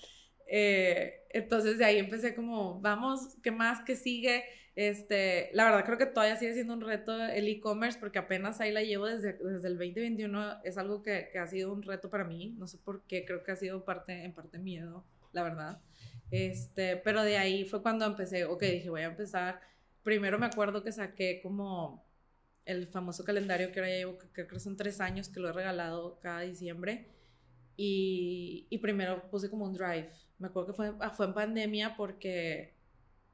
Eh, 0.48 1.26
entonces 1.30 1.78
de 1.78 1.84
ahí 1.84 1.98
empecé 1.98 2.34
como, 2.34 2.80
vamos, 2.80 3.36
¿qué 3.42 3.50
más? 3.50 3.80
¿Qué 3.84 3.96
sigue? 3.96 4.44
Este, 4.74 5.50
la 5.54 5.64
verdad 5.64 5.84
creo 5.84 5.98
que 5.98 6.06
todavía 6.06 6.36
sigue 6.36 6.54
siendo 6.54 6.72
un 6.72 6.80
reto 6.80 7.12
el 7.12 7.48
e-commerce 7.48 7.98
porque 7.98 8.20
apenas 8.20 8.60
ahí 8.60 8.70
la 8.70 8.82
llevo 8.82 9.06
desde, 9.06 9.32
desde 9.32 9.68
el 9.68 9.76
2021. 9.76 10.62
Es 10.64 10.78
algo 10.78 11.02
que, 11.02 11.28
que, 11.32 11.38
ha 11.38 11.46
sido 11.46 11.72
un 11.72 11.82
reto 11.82 12.08
para 12.10 12.24
mí. 12.24 12.54
No 12.58 12.66
sé 12.66 12.78
por 12.78 13.02
qué, 13.02 13.24
creo 13.24 13.42
que 13.42 13.52
ha 13.52 13.56
sido 13.56 13.84
parte, 13.84 14.24
en 14.24 14.32
parte 14.32 14.58
miedo, 14.58 15.04
la 15.32 15.42
verdad. 15.42 15.80
Este, 16.30 16.96
pero 16.96 17.22
de 17.22 17.38
ahí 17.38 17.64
fue 17.64 17.82
cuando 17.82 18.06
empecé, 18.06 18.44
ok, 18.44 18.62
dije, 18.62 18.90
voy 18.90 19.02
a 19.02 19.06
empezar. 19.06 19.60
Primero 20.02 20.38
me 20.38 20.46
acuerdo 20.46 20.82
que 20.84 20.92
saqué 20.92 21.40
como 21.42 22.06
el 22.64 22.86
famoso 22.86 23.24
calendario 23.24 23.72
que 23.72 23.80
ahora 23.80 23.90
ya 23.90 23.96
llevo, 23.96 24.18
que 24.18 24.28
creo 24.28 24.46
que 24.46 24.60
son 24.60 24.76
tres 24.76 25.00
años 25.00 25.28
que 25.28 25.40
lo 25.40 25.48
he 25.48 25.52
regalado 25.52 26.20
cada 26.20 26.42
diciembre. 26.42 27.08
Y, 27.80 28.76
primero 28.82 29.30
puse 29.30 29.48
como 29.48 29.64
un 29.64 29.72
drive. 29.72 30.10
Me 30.38 30.48
acuerdo 30.48 30.68
que 30.68 30.72
fue, 30.72 30.92
ah, 31.00 31.10
fue 31.10 31.26
en 31.26 31.34
pandemia 31.34 31.96
porque 31.96 32.74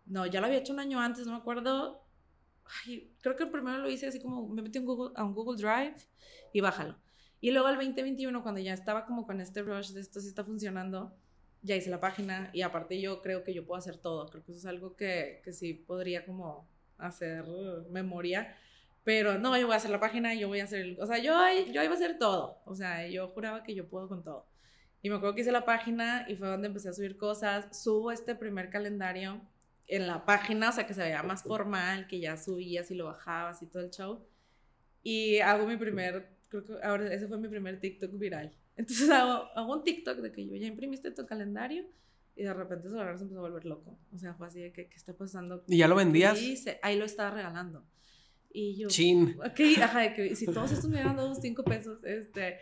no, 0.04 0.26
ya 0.26 0.40
lo 0.40 0.46
había 0.46 0.58
hecho 0.58 0.74
un 0.74 0.80
año 0.80 1.00
antes, 1.00 1.26
no 1.26 1.32
me 1.32 1.38
acuerdo. 1.38 2.02
Creo 3.22 3.36
que 3.36 3.46
primero 3.46 3.78
lo 3.78 3.90
hice 3.90 4.06
así 4.06 4.20
como 4.20 4.46
me 4.48 4.60
metí 4.60 4.78
Google, 4.80 5.12
a 5.16 5.24
un 5.24 5.34
Google 5.34 5.60
Drive 5.60 5.96
y 6.52 6.60
bájalo. 6.60 6.98
Y 7.40 7.52
luego 7.52 7.68
el 7.68 7.76
2021, 7.76 8.42
cuando 8.42 8.60
ya 8.60 8.74
estaba 8.74 9.06
como 9.06 9.26
con 9.26 9.40
este 9.40 9.62
rush 9.62 9.92
de 9.92 10.00
esto 10.02 10.20
sí 10.20 10.28
está 10.28 10.44
funcionando, 10.44 11.16
ya 11.62 11.76
hice 11.76 11.88
la 11.88 12.00
página 12.00 12.50
y 12.52 12.60
aparte 12.60 13.00
yo 13.00 13.22
creo 13.22 13.44
que 13.44 13.54
yo 13.54 13.64
puedo 13.66 13.78
hacer 13.78 13.96
todo. 13.96 14.26
Creo 14.26 14.44
que 14.44 14.52
eso 14.52 14.60
es 14.60 14.66
algo 14.66 14.94
que, 14.94 15.40
que 15.42 15.54
sí 15.54 15.72
podría 15.72 16.26
como 16.26 16.68
hacer 16.98 17.46
memoria. 17.90 18.54
Pero 19.04 19.38
no, 19.38 19.56
yo 19.58 19.66
voy 19.66 19.74
a 19.74 19.76
hacer 19.76 19.90
la 19.90 20.00
página, 20.00 20.34
yo 20.34 20.48
voy 20.48 20.60
a 20.60 20.64
hacer, 20.64 20.96
o 20.98 21.06
sea, 21.06 21.18
yo, 21.18 21.34
yo 21.70 21.82
iba 21.82 21.92
a 21.92 21.96
hacer 21.96 22.18
todo. 22.18 22.62
O 22.64 22.74
sea, 22.74 23.06
yo 23.06 23.28
juraba 23.28 23.62
que 23.62 23.74
yo 23.74 23.88
puedo 23.88 24.08
con 24.08 24.24
todo. 24.24 24.48
Y 25.02 25.10
me 25.10 25.16
acuerdo 25.16 25.34
que 25.34 25.42
hice 25.42 25.52
la 25.52 25.66
página 25.66 26.24
y 26.28 26.36
fue 26.36 26.48
donde 26.48 26.68
empecé 26.68 26.88
a 26.88 26.94
subir 26.94 27.18
cosas. 27.18 27.66
Subo 27.78 28.10
este 28.10 28.34
primer 28.34 28.70
calendario 28.70 29.42
en 29.86 30.06
la 30.06 30.24
página, 30.24 30.70
o 30.70 30.72
sea, 30.72 30.86
que 30.86 30.94
se 30.94 31.02
veía 31.02 31.22
más 31.22 31.42
formal, 31.42 32.06
que 32.06 32.18
ya 32.20 32.38
subías 32.38 32.90
y 32.90 32.94
lo 32.94 33.04
bajabas 33.04 33.60
y 33.62 33.66
todo 33.66 33.82
el 33.82 33.90
show. 33.90 34.26
Y 35.02 35.40
hago 35.40 35.66
mi 35.66 35.76
primer, 35.76 36.30
creo 36.48 36.64
que 36.64 36.72
ahora 36.82 37.12
ese 37.12 37.28
fue 37.28 37.36
mi 37.36 37.48
primer 37.48 37.78
TikTok 37.80 38.18
viral. 38.18 38.56
Entonces 38.76 39.10
hago, 39.10 39.50
hago 39.54 39.74
un 39.74 39.84
TikTok 39.84 40.18
de 40.20 40.32
que 40.32 40.46
yo 40.46 40.56
ya 40.56 40.66
imprimiste 40.66 41.10
tu 41.10 41.26
calendario 41.26 41.84
y 42.34 42.42
de 42.42 42.54
repente 42.54 42.88
se 42.88 42.98
empezó 42.98 43.38
a 43.38 43.42
volver 43.42 43.66
loco. 43.66 43.98
O 44.12 44.18
sea, 44.18 44.32
fue 44.34 44.46
así 44.46 44.60
de 44.60 44.72
que, 44.72 44.88
¿qué 44.88 44.96
está 44.96 45.12
pasando? 45.12 45.62
¿Y 45.68 45.76
ya 45.76 45.86
lo 45.86 45.94
vendías? 45.94 46.38
Ahí 46.82 46.96
lo 46.96 47.04
estaba 47.04 47.30
regalando. 47.30 47.86
Y 48.56 48.76
yo, 48.76 48.86
Chin. 48.86 49.36
Ok, 49.40 49.82
ajá, 49.82 50.14
que 50.14 50.36
si 50.36 50.46
todos 50.46 50.70
estos 50.70 50.88
me 50.88 50.94
hubieran 50.94 51.16
dado 51.16 51.34
5 51.34 51.64
pesos, 51.64 51.98
este, 52.04 52.60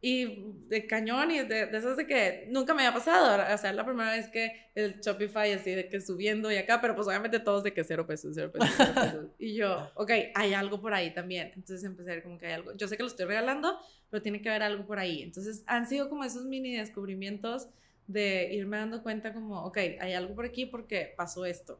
y 0.00 0.54
de 0.68 0.86
cañón 0.86 1.30
y 1.30 1.40
de, 1.40 1.66
de 1.66 1.76
esos 1.76 1.98
de 1.98 2.06
que 2.06 2.46
nunca 2.50 2.72
me 2.72 2.86
había 2.86 2.94
pasado, 2.94 3.54
o 3.54 3.58
sea, 3.58 3.70
la 3.74 3.84
primera 3.84 4.12
vez 4.12 4.28
que 4.28 4.70
el 4.74 4.98
Shopify 5.00 5.52
así 5.52 5.72
de 5.72 5.90
que 5.90 6.00
subiendo 6.00 6.50
y 6.50 6.56
acá, 6.56 6.80
pero 6.80 6.94
pues 6.94 7.06
obviamente 7.06 7.38
todos 7.38 7.64
de 7.64 7.74
que 7.74 7.84
cero 7.84 8.06
pesos, 8.06 8.32
cero 8.34 8.50
pesos, 8.50 8.74
cero 8.78 8.92
pesos. 8.94 9.26
y 9.38 9.54
yo, 9.54 9.90
ok, 9.96 10.10
hay 10.34 10.54
algo 10.54 10.80
por 10.80 10.94
ahí 10.94 11.12
también, 11.12 11.52
entonces 11.54 11.84
empecé 11.84 12.12
a 12.12 12.14
ver 12.14 12.22
como 12.22 12.38
que 12.38 12.46
hay 12.46 12.54
algo, 12.54 12.74
yo 12.74 12.88
sé 12.88 12.96
que 12.96 13.02
lo 13.02 13.08
estoy 13.10 13.26
regalando, 13.26 13.78
pero 14.08 14.22
tiene 14.22 14.40
que 14.40 14.48
haber 14.48 14.62
algo 14.62 14.86
por 14.86 14.98
ahí, 14.98 15.22
entonces 15.22 15.64
han 15.66 15.86
sido 15.86 16.08
como 16.08 16.24
esos 16.24 16.46
mini 16.46 16.76
descubrimientos 16.76 17.68
de 18.06 18.54
irme 18.54 18.78
dando 18.78 19.02
cuenta 19.02 19.34
como, 19.34 19.66
ok, 19.66 19.76
hay 20.00 20.14
algo 20.14 20.34
por 20.34 20.46
aquí 20.46 20.64
porque 20.64 21.12
pasó 21.14 21.44
esto, 21.44 21.78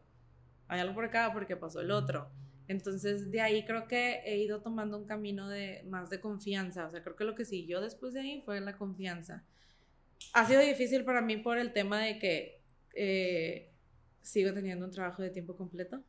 hay 0.69 0.81
algo 0.81 0.95
por 0.95 1.07
acá 1.07 1.31
porque 1.33 1.57
pasó 1.57 1.81
el 1.81 1.91
otro. 1.91 2.29
Entonces, 2.69 3.31
de 3.31 3.41
ahí 3.41 3.65
creo 3.65 3.87
que 3.87 4.21
he 4.25 4.39
ido 4.39 4.61
tomando 4.61 4.99
un 4.99 5.07
camino 5.07 5.49
de 5.49 5.85
más 5.89 6.11
de 6.11 6.21
confianza. 6.21 6.87
O 6.87 6.91
sea, 6.91 7.03
creo 7.03 7.17
que 7.17 7.25
lo 7.25 7.35
que 7.35 7.45
siguió 7.45 7.81
después 7.81 8.15
de 8.15 8.21
ahí 8.21 8.43
fue 8.45 8.61
la 8.61 8.77
confianza. 8.77 9.45
Ha 10.33 10.47
sido 10.47 10.61
difícil 10.61 11.05
para 11.05 11.21
mí 11.21 11.37
por 11.37 11.59
el 11.59 11.73
tema 11.73 12.01
de 12.01 12.19
que 12.19 12.61
eh, 12.95 13.71
sigo 14.23 14.53
teniendo 14.53 14.85
un 14.85 14.91
trabajo 14.91 15.23
de 15.23 15.31
tiempo 15.31 15.57
completo. 15.57 16.03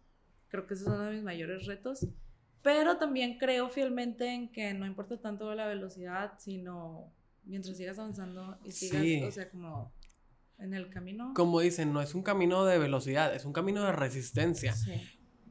Creo 0.50 0.66
que 0.66 0.74
ese 0.74 0.84
es 0.84 0.90
uno 0.90 1.04
de 1.04 1.14
mis 1.14 1.24
mayores 1.24 1.66
retos. 1.66 2.08
Pero 2.64 2.98
también 2.98 3.38
creo 3.38 3.70
fielmente 3.70 4.28
en 4.28 4.52
que 4.52 4.74
no 4.74 4.86
importa 4.86 5.22
tanto 5.22 5.54
la 5.54 5.68
velocidad, 5.68 6.34
sino 6.40 7.14
mientras 7.44 7.78
sigas 7.78 8.00
avanzando 8.00 8.58
y 8.66 8.72
sigas, 8.72 9.30
o 9.30 9.32
sea, 9.32 9.50
como 9.50 9.94
en 10.58 10.74
el 10.74 10.90
camino. 10.90 11.34
Como 11.36 11.60
dicen, 11.60 11.94
no 11.94 12.02
es 12.02 12.16
un 12.16 12.24
camino 12.24 12.66
de 12.66 12.78
velocidad, 12.80 13.34
es 13.34 13.46
un 13.46 13.54
camino 13.54 13.84
de 13.86 13.92
resistencia. 13.92 14.74
Sí. 14.74 15.00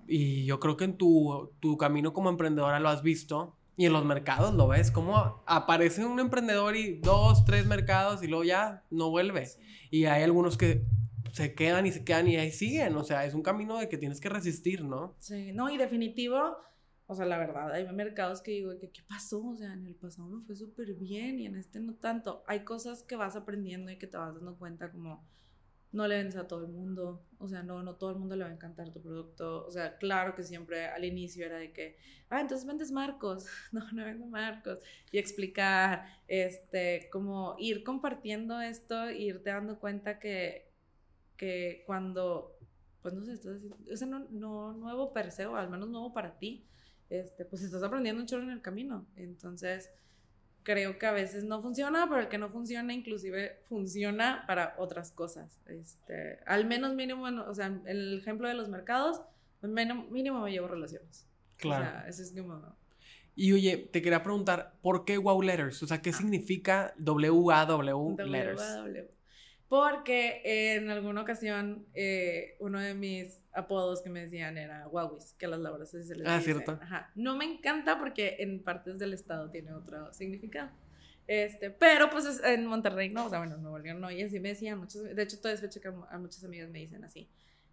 Y 0.09 0.45
yo 0.45 0.61
creo 0.61 0.77
que 0.77 0.85
en 0.85 0.97
tu, 0.97 1.53
tu 1.61 1.77
camino 1.77 2.13
como 2.13 2.31
emprendedora 2.31 2.81
lo 2.81 2.89
has 2.89 3.03
visto. 3.03 3.57
Y 3.79 3.85
en 3.85 3.93
los 3.93 4.07
mercados 4.07 4.55
lo 4.55 4.69
ves, 4.69 4.91
como 4.91 5.43
aparece 5.47 6.05
un 6.05 6.19
emprendedor 6.19 6.77
y 6.77 6.97
dos, 6.97 7.45
tres 7.45 7.67
mercados 7.67 8.23
y 8.23 8.27
luego 8.27 8.43
ya 8.43 8.85
no 8.91 9.11
vuelve. 9.11 9.49
Y 9.91 10.07
hay 10.07 10.23
algunos 10.23 10.57
que 10.57 10.87
se 11.33 11.55
quedan 11.55 11.85
y 11.85 11.93
se 11.93 12.03
quedan 12.03 12.27
y 12.27 12.37
ahí 12.37 12.51
siguen. 12.51 12.97
O 12.97 13.05
sea, 13.05 13.27
es 13.27 13.35
un 13.35 13.43
camino 13.43 13.77
de 13.79 13.91
que 13.91 13.99
tienes 13.99 14.19
que 14.19 14.31
resistir, 14.31 14.83
¿no? 14.83 15.15
Sí, 15.19 15.53
no, 15.53 15.69
y 15.69 15.77
definitivo, 15.77 16.57
o 17.09 17.15
sea, 17.15 17.27
la 17.27 17.39
verdad, 17.39 17.71
hay 17.73 17.87
mercados 17.93 18.41
que 18.41 18.51
digo, 18.51 18.73
¿qué, 18.81 18.91
qué 18.91 19.03
pasó? 19.09 19.47
O 19.47 19.57
sea, 19.57 19.73
en 19.73 19.87
el 19.87 19.95
pasado 19.95 20.29
me 20.29 20.45
fue 20.45 20.57
súper 20.57 20.95
bien 20.95 21.39
y 21.39 21.47
en 21.47 21.57
este 21.57 21.79
no 21.79 21.95
tanto. 21.95 22.43
Hay 22.47 22.65
cosas 22.65 23.03
que 23.03 23.15
vas 23.15 23.37
aprendiendo 23.37 23.93
y 23.93 23.99
que 23.99 24.07
te 24.07 24.17
vas 24.17 24.35
dando 24.35 24.57
cuenta 24.57 24.91
como 24.91 25.23
no 25.93 26.07
le 26.07 26.17
vendes 26.17 26.37
a 26.37 26.47
todo 26.47 26.65
el 26.65 26.69
mundo, 26.69 27.25
o 27.39 27.49
sea, 27.49 27.63
no, 27.63 27.83
no 27.83 27.95
todo 27.95 28.11
el 28.11 28.17
mundo 28.17 28.37
le 28.37 28.45
va 28.45 28.51
a 28.51 28.53
encantar 28.53 28.91
tu 28.91 29.01
producto, 29.01 29.67
o 29.67 29.71
sea, 29.71 29.97
claro 29.97 30.35
que 30.35 30.43
siempre 30.43 30.87
al 30.87 31.05
inicio 31.05 31.47
era 31.47 31.57
de 31.59 31.73
que, 31.73 31.97
ah, 32.29 32.41
entonces 32.41 32.67
vendes 32.67 32.93
marcos, 32.93 33.47
no, 33.73 33.81
no 33.93 34.05
vendo 34.05 34.27
marcos, 34.27 34.79
y 35.11 35.19
explicar, 35.19 36.05
este, 36.29 37.09
como 37.11 37.57
ir 37.59 37.85
compartiendo 37.85 38.61
esto, 38.61 39.11
irte 39.11 39.51
dando 39.51 39.79
cuenta 39.79 40.19
que, 40.19 40.71
que 41.37 41.83
cuando, 41.87 42.59
pues 43.03 43.15
no 43.15 43.23
sé, 43.23 43.33
estás 43.33 43.61
o 43.93 43.97
sea, 43.97 44.07
no, 44.07 44.21
no 44.31 44.73
nuevo 44.73 45.13
per 45.13 45.31
se, 45.31 45.47
o 45.47 45.57
al 45.57 45.71
menos 45.71 45.89
nuevo 45.89 46.13
para 46.13 46.39
ti, 46.39 46.67
este, 47.09 47.45
pues 47.45 47.63
estás 47.63 47.83
aprendiendo 47.83 48.21
un 48.21 48.27
chorro 48.27 48.43
en 48.43 48.51
el 48.51 48.63
camino, 48.63 49.07
entonces 49.17 49.91
creo 50.67 50.99
que 50.99 51.07
a 51.07 51.13
veces 51.13 51.45
no 51.45 51.63
funciona, 51.63 52.09
pero 52.09 52.23
el 52.23 52.29
que 52.29 52.39
no 52.39 52.51
funciona 52.51 52.93
inclusive 52.93 53.61
funciona 53.69 54.43
para 54.49 54.75
otras 54.79 55.13
cosas. 55.13 55.61
Este, 55.67 56.41
al 56.45 56.65
menos 56.65 56.93
mínimo, 56.97 57.25
o 57.25 57.55
sea, 57.55 57.67
en 57.67 57.83
el 57.87 58.19
ejemplo 58.19 58.49
de 58.49 58.55
los 58.55 58.69
mercados, 58.69 59.23
mínimo, 59.63 60.07
mínimo 60.11 60.41
me 60.41 60.51
llevo 60.51 60.67
relaciones. 60.67 61.29
Claro. 61.57 61.85
O 61.85 61.89
sea, 61.89 62.09
eso 62.09 62.23
es 62.23 62.33
como... 62.33 62.77
Y 63.37 63.53
oye, 63.53 63.77
te 63.93 64.03
quería 64.03 64.25
preguntar, 64.25 64.75
¿por 64.83 65.05
qué 65.05 65.19
Wow 65.19 65.41
Letters? 65.41 65.81
O 65.85 65.87
sea, 65.87 66.03
¿qué 66.03 66.11
ah. 66.11 66.15
significa 66.15 66.95
W-A-W 66.99 68.17
Letters? 68.27 68.61
W-A-W. 68.61 69.16
Porque 69.69 70.43
en 70.45 70.91
alguna 70.91 71.23
ocasión 71.23 71.87
eh, 71.95 72.57
uno 72.61 72.79
de 72.81 72.95
mis 72.95 73.43
apodos 73.53 74.01
que 74.01 74.11
me 74.11 74.21
decían 74.21 74.59
era 74.59 74.87
Wawis, 74.89 75.35
que 75.39 75.47
a 75.47 75.49
las 75.49 75.61
labores 75.61 75.91
se 75.91 76.15
les 76.15 76.27
Ah, 76.27 76.41
cierto. 76.41 76.79
Ajá. 76.81 77.11
No 77.17 77.37
me 77.37 77.45
encanta 77.45 77.99
porque 77.99 78.37
en 78.39 78.63
partes 78.63 78.99
del 78.99 79.13
estado 79.13 79.51
tiene 79.51 79.73
otro 79.73 80.13
significado. 80.13 80.71
Este, 81.27 81.71
pero 81.71 82.09
pues 82.11 82.41
en 82.45 82.67
Monterrey 82.67 83.09
no, 83.09 83.27
o 83.27 83.29
sea, 83.29 83.39
bueno, 83.39 83.57
en 83.57 83.63
Nuevo 83.63 83.79
León 83.81 84.01
no, 84.01 84.11
y 84.13 84.23
así 84.23 84.39
me 84.39 84.51
decían 84.51 84.79
muchos, 84.79 85.03
de 85.03 85.23
hecho 85.23 85.39
todavía 85.39 85.61
fecha 85.61 85.81
que 85.81 85.89
a 85.89 86.19
muchas 86.19 86.45
amigas 86.45 86.71
me 86.71 86.79
dicen 86.79 87.03
así. 87.03 87.29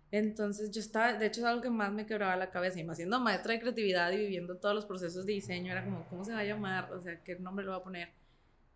Entonces 0.10 0.72
yo 0.72 0.80
estaba, 0.80 1.14
de 1.14 1.28
hecho 1.28 1.42
es 1.42 1.46
algo 1.46 1.62
que 1.62 1.70
más 1.70 1.92
me 1.92 2.08
quebraba 2.08 2.36
la 2.36 2.50
cabeza, 2.50 2.80
y 2.80 2.84
más 2.84 2.98
siendo 2.98 3.20
maestra 3.20 3.54
de 3.54 3.60
creatividad 3.60 4.12
y 4.12 4.18
viviendo 4.18 4.58
todos 4.58 4.74
los 4.74 4.86
procesos 4.86 5.26
de 5.28 5.34
diseño, 5.34 5.72
era 5.72 5.84
como, 5.84 6.08
¿cómo 6.10 6.24
se 6.24 6.34
va 6.34 6.40
a 6.40 6.44
llamar? 6.44 6.92
O 6.94 7.02
sea, 7.02 7.22
¿qué 7.24 7.36
nombre 7.36 7.66
le 7.66 7.72
voy 7.72 7.80
a 7.80 7.84
poner? 7.84 8.10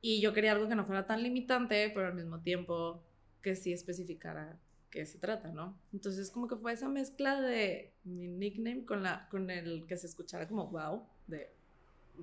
Y 0.01 0.22
yo 0.22 0.32
quería 0.34 0.51
algo 0.51 0.68
que 0.68 0.76
no 0.76 0.86
fuera 0.86 1.07
tan 1.07 1.24
limitante, 1.24 1.91
pero 1.93 2.07
al 2.07 2.13
mismo 2.13 2.39
tiempo 2.41 3.03
que 3.48 3.56
sí 3.56 3.72
especificara 3.72 4.60
qué 4.89 5.06
se 5.06 5.20
trata, 5.20 5.54
¿no? 5.54 5.80
Entonces 5.93 6.30
como 6.32 6.50
que 6.50 6.58
fue 6.58 6.74
esa 6.74 6.89
mezcla 6.89 7.39
de 7.39 7.93
mi 8.04 8.28
nickname 8.28 8.84
con, 8.84 9.04
la, 9.04 9.30
con 9.30 9.50
el 9.50 9.86
que 9.88 9.95
se 9.95 10.06
escuchara 10.06 10.50
como 10.50 10.68
wow, 10.68 11.08
de... 11.28 11.56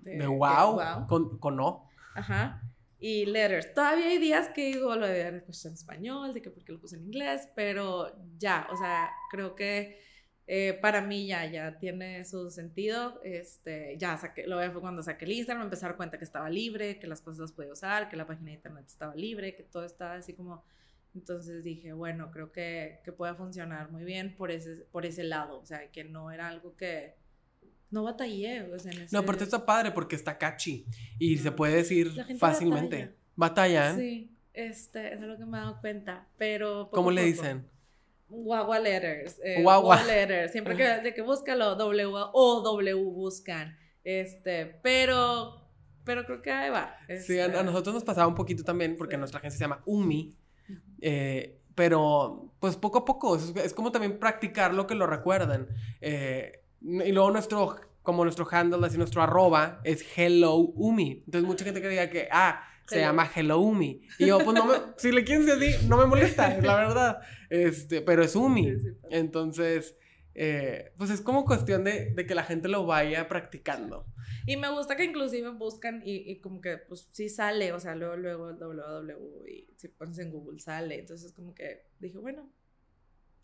De, 0.03 0.27
wow, 0.27 1.07
Con, 1.07 1.39
con 1.39 1.57
no. 1.57 1.89
Ajá. 2.15 2.61
Y 2.99 3.25
letters. 3.25 3.73
Todavía 3.73 4.09
hay 4.09 4.19
días 4.19 4.51
que 4.51 4.67
digo, 4.67 4.97
lo 4.97 5.07
de 5.07 5.41
puesto 5.41 5.69
en 5.69 5.75
español, 5.75 6.35
de 6.35 6.43
que 6.43 6.51
porque 6.51 6.73
lo 6.73 6.79
puse 6.79 6.97
en 6.97 7.05
inglés, 7.05 7.49
pero 7.55 8.15
ya, 8.37 8.67
o 8.71 8.77
sea, 8.77 9.11
creo 9.31 9.55
que 9.55 9.99
eh, 10.47 10.79
para 10.83 11.01
mí 11.01 11.27
ya, 11.27 11.47
ya 11.47 11.79
tiene 11.79 12.27
su 12.27 12.51
sentido. 12.51 13.19
Este, 13.25 13.97
ya 13.97 14.19
saqué, 14.19 14.47
lo 14.47 14.59
fue 14.73 14.83
cuando 14.83 15.03
saqué 15.03 15.25
el 15.25 15.33
Instagram, 15.33 15.61
me 15.61 15.65
empecé 15.69 15.87
a 15.87 15.89
dar 15.89 15.97
cuenta 15.97 16.19
que 16.19 16.25
estaba 16.25 16.51
libre, 16.51 16.99
que 16.99 17.07
las 17.07 17.23
cosas 17.23 17.41
las 17.41 17.53
podía 17.53 17.73
usar, 17.73 18.11
que 18.11 18.17
la 18.17 18.27
página 18.27 18.51
de 18.51 18.57
internet 18.57 18.85
estaba 18.87 19.15
libre, 19.15 19.55
que 19.55 19.63
todo 19.63 19.85
estaba 19.85 20.17
así 20.17 20.35
como 20.35 20.65
entonces 21.15 21.63
dije, 21.63 21.93
bueno, 21.93 22.31
creo 22.31 22.51
que, 22.51 23.01
que 23.05 23.13
puede 23.13 23.35
funcionar 23.35 23.91
muy 23.93 24.05
bien 24.05 24.35
por 24.37 24.51
ese, 24.51 24.87
por 24.91 25.07
ese 25.07 25.23
lado, 25.25 25.61
o 25.61 25.65
sea, 25.65 25.91
que 25.91 26.05
no 26.05 26.31
era 26.33 26.49
algo 26.49 26.77
que 26.77 27.15
no 27.91 28.03
batallé. 28.03 28.63
O 28.63 28.79
sea, 28.79 28.93
No, 29.13 29.21
aparte 29.21 29.45
está 29.45 29.65
padre 29.65 29.93
porque 29.93 30.17
está 30.17 30.37
catchy 30.37 30.85
y 31.19 31.39
se 31.39 31.53
puede 31.53 31.77
decir 31.77 32.11
fácilmente. 32.39 33.15
Batallan. 33.37 33.97
Sí, 33.97 34.31
este, 34.53 35.15
es 35.15 35.21
lo 35.21 35.39
que 35.39 35.47
me 35.47 35.57
he 35.57 35.61
dado 35.61 35.81
cuenta, 35.81 36.29
pero... 36.37 36.91
¿Cómo 36.91 37.11
le 37.11 37.23
dicen? 37.23 37.67
Guagua 38.29 38.79
letters. 38.81 39.41
Eh, 39.45 39.63
Guagua. 39.63 40.03
letters. 40.03 40.53
Siempre 40.53 40.77
que, 40.77 40.85
de 40.85 41.15
que 41.15 41.23
búscalo, 41.23 41.77
W 41.77 42.11
o 42.13 42.63
W 42.63 42.95
buscan. 42.95 43.79
Este, 44.03 44.67
pero, 44.83 45.69
pero 46.05 46.25
creo 46.27 46.43
que 46.43 46.51
ahí 46.51 46.71
va. 46.71 46.97
sí, 47.21 47.39
a, 47.39 47.47
este 47.47 47.63
nosotros 47.63 47.95
nos 47.95 48.05
pasaba 48.05 48.27
un 48.27 48.35
poquito 48.35 48.65
también 48.65 48.97
porque 48.97 49.17
nuestra 49.17 49.39
agencia 49.39 49.59
se 49.59 49.65
llama 49.65 49.83
UMI 49.87 50.37
eh, 51.01 51.61
pero, 51.75 52.53
pues 52.61 52.77
poco 52.77 52.99
a 52.99 53.05
poco, 53.05 53.37
es, 53.37 53.75
como 53.75 53.93
también 53.93 54.19
practicar 54.19 54.75
lo 54.75 54.87
que 54.87 54.95
lo 54.95 55.07
recuerden. 55.07 55.69
Eh, 56.01 56.61
y 56.81 57.13
luego 57.13 57.31
nuestro, 57.31 57.77
como 58.03 58.25
nuestro 58.25 58.47
handle, 58.51 58.87
así 58.87 58.97
nuestro 58.97 59.23
arroba, 59.23 59.81
es 59.85 60.05
Hello 60.17 60.57
Umi. 60.57 61.23
Entonces 61.25 61.49
mucha 61.49 61.65
gente 61.65 61.87
diga 61.89 62.09
que, 62.11 62.29
ah, 62.31 62.63
se 62.87 63.01
llama 63.01 63.29
Hello 63.35 63.59
Umi. 63.59 64.03
Y 64.19 64.27
yo, 64.27 64.39
pues 64.39 64.55
no 64.55 64.67
me, 64.67 64.75
si 64.97 65.11
le 65.11 65.25
quieren 65.25 65.47
decir 65.47 65.75
así, 65.75 65.89
no 65.89 65.97
me 65.97 66.07
molesta, 66.07 66.57
la 66.61 66.77
verdad. 66.77 67.19
Este, 67.51 68.03
pero 68.03 68.23
es 68.23 68.37
Umi. 68.37 68.75
Entonces, 69.11 69.97
eh, 70.35 70.93
pues 70.99 71.11
es 71.11 71.21
como 71.21 71.45
cuestión 71.45 71.85
de, 71.85 72.11
de, 72.11 72.27
que 72.27 72.35
la 72.35 72.45
gente 72.45 72.69
lo 72.69 72.87
vaya 72.87 73.29
practicando. 73.29 74.07
Y 74.47 74.57
me 74.57 74.71
gusta 74.71 74.97
que 74.97 75.05
inclusive 75.05 75.51
buscan 75.51 76.03
y, 76.05 76.31
y 76.31 76.41
como 76.41 76.61
que 76.61 76.79
pues 76.79 77.09
sí 77.13 77.29
sale, 77.29 77.73
o 77.73 77.81
sea, 77.81 77.95
luego, 77.95 78.17
luego 78.17 78.53
www 78.53 79.49
y 79.49 79.69
si 79.77 79.89
pones 79.89 80.19
en 80.19 80.31
Google 80.31 80.59
sale. 80.59 80.99
Entonces 80.99 81.33
como 81.33 81.55
que 81.55 81.87
dije, 82.01 82.19
bueno, 82.19 82.51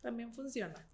también 0.00 0.32
funciona. 0.32 0.86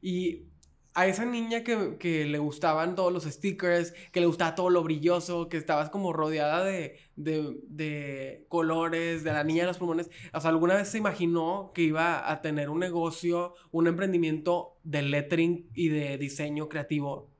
Y 0.00 0.46
a 0.94 1.06
esa 1.06 1.24
niña 1.24 1.64
que, 1.64 1.96
que, 1.98 2.26
le 2.26 2.38
gustaban 2.38 2.94
todos 2.94 3.12
los 3.12 3.24
stickers, 3.24 3.92
que 4.12 4.20
le 4.20 4.26
gustaba 4.26 4.54
todo 4.54 4.68
lo 4.70 4.82
brilloso, 4.82 5.48
que 5.48 5.56
estabas 5.56 5.90
como 5.90 6.12
rodeada 6.12 6.64
de, 6.64 6.98
de, 7.16 7.60
de, 7.68 8.44
colores, 8.48 9.24
de 9.24 9.32
la 9.32 9.44
niña 9.44 9.62
de 9.62 9.68
los 9.68 9.78
pulmones, 9.78 10.10
o 10.32 10.40
sea, 10.40 10.50
¿alguna 10.50 10.74
vez 10.74 10.88
se 10.88 10.98
imaginó 10.98 11.72
que 11.74 11.82
iba 11.82 12.30
a 12.30 12.42
tener 12.42 12.68
un 12.68 12.80
negocio, 12.80 13.54
un 13.70 13.86
emprendimiento 13.86 14.78
de 14.84 15.02
lettering 15.02 15.70
y 15.74 15.88
de 15.88 16.18
diseño 16.18 16.68
creativo? 16.68 17.30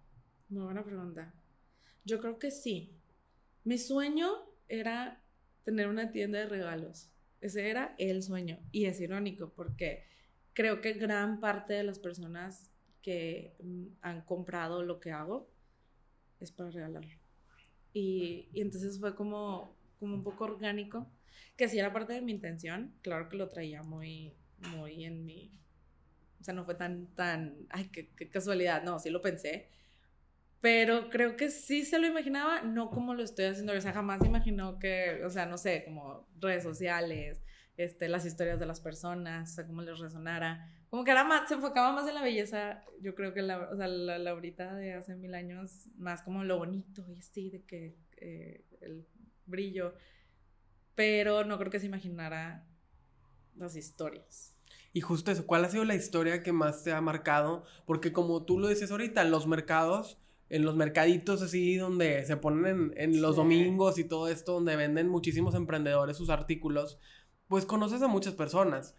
Muy 0.49 0.65
buena 0.65 0.85
pregunta. 0.85 1.35
Yo 2.05 2.21
creo 2.21 2.39
que 2.39 2.51
sí. 2.51 2.99
Mi 3.65 3.79
sueño 3.79 4.29
era 4.69 5.23
tener 5.65 5.89
una 5.89 6.11
tienda 6.11 6.39
de 6.39 6.47
regalos. 6.47 7.11
Ese 7.41 7.71
era 7.71 7.95
el 7.99 8.23
sueño. 8.23 8.59
Y 8.71 8.87
es 8.87 9.01
irónico 9.01 9.53
porque 9.55 10.05
creo 10.53 10.81
que 10.81 10.95
gran 10.95 11.41
parte 11.41 11.75
de 11.75 11.85
las 11.85 11.99
personas 11.99 12.72
que 13.03 13.55
mm, 13.63 13.87
han 14.01 14.23
comprado 14.23 14.83
lo 14.83 15.01
que 15.01 15.13
hago 15.13 15.49
es 16.41 16.53
para 16.53 16.71
regalarlo. 16.71 17.11
Y, 17.93 18.49
y, 18.53 18.61
entonces 18.61 18.99
fue 18.99 19.15
como, 19.15 19.77
como 19.99 20.15
un 20.15 20.25
poco 20.25 20.45
orgánico, 20.45 21.07
que 21.57 21.69
sí 21.69 21.79
era 21.79 21.93
parte 21.93 22.15
de 22.15 22.23
mi 22.23 22.33
intención, 22.33 22.95
claro 23.03 23.29
que 23.29 23.37
lo 23.37 23.49
traía 23.49 23.83
muy, 23.83 24.35
muy 24.75 25.05
en 25.05 25.25
mi... 25.25 25.59
O 26.41 26.45
sea, 26.45 26.55
no 26.55 26.65
fue 26.65 26.75
tan, 26.75 27.07
tan, 27.15 27.67
ay, 27.69 27.89
qué, 27.93 28.09
qué 28.17 28.29
casualidad, 28.29 28.83
no, 28.83 28.99
sí 28.99 29.11
lo 29.11 29.23
pensé, 29.23 29.69
pero 30.63 31.11
creo 31.11 31.37
que 31.37 31.51
sí 31.51 31.85
se 31.85 31.99
lo 31.99 32.07
imaginaba, 32.07 32.63
no 32.63 32.91
como 32.91 33.15
lo 33.15 33.25
estoy 33.25 33.47
haciendo, 33.47 33.73
o 33.73 33.81
sea, 33.81 33.93
jamás 33.93 34.25
imaginó 34.25 34.79
que, 34.79 35.21
o 35.25 35.31
sea, 35.31 35.45
no 35.45 35.59
sé, 35.59 35.85
como 35.85 36.29
redes 36.41 36.63
sociales, 36.63 37.43
este, 37.77 38.09
las 38.09 38.25
historias 38.25 38.61
de 38.61 38.67
las 38.67 38.81
personas, 38.81 39.51
o 39.51 39.55
sea, 39.55 39.67
cómo 39.67 39.83
les 39.83 39.99
resonara. 39.99 40.69
Como 40.93 41.05
que 41.05 41.11
era 41.11 41.25
más, 41.25 41.49
se 41.49 41.55
enfocaba 41.55 41.91
más 41.91 42.07
en 42.07 42.15
la 42.15 42.23
belleza, 42.23 42.85
yo 43.01 43.15
creo 43.15 43.33
que 43.33 43.41
la, 43.41 43.61
o 43.61 43.77
sea, 43.79 43.89
la, 43.89 44.19
la 44.19 44.31
ahorita 44.33 44.75
de 44.75 44.93
hace 44.93 45.17
mil 45.17 45.35
años, 45.35 45.89
más 45.97 46.21
como 46.21 46.45
lo 46.45 46.59
bonito 46.59 47.03
y 47.09 47.19
así, 47.19 47.49
de 47.49 47.63
que 47.63 47.97
eh, 48.19 48.63
el 48.83 49.07
brillo, 49.47 49.95
pero 50.95 51.45
no 51.45 51.57
creo 51.57 51.71
que 51.71 51.81
se 51.81 51.87
imaginara 51.87 52.67
las 53.57 53.75
historias. 53.75 54.55
Y 54.93 55.01
justo 55.01 55.31
eso, 55.31 55.47
¿cuál 55.47 55.65
ha 55.65 55.71
sido 55.71 55.87
la 55.87 55.95
historia 55.95 56.43
que 56.43 56.53
más 56.53 56.85
te 56.85 56.93
ha 56.93 57.01
marcado? 57.01 57.65
Porque 57.87 58.13
como 58.13 58.45
tú 58.45 58.59
lo 58.59 58.69
dices 58.69 58.91
ahorita, 58.91 59.23
en 59.23 59.31
los 59.31 59.47
mercados, 59.47 60.19
en 60.51 60.63
los 60.63 60.77
mercaditos 60.77 61.41
así 61.41 61.77
donde 61.77 62.23
se 62.27 62.37
ponen 62.37 62.93
en, 62.97 63.15
en 63.15 63.23
los 63.23 63.37
domingos 63.37 63.99
y 63.99 64.05
todo 64.05 64.29
esto, 64.29 64.53
donde 64.53 64.77
venden 64.77 65.09
muchísimos 65.09 65.55
emprendedores 65.55 66.19
sus 66.19 66.29
artículos, 66.29 66.99
pues 67.49 67.65
conoces 67.65 68.03
a 68.03 68.09
muchas 68.09 68.35
personas. 68.35 68.95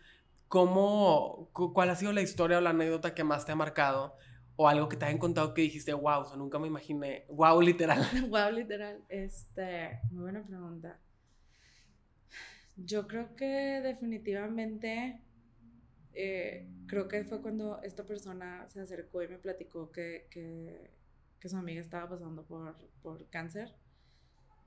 ¿Cómo, 0.54 1.49
cuál 1.51 1.89
ha 1.89 1.95
sido 1.95 2.14
la 2.14 2.22
historia 2.22 2.60
o 2.60 2.62
la 2.62 2.70
anécdota 2.70 3.16
que 3.16 3.24
más 3.24 3.43
te 3.43 3.51
ha 3.51 3.56
marcado? 3.56 4.16
O 4.56 4.68
algo 4.68 4.88
que 4.88 4.95
te 4.95 5.06
hayan 5.06 5.18
contado 5.18 5.51
que 5.56 5.64
dijiste, 5.64 5.95
wow, 5.95 6.22
o 6.22 6.26
sea, 6.26 6.38
nunca 6.38 6.60
me 6.60 6.68
imaginé. 6.68 7.26
Wow, 7.30 7.60
literal. 7.60 7.99
wow, 8.30 8.51
literal. 8.51 9.04
Este, 9.10 9.99
muy 10.12 10.22
buena 10.22 10.45
pregunta. 10.45 10.99
Yo 12.76 13.08
creo 13.08 13.36
que 13.36 13.82
definitivamente, 13.82 15.24
eh, 16.14 16.70
creo 16.86 17.08
que 17.08 17.24
fue 17.24 17.41
cuando 17.41 17.82
esta 17.82 18.06
persona 18.06 18.70
se 18.70 18.80
acercó 18.80 19.24
y 19.24 19.30
me 19.30 19.39
platicó 19.39 19.91
que, 19.91 20.28
que, 20.30 20.91
que 21.39 21.49
su 21.49 21.58
amiga 21.58 21.82
estaba 21.82 22.10
pasando 22.10 22.45
por, 22.45 22.76
por 23.01 23.28
cáncer 23.32 23.74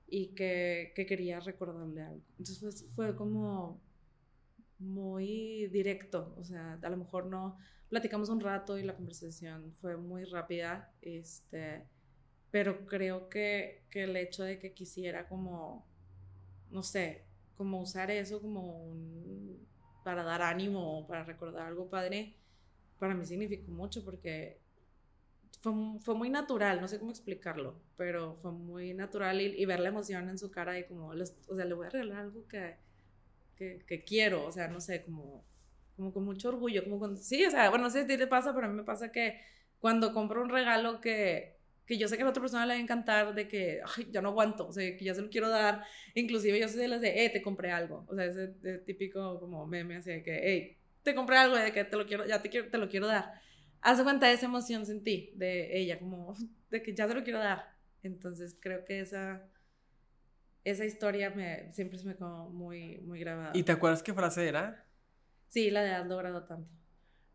y 0.08 0.34
que, 0.34 0.92
que 0.96 1.06
quería 1.06 1.38
recordarle 1.38 2.02
algo. 2.02 2.24
Entonces 2.40 2.86
fue, 2.96 3.14
como 3.14 3.85
muy 4.78 5.68
directo, 5.68 6.34
o 6.36 6.44
sea, 6.44 6.78
a 6.82 6.90
lo 6.90 6.96
mejor 6.96 7.26
no 7.26 7.56
platicamos 7.88 8.28
un 8.28 8.40
rato 8.40 8.78
y 8.78 8.82
la 8.82 8.96
conversación 8.96 9.72
fue 9.74 9.96
muy 9.96 10.24
rápida, 10.24 10.92
este, 11.00 11.86
pero 12.50 12.86
creo 12.86 13.28
que, 13.28 13.84
que 13.90 14.04
el 14.04 14.16
hecho 14.16 14.42
de 14.42 14.58
que 14.58 14.72
quisiera 14.72 15.28
como, 15.28 15.86
no 16.70 16.82
sé, 16.82 17.24
como 17.56 17.80
usar 17.80 18.10
eso 18.10 18.40
como 18.40 18.82
un, 18.84 19.66
para 20.04 20.22
dar 20.22 20.42
ánimo 20.42 20.98
o 20.98 21.06
para 21.06 21.24
recordar 21.24 21.66
algo 21.66 21.88
padre, 21.88 22.36
para 22.98 23.14
mí 23.14 23.24
significó 23.24 23.70
mucho 23.72 24.04
porque 24.04 24.60
fue, 25.62 26.14
muy 26.14 26.30
natural, 26.30 26.80
no 26.80 26.88
sé 26.88 26.98
cómo 26.98 27.10
explicarlo, 27.10 27.80
pero 27.96 28.36
fue 28.36 28.52
muy 28.52 28.94
natural 28.94 29.40
y, 29.40 29.64
ver 29.64 29.80
la 29.80 29.88
emoción 29.88 30.28
en 30.28 30.38
su 30.38 30.50
cara 30.50 30.78
y 30.78 30.84
como, 30.84 31.08
o 31.08 31.26
sea, 31.56 31.64
le 31.64 31.74
voy 31.74 31.86
a 31.86 31.90
regalar 31.90 32.18
algo 32.18 32.46
que, 32.46 32.76
que, 33.56 34.04
quiero, 34.06 34.44
o 34.46 34.52
sea, 34.52 34.68
no 34.68 34.80
sé, 34.80 35.02
como, 35.04 35.44
como 35.96 36.12
con 36.12 36.24
mucho 36.24 36.48
orgullo, 36.48 36.84
como 36.84 36.98
con, 36.98 37.16
sí, 37.16 37.44
o 37.44 37.50
sea, 37.50 37.70
bueno, 37.70 37.84
no 37.84 37.90
sé 37.90 38.00
si 38.00 38.04
a 38.04 38.08
ti 38.08 38.18
te 38.18 38.26
pasa, 38.26 38.54
pero 38.54 38.66
a 38.66 38.70
mí 38.70 38.76
me 38.76 38.84
pasa 38.84 39.10
que 39.10 39.40
cuando 39.80 40.12
compro 40.12 40.42
un 40.42 40.48
regalo 40.48 41.00
que, 41.00 41.56
que 41.86 41.98
yo 41.98 42.08
sé 42.08 42.16
que 42.16 42.22
a 42.22 42.24
la 42.26 42.30
otra 42.30 42.42
persona 42.42 42.66
le 42.66 42.74
va 42.74 42.78
a 42.78 42.82
encantar, 42.82 43.34
de 43.34 43.48
que, 43.48 43.80
ay, 43.96 44.08
ya 44.10 44.20
no 44.22 44.28
aguanto, 44.28 44.68
o 44.68 44.72
sea, 44.72 44.96
que 44.96 45.04
ya 45.04 45.14
se 45.14 45.22
lo 45.22 45.30
quiero 45.30 45.48
dar, 45.48 45.84
inclusive 46.14 46.60
yo 46.60 46.68
soy 46.68 46.80
de 46.80 46.88
las 46.88 47.00
de, 47.00 47.24
eh, 47.24 47.30
te 47.30 47.42
compré 47.42 47.70
algo, 47.70 48.04
o 48.08 48.14
sea, 48.14 48.26
ese, 48.26 48.48
típico 48.86 49.40
como 49.40 49.66
meme 49.66 49.96
así 49.96 50.10
de 50.10 50.22
que, 50.22 50.40
hey, 50.42 50.76
te 51.02 51.14
compré 51.14 51.36
algo, 51.38 51.56
de 51.56 51.72
que 51.72 51.84
te 51.84 51.96
lo 51.96 52.06
quiero, 52.06 52.26
ya 52.26 52.42
te, 52.42 52.50
quiero, 52.50 52.68
te 52.70 52.78
lo 52.78 52.88
quiero 52.88 53.06
dar 53.06 53.40
hace 53.86 54.02
cuenta 54.02 54.26
de 54.26 54.34
esa 54.34 54.46
emoción 54.46 54.84
sentí 54.84 55.32
de 55.36 55.78
ella, 55.78 55.98
como 55.98 56.34
de 56.70 56.82
que 56.82 56.94
ya 56.94 57.06
te 57.06 57.14
lo 57.14 57.22
quiero 57.22 57.38
dar. 57.38 57.74
Entonces 58.02 58.56
creo 58.60 58.84
que 58.84 59.00
esa, 59.00 59.48
esa 60.70 60.84
historia 60.84 61.30
me, 61.30 61.72
siempre 61.72 61.96
se 61.96 62.04
me 62.06 62.16
quedó 62.16 62.50
muy, 62.50 62.98
muy 62.98 63.20
grabada. 63.20 63.52
¿Y 63.54 63.62
te 63.62 63.70
acuerdas 63.70 64.02
qué 64.02 64.12
frase 64.12 64.48
era? 64.48 64.84
Sí, 65.48 65.70
la 65.70 65.84
de 65.84 65.90
has 65.90 66.06
logrado 66.08 66.44
tanto. 66.44 66.74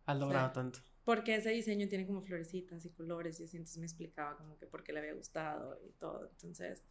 Has 0.05 0.19
logrado 0.19 0.51
tanto. 0.51 0.79
Porque 1.05 1.35
ese 1.35 1.51
diseño 1.51 1.87
tiene 1.87 2.05
como 2.05 2.21
florecitas 2.21 2.85
y 2.85 2.89
colores 2.89 3.39
y 3.39 3.45
así, 3.45 3.55
entonces 3.55 3.77
me 3.77 3.85
explicaba 3.85 4.35
como 4.35 4.57
que 4.57 4.67
por 4.67 4.83
qué 4.83 4.91
le 4.91 4.99
había 4.99 5.13
gustado 5.13 5.79
y 5.87 5.91
todo. 5.93 6.27
Entonces, 6.29 6.83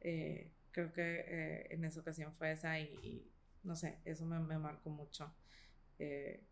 eh, 0.00 0.50
creo 0.70 0.94
que 0.94 1.24
eh, 1.28 1.66
en 1.74 1.84
esa 1.84 2.00
ocasión 2.00 2.32
fue 2.32 2.52
esa 2.52 2.80
y, 2.80 3.30
no 3.62 3.76
sé, 3.76 3.98
eso 4.06 4.24
me, 4.24 4.40
me 4.40 4.58
marcó 4.58 4.88
mucho. 4.88 5.30
Eh, 5.98 6.42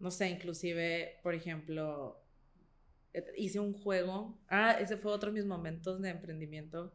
no 0.00 0.10
sé, 0.10 0.28
inclusive, 0.28 1.20
por 1.22 1.34
ejemplo, 1.34 2.20
hice 3.36 3.60
un 3.60 3.74
juego, 3.74 4.40
ah, 4.48 4.72
ese 4.80 4.96
fue 4.96 5.12
otro 5.12 5.30
de 5.30 5.34
mis 5.34 5.46
momentos 5.46 6.02
de 6.02 6.10
emprendimiento, 6.10 6.92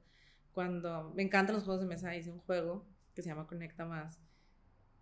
cuando 0.58 1.14
me 1.16 1.22
encantan 1.22 1.54
los 1.54 1.66
juegos 1.66 1.82
de 1.82 1.88
mesa, 1.88 2.16
hice 2.16 2.32
un 2.32 2.40
juego 2.40 2.84
que 3.14 3.22
se 3.22 3.30
llama 3.30 3.46
Conecta 3.46 3.86
Más. 3.86 4.20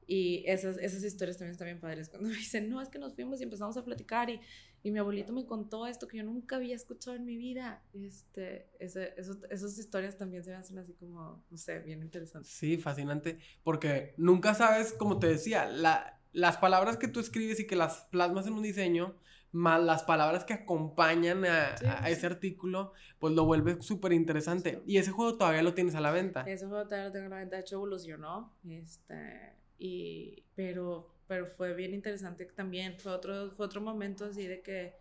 Y 0.05 0.43
esas, 0.47 0.77
esas 0.79 1.01
historias 1.01 1.37
también 1.37 1.53
están 1.53 1.67
bien 1.67 1.79
padres. 1.79 2.09
Cuando 2.09 2.27
me 2.29 2.35
dicen, 2.35 2.69
no, 2.69 2.81
es 2.81 2.89
que 2.89 2.99
nos 2.99 3.15
fuimos 3.15 3.39
y 3.39 3.45
empezamos 3.45 3.77
a 3.77 3.85
platicar 3.85 4.29
y, 4.29 4.41
y 4.83 4.91
mi 4.91 4.99
abuelito 4.99 5.31
me 5.31 5.45
contó 5.45 5.87
esto 5.87 6.09
que 6.09 6.17
yo 6.17 6.25
nunca 6.25 6.57
había 6.57 6.75
escuchado 6.75 7.15
en 7.15 7.23
mi 7.23 7.37
vida. 7.37 7.81
Este, 7.93 8.67
ese, 8.79 9.13
esas 9.17 9.79
historias 9.79 10.17
también 10.17 10.43
se 10.43 10.49
me 10.49 10.57
hacen 10.57 10.77
así 10.77 10.91
como, 10.91 11.41
no 11.49 11.57
sé, 11.57 11.79
bien 11.79 12.03
interesantes. 12.03 12.51
Sí, 12.51 12.75
fascinante, 12.75 13.39
porque 13.63 14.13
nunca 14.17 14.55
sabes, 14.55 14.91
como 14.91 15.19
te 15.19 15.27
decía, 15.27 15.69
la, 15.69 16.19
las 16.33 16.57
palabras 16.57 16.97
que 16.97 17.07
tú 17.07 17.21
escribes 17.21 17.61
y 17.61 17.65
que 17.65 17.77
las 17.77 18.07
plasmas 18.11 18.45
en 18.45 18.55
un 18.55 18.61
diseño, 18.61 19.15
más 19.55 19.81
las 19.81 20.03
palabras 20.03 20.43
que 20.43 20.53
acompañan 20.53 21.45
a, 21.45 22.09
ese 22.09 22.27
artículo, 22.27 22.91
pues 23.19 23.33
lo 23.33 23.45
vuelve 23.45 23.81
súper 23.81 24.11
interesante. 24.11 24.81
Y 24.85 24.97
ese 24.97 25.11
juego 25.11 25.37
todavía 25.37 25.63
lo 25.63 25.73
tienes 25.73 25.95
a 25.95 26.01
la 26.01 26.11
venta. 26.11 26.41
Ese 26.41 26.67
juego 26.67 26.83
todavía 26.83 27.07
lo 27.07 27.13
tengo 27.13 27.27
a 27.27 27.29
la 27.29 27.37
venta, 27.37 27.55
de 27.55 27.61
hecho 27.61 27.75
evolucionó, 27.75 28.53
este, 28.67 29.53
y, 29.79 30.43
pero, 30.55 31.07
pero 31.27 31.47
fue 31.47 31.73
bien 31.73 31.93
interesante 31.93 32.45
también, 32.45 32.99
fue 32.99 33.13
otro, 33.13 33.51
fue 33.51 33.65
otro 33.65 33.79
momento 33.79 34.25
así 34.25 34.45
de 34.45 34.61
que 34.61 34.93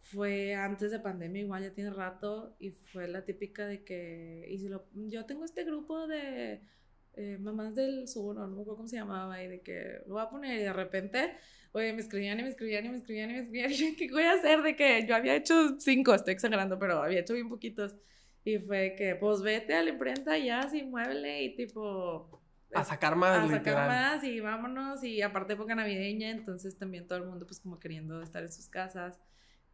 fue 0.00 0.54
antes 0.54 0.90
de 0.90 0.98
pandemia, 0.98 1.42
igual 1.42 1.62
ya 1.62 1.72
tiene 1.72 1.90
rato, 1.90 2.56
y 2.58 2.70
fue 2.70 3.08
la 3.08 3.24
típica 3.24 3.66
de 3.66 3.84
que, 3.84 4.46
y 4.48 4.58
si 4.58 4.68
lo, 4.68 4.86
yo 4.94 5.26
tengo 5.26 5.44
este 5.44 5.64
grupo 5.64 6.06
de 6.06 6.62
eh, 7.16 7.38
mamás 7.40 7.74
del 7.74 8.06
sur, 8.06 8.36
no, 8.36 8.46
me 8.46 8.52
acuerdo 8.60 8.76
cómo 8.76 8.88
se 8.88 8.96
llamaba, 8.96 9.42
y 9.42 9.48
de 9.48 9.60
que 9.62 10.02
lo 10.06 10.14
voy 10.14 10.22
a 10.22 10.28
poner, 10.28 10.60
y 10.60 10.62
de 10.64 10.72
repente, 10.72 11.34
oye, 11.72 11.92
me 11.94 12.00
escribían 12.00 12.38
y 12.40 12.42
me 12.42 12.50
escribían 12.50 12.84
y 12.84 12.88
me 12.90 12.96
escribían 12.98 13.30
y 13.30 13.32
me 13.32 13.38
escribían, 13.40 13.70
y 13.72 13.74
yo, 13.74 13.86
¿qué 13.96 14.10
voy 14.10 14.24
a 14.24 14.32
hacer? 14.34 14.62
De 14.62 14.76
que 14.76 15.06
yo 15.06 15.16
había 15.16 15.34
hecho 15.34 15.80
cinco, 15.80 16.14
estoy 16.14 16.34
exagerando, 16.34 16.78
pero 16.78 17.02
había 17.02 17.20
hecho 17.20 17.34
bien 17.34 17.48
poquitos. 17.48 17.96
Y 18.44 18.58
fue 18.58 18.94
que, 18.96 19.16
pues 19.16 19.42
vete 19.42 19.74
a 19.74 19.82
la 19.82 19.90
imprenta 19.90 20.38
ya, 20.38 20.60
así, 20.60 20.82
muévele, 20.82 21.42
y 21.42 21.56
tipo. 21.56 22.42
A 22.74 22.84
sacar 22.84 23.16
más, 23.16 23.44
A 23.44 23.48
sacar 23.48 23.88
más, 23.88 24.22
y 24.22 24.38
vámonos, 24.40 25.02
y 25.02 25.22
aparte 25.22 25.54
época 25.54 25.74
navideña, 25.74 26.30
entonces 26.30 26.76
también 26.76 27.06
todo 27.06 27.18
el 27.18 27.24
mundo, 27.24 27.46
pues 27.46 27.60
como 27.60 27.78
queriendo 27.78 28.20
estar 28.20 28.42
en 28.42 28.52
sus 28.52 28.68
casas. 28.68 29.18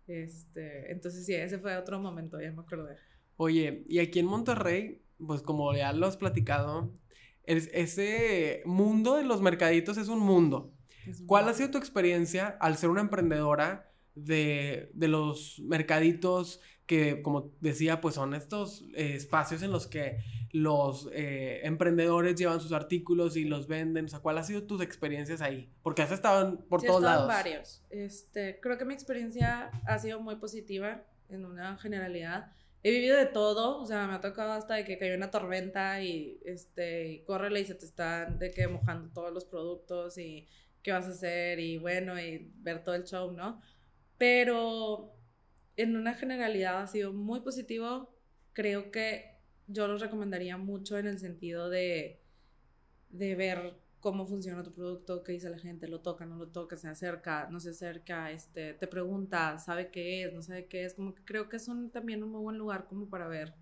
Este, 0.07 0.93
entonces 0.93 1.27
sí, 1.27 1.35
ese 1.35 1.59
fue 1.59 1.77
otro 1.77 1.99
momento, 1.99 2.41
ya 2.41 2.53
me 2.53 2.63
acordé. 2.63 2.97
Oye, 3.37 3.85
y 3.89 3.99
aquí 3.99 4.21
en 4.21 4.27
Monterrey, 4.27 5.03
pues 5.19 5.43
como 5.43 5.75
ya 5.75 5.93
lo 5.93 6.07
has 6.07 6.17
platicado, 6.17 6.93
ese 7.45 8.63
mundo 8.65 9.17
de 9.17 9.25
los 9.25 9.41
mercaditos 9.41 9.99
es 9.99 10.09
un 10.09 10.21
mundo. 10.21 10.73
¿Cuál 11.27 11.49
ha 11.49 11.55
sido 11.55 11.71
tu 11.71 11.79
experiencia 11.79 12.57
al 12.61 12.77
ser 12.77 12.91
una 12.91 13.01
emprendedora 13.01 13.91
de, 14.15 14.91
los 14.95 15.61
mercaditos 15.61 16.61
que, 16.87 17.23
como 17.23 17.53
decía, 17.61 18.01
pues 18.01 18.17
son 18.17 18.35
estos 18.35 18.85
eh, 18.95 19.15
espacios 19.15 19.63
en 19.63 19.71
los 19.71 19.87
que 19.87 20.19
los 20.53 21.09
eh, 21.13 21.61
emprendedores 21.65 22.37
llevan 22.37 22.61
sus 22.61 22.73
artículos 22.73 23.37
y 23.37 23.45
los 23.45 23.67
venden? 23.67 24.05
O 24.05 24.09
sea, 24.09 24.21
¿cuál 24.21 24.39
ha 24.39 24.45
sido 24.45 24.65
tus 24.65 24.81
experiencias 24.83 25.41
ahí? 25.41 25.73
Porque 25.83 26.03
has 26.03 26.13
estado 26.13 26.59
por 26.69 26.83
todos 26.83 27.03
lados. 27.03 27.27
varios. 27.27 27.83
Este, 27.91 28.61
creo 28.61 28.79
que 28.79 28.85
mi 28.85 28.95
experiencia 28.95 29.71
ha 29.87 29.99
sido 29.99 30.21
muy 30.21 30.37
positiva 30.37 31.03
en 31.29 31.47
una 31.47 31.79
generalidad 31.79 32.53
he 32.83 32.91
vivido 32.91 33.17
de 33.17 33.27
todo, 33.27 33.81
o 33.81 33.87
sea, 33.87 34.07
me 34.07 34.15
ha 34.15 34.21
tocado 34.21 34.53
hasta 34.53 34.75
de 34.75 34.85
que 34.85 34.99
cayó 34.99 35.15
una 35.15 35.31
tormenta 35.31 36.03
y, 36.03 36.41
este, 36.45 37.09
y 37.09 37.25
córrele 37.25 37.61
y 37.61 37.65
se 37.67 37.75
te 37.75 37.85
están 37.87 38.39
de 38.39 38.51
que 38.51 38.69
mojando 38.69 39.13
todos 39.13 39.33
los 39.33 39.45
productos 39.45 40.19
y 40.19 40.49
qué 40.83 40.93
vas 40.93 41.07
a 41.07 41.11
hacer 41.11 41.61
y 41.61 41.79
bueno, 41.79 42.21
y 42.21 42.51
ver 42.57 42.83
todo 42.85 42.95
el 42.95 43.05
show, 43.05 43.33
¿no? 43.33 43.61
Pero 44.19 45.15
en 45.77 45.97
una 45.97 46.15
generalidad 46.15 46.83
ha 46.83 46.87
sido 46.87 47.13
muy 47.13 47.41
positivo 47.41 48.13
creo 48.53 48.91
que 48.91 49.39
yo 49.67 49.89
los 49.89 50.01
recomendaría 50.01 50.57
mucho 50.57 50.99
en 50.99 51.07
el 51.07 51.19
sentido 51.19 51.71
de, 51.71 52.23
de 53.11 53.35
ver 53.35 53.75
cómo 54.03 54.27
funciona 54.27 54.65
tu 54.65 54.75
producto, 54.75 55.23
qué 55.23 55.33
dice 55.33 55.49
la 55.49 55.59
gente, 55.59 55.87
lo 55.87 56.01
toca, 56.01 56.27
no 56.27 56.37
lo 56.37 56.49
toca, 56.49 56.77
se 56.77 56.89
acerca, 56.89 57.49
no 57.51 57.61
se 57.61 57.71
acerca, 57.71 58.33
este, 58.33 58.75
te 58.75 58.87
pregunta, 58.89 59.59
sabe 59.59 59.91
qué 59.91 60.25
es, 60.25 60.35
no 60.35 60.43
sabe 60.43 60.67
qué 60.67 60.85
es, 60.85 60.95
como 60.95 61.15
que 61.15 61.25
creo 61.25 61.49
que 61.49 61.57
es 61.57 61.69
un, 61.69 61.91
también 61.91 62.23
un 62.25 62.33
muy 62.33 62.43
buen 62.43 62.59
lugar 62.59 62.87
como 62.89 63.09
para 63.09 63.29
ver, 63.29 63.55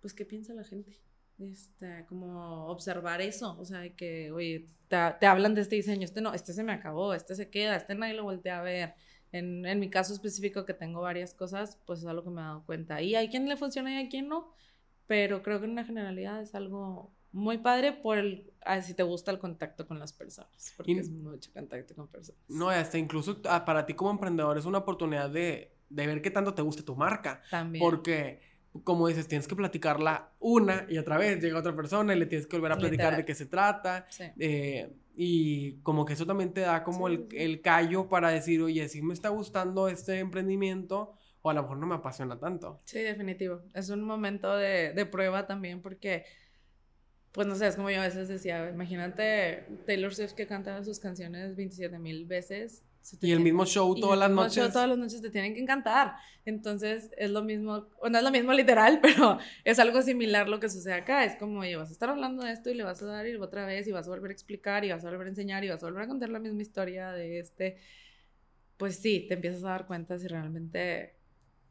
pues, 0.00 0.12
qué 0.14 0.26
piensa 0.26 0.52
la 0.52 0.64
gente, 0.64 1.00
este, 1.38 2.04
como 2.08 2.66
observar 2.66 3.20
eso, 3.20 3.56
o 3.58 3.64
sea, 3.64 3.88
que, 3.94 4.32
oye, 4.32 4.68
te, 4.88 4.96
te, 5.20 5.26
hablan 5.26 5.54
de 5.54 5.60
este 5.60 5.76
diseño, 5.76 6.04
este 6.04 6.20
no, 6.20 6.34
este 6.34 6.52
se 6.52 6.64
me 6.64 6.72
acabó, 6.72 7.14
este 7.14 7.36
se 7.36 7.48
queda, 7.50 7.76
este 7.76 7.94
nadie 7.94 8.14
lo 8.14 8.24
voltea 8.24 8.58
a 8.58 8.62
ver, 8.62 8.94
en, 9.30 9.64
en 9.64 9.78
mi 9.78 9.90
caso 9.90 10.12
específico 10.12 10.64
que 10.66 10.74
tengo 10.74 11.00
varias 11.00 11.34
cosas, 11.34 11.78
pues 11.86 12.00
es 12.00 12.06
algo 12.06 12.24
que 12.24 12.30
me 12.30 12.40
he 12.40 12.44
dado 12.44 12.64
cuenta, 12.66 13.00
y 13.00 13.14
hay 13.14 13.28
quien 13.28 13.48
le 13.48 13.56
funciona 13.56 13.92
y 13.92 13.96
hay 13.96 14.08
quien 14.08 14.28
no, 14.28 14.52
pero 15.06 15.42
creo 15.44 15.60
que 15.60 15.66
en 15.66 15.72
una 15.72 15.84
generalidad 15.84 16.42
es 16.42 16.56
algo 16.56 17.14
muy 17.34 17.58
padre 17.58 17.92
por 17.92 18.16
el, 18.16 18.52
ah, 18.64 18.80
si 18.80 18.94
te 18.94 19.02
gusta 19.02 19.32
el 19.32 19.40
contacto 19.40 19.88
con 19.88 19.98
las 19.98 20.12
personas, 20.12 20.72
porque 20.76 20.92
es 20.92 21.10
mucho 21.10 21.52
contacto 21.52 21.92
con 21.94 22.06
personas. 22.06 22.40
No, 22.48 22.70
hasta 22.70 22.96
incluso 22.96 23.40
ah, 23.46 23.64
para 23.64 23.84
ti 23.84 23.94
como 23.94 24.12
emprendedor 24.12 24.56
es 24.56 24.64
una 24.64 24.78
oportunidad 24.78 25.28
de, 25.30 25.72
de 25.90 26.06
ver 26.06 26.22
qué 26.22 26.30
tanto 26.30 26.54
te 26.54 26.62
gusta 26.62 26.84
tu 26.84 26.94
marca. 26.94 27.42
También. 27.50 27.84
Porque, 27.84 28.40
como 28.84 29.08
dices, 29.08 29.26
tienes 29.26 29.48
que 29.48 29.56
platicarla 29.56 30.30
una 30.38 30.86
y 30.88 30.96
otra 30.96 31.18
vez, 31.18 31.42
llega 31.42 31.58
otra 31.58 31.74
persona 31.74 32.14
y 32.14 32.20
le 32.20 32.26
tienes 32.26 32.46
que 32.46 32.56
volver 32.56 32.70
a 32.70 32.78
platicar 32.78 33.16
de 33.16 33.24
qué 33.24 33.34
se 33.34 33.46
trata. 33.46 34.06
Eh, 34.38 34.94
y 35.16 35.80
como 35.82 36.04
que 36.04 36.12
eso 36.12 36.26
también 36.26 36.52
te 36.52 36.60
da 36.60 36.84
como 36.84 37.08
el, 37.08 37.26
el 37.32 37.60
callo 37.62 38.08
para 38.08 38.28
decir, 38.28 38.62
oye, 38.62 38.88
si 38.88 39.02
me 39.02 39.12
está 39.12 39.30
gustando 39.30 39.88
este 39.88 40.20
emprendimiento, 40.20 41.14
o 41.42 41.50
a 41.50 41.54
lo 41.54 41.62
mejor 41.62 41.78
no 41.78 41.86
me 41.86 41.96
apasiona 41.96 42.38
tanto. 42.38 42.80
Sí, 42.84 43.00
definitivo. 43.00 43.62
Es 43.74 43.90
un 43.90 44.02
momento 44.02 44.56
de, 44.56 44.92
de 44.92 45.04
prueba 45.04 45.46
también 45.46 45.82
porque 45.82 46.24
pues 47.34 47.48
no 47.48 47.56
sé, 47.56 47.66
es 47.66 47.74
como 47.74 47.90
yo 47.90 48.00
a 48.00 48.04
veces 48.04 48.28
decía, 48.28 48.70
imagínate 48.70 49.66
Taylor 49.86 50.14
Swift 50.14 50.34
que 50.34 50.46
canta 50.46 50.84
sus 50.84 51.00
canciones 51.00 51.56
27 51.56 51.98
mil 51.98 52.26
veces. 52.26 52.84
Y 53.20 53.32
el 53.32 53.40
mismo 53.40 53.66
show 53.66 53.92
todas 53.96 54.16
las 54.16 54.30
noches. 54.30 54.54
Show 54.54 54.70
todas 54.70 54.88
las 54.88 54.96
noches 54.96 55.20
te 55.20 55.30
tienen 55.30 55.52
que 55.52 55.60
encantar. 55.60 56.14
Entonces 56.44 57.10
es 57.16 57.30
lo 57.32 57.42
mismo, 57.42 57.88
no 58.08 58.18
es 58.18 58.22
lo 58.22 58.30
mismo 58.30 58.52
literal, 58.52 59.00
pero 59.02 59.38
es 59.64 59.80
algo 59.80 60.00
similar 60.02 60.48
lo 60.48 60.60
que 60.60 60.68
sucede 60.68 60.94
acá. 60.94 61.24
Es 61.24 61.34
como, 61.34 61.58
oye, 61.58 61.74
vas 61.74 61.88
a 61.88 61.92
estar 61.92 62.08
hablando 62.08 62.44
de 62.44 62.52
esto 62.52 62.70
y 62.70 62.74
le 62.74 62.84
vas 62.84 63.02
a 63.02 63.06
dar 63.06 63.26
y 63.26 63.34
otra 63.34 63.66
vez 63.66 63.88
y 63.88 63.90
vas 63.90 64.06
a 64.06 64.10
volver 64.10 64.30
a 64.30 64.34
explicar 64.34 64.84
y 64.84 64.92
vas 64.92 65.04
a 65.04 65.10
volver 65.10 65.26
a 65.26 65.30
enseñar 65.30 65.64
y 65.64 65.70
vas 65.70 65.82
a 65.82 65.86
volver 65.86 66.04
a 66.04 66.06
contar 66.06 66.28
la 66.28 66.38
misma 66.38 66.62
historia 66.62 67.10
de 67.10 67.40
este. 67.40 67.78
Pues 68.76 69.00
sí, 69.00 69.26
te 69.26 69.34
empiezas 69.34 69.64
a 69.64 69.70
dar 69.70 69.88
cuenta 69.88 70.20
si 70.20 70.28
realmente, 70.28 71.16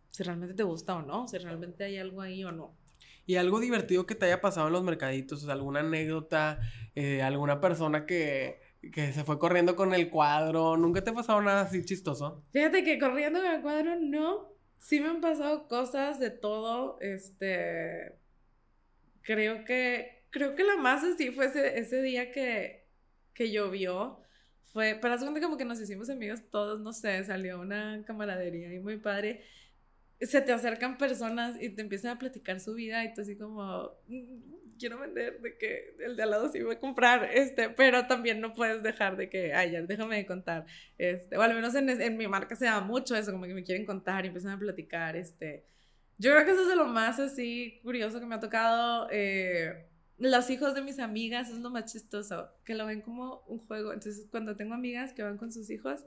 si 0.10 0.24
realmente 0.24 0.56
te 0.56 0.64
gusta 0.64 0.96
o 0.96 1.04
no, 1.04 1.26
si 1.26 1.38
realmente 1.38 1.86
hay 1.86 2.00
algo 2.00 2.20
ahí 2.20 2.44
o 2.44 2.52
no. 2.52 2.83
Y 3.26 3.36
algo 3.36 3.60
divertido 3.60 4.06
que 4.06 4.16
te 4.16 4.26
haya 4.26 4.42
pasado 4.42 4.68
en 4.68 4.74
los 4.74 4.84
mercaditos, 4.84 5.48
alguna 5.48 5.80
anécdota, 5.80 6.60
eh, 6.96 7.22
alguna 7.22 7.62
persona 7.62 8.06
que, 8.06 8.60
que 8.92 9.14
se 9.14 9.24
fue 9.24 9.40
corriendo 9.40 9.76
con 9.76 9.94
el 9.94 10.10
cuadro, 10.10 10.76
¿nunca 10.78 11.04
te 11.04 11.12
ha 11.12 11.14
pasado 11.14 11.42
nada 11.42 11.62
así 11.62 11.86
chistoso? 11.86 12.44
Fíjate 12.52 12.84
que 12.84 13.00
corriendo 13.00 13.40
con 13.40 13.52
el 13.52 13.62
cuadro 13.62 13.96
no, 14.00 14.54
sí 14.78 15.00
me 15.00 15.08
han 15.08 15.22
pasado 15.22 15.68
cosas 15.68 16.20
de 16.20 16.30
todo, 16.30 16.98
este, 17.00 18.18
creo 19.22 19.64
que, 19.64 20.26
creo 20.30 20.56
que 20.56 20.64
la 20.64 20.76
más 20.76 21.04
así 21.04 21.32
fue 21.32 21.46
ese, 21.46 21.80
ese 21.80 22.02
día 22.02 22.32
que, 22.32 22.86
que 23.34 23.52
llovió, 23.52 24.20
fue, 24.74 24.98
pero 25.02 25.14
hace 25.14 25.26
como 25.26 25.58
que 25.58 25.66
nos 25.66 25.80
hicimos 25.80 26.10
amigos 26.10 26.42
todos, 26.50 26.82
no 26.82 26.92
sé, 26.92 27.24
salió 27.24 27.62
una 27.62 28.04
camaradería 28.06 28.74
y 28.74 28.80
muy 28.80 28.98
padre, 28.98 29.46
se 30.22 30.42
te 30.42 30.52
acercan 30.52 30.98
personas 30.98 31.62
y 31.62 31.70
te 31.70 31.82
empiezan 31.82 32.12
a 32.12 32.20
platicar 32.20 32.60
su 32.60 32.74
vida 32.74 33.04
y 33.04 33.14
tú 33.14 33.22
así 33.22 33.36
como, 33.36 33.92
mm, 34.08 34.54
quiero 34.78 35.00
vender 35.00 35.40
de 35.42 35.58
que 35.58 35.96
el 36.00 36.16
de 36.16 36.24
al 36.24 36.32
lado 36.32 36.52
sí 36.52 36.62
va 36.62 36.74
a 36.74 36.80
comprar, 36.80 37.30
este, 37.34 37.70
pero 37.70 38.08
también 38.08 38.42
no 38.42 38.54
puedes 38.54 38.84
dejar 38.84 39.18
de 39.18 39.30
que, 39.30 39.54
ay, 39.54 39.72
ya, 39.72 39.82
déjame 39.82 40.18
de 40.18 40.26
contar, 40.26 40.66
este, 40.98 41.38
o 41.38 41.42
al 41.42 41.54
menos 41.54 41.76
en, 41.76 41.90
en, 41.90 42.18
mi 42.18 42.28
marca 42.28 42.56
se 42.56 42.66
da 42.66 42.82
mucho 42.82 43.16
eso, 43.16 43.32
como 43.32 43.46
que 43.46 43.54
me 43.54 43.64
quieren 43.64 43.86
contar 43.86 44.26
y 44.26 44.28
empiezan 44.28 44.52
a 44.52 44.60
platicar, 44.60 45.16
este, 45.16 45.66
yo 46.18 46.32
creo 46.32 46.46
que 46.46 46.52
eso 46.52 46.70
es 46.70 46.76
lo 46.76 46.86
más 46.86 47.20
así 47.20 47.80
curioso 47.84 48.20
que 48.20 48.26
me 48.26 48.36
ha 48.36 48.40
tocado, 48.40 49.08
eh, 49.12 49.88
los 50.18 50.50
hijos 50.50 50.74
de 50.74 50.82
mis 50.82 51.00
amigas 51.00 51.50
es 51.50 51.60
lo 51.60 51.70
más 51.70 51.92
chistoso, 51.92 52.50
que 52.64 52.76
lo 52.76 52.86
ven 52.86 53.02
como 53.02 53.44
un 53.48 53.60
juego, 53.60 53.94
entonces 53.94 54.28
cuando 54.30 54.56
tengo 54.56 54.74
amigas 54.74 55.14
que 55.14 55.24
van 55.24 55.38
con 55.38 55.52
sus 55.52 55.70
hijos, 55.70 56.06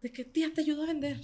de 0.00 0.12
que, 0.12 0.24
tía, 0.24 0.52
te 0.52 0.62
ayudo 0.62 0.82
a 0.82 0.86
vender, 0.86 1.18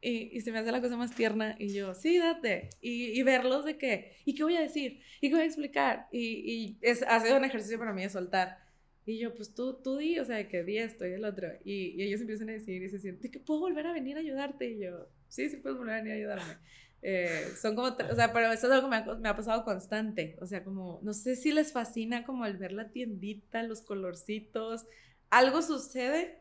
y, 0.00 0.40
se 0.40 0.52
me 0.52 0.60
hace 0.60 0.70
la 0.70 0.80
cosa 0.80 0.96
más 0.96 1.14
tierna 1.14 1.56
y 1.58 1.72
yo, 1.72 1.94
sí, 1.94 2.18
date. 2.18 2.70
Y, 2.80 3.20
verlos 3.22 3.64
de 3.64 3.78
qué, 3.78 4.16
¿y 4.24 4.34
qué 4.34 4.44
voy 4.44 4.56
a 4.56 4.60
decir? 4.60 5.00
¿Y 5.20 5.28
qué 5.28 5.34
voy 5.34 5.42
a 5.42 5.46
explicar? 5.46 6.08
Y, 6.12 6.78
es, 6.82 7.02
ha 7.02 7.20
sido 7.20 7.36
un 7.36 7.44
ejercicio 7.44 7.78
para 7.78 7.92
mí 7.92 8.02
de 8.02 8.08
soltar. 8.08 8.58
Y 9.06 9.18
yo, 9.18 9.34
pues 9.34 9.54
tú, 9.54 9.80
tú 9.82 9.96
di, 9.96 10.18
o 10.18 10.24
sea, 10.24 10.46
que 10.48 10.62
di 10.62 10.78
esto 10.78 11.06
y 11.06 11.12
el 11.12 11.24
otro. 11.24 11.48
Y, 11.64 12.00
ellos 12.02 12.20
empiezan 12.20 12.50
a 12.50 12.52
decir 12.52 12.82
y 12.82 12.88
se 12.88 12.98
sienten 12.98 13.30
que 13.30 13.40
puedo 13.40 13.60
volver 13.60 13.86
a 13.86 13.92
venir 13.92 14.16
a 14.16 14.20
ayudarte. 14.20 14.70
Y 14.70 14.80
yo, 14.80 15.08
sí, 15.28 15.48
sí 15.48 15.56
puedes 15.56 15.78
volver 15.78 15.94
a 15.94 15.96
venir 15.98 16.12
a 16.12 16.16
ayudarme. 16.16 16.58
Eh, 17.00 17.52
son 17.60 17.76
como, 17.76 17.88
o 17.88 18.14
sea, 18.14 18.32
pero 18.32 18.52
eso 18.52 18.66
es 18.66 18.72
algo 18.72 18.88
que 18.88 18.90
me 18.90 18.96
ha, 18.96 19.14
me 19.14 19.28
ha, 19.28 19.36
pasado 19.36 19.64
constante. 19.64 20.36
O 20.40 20.46
sea, 20.46 20.64
como, 20.64 21.00
no 21.02 21.12
sé 21.12 21.36
si 21.36 21.52
les 21.52 21.72
fascina 21.72 22.24
como 22.24 22.44
el 22.46 22.56
ver 22.56 22.72
la 22.72 22.90
tiendita, 22.90 23.62
los 23.62 23.82
colorcitos. 23.82 24.86
Algo 25.30 25.62
sucede 25.62 26.38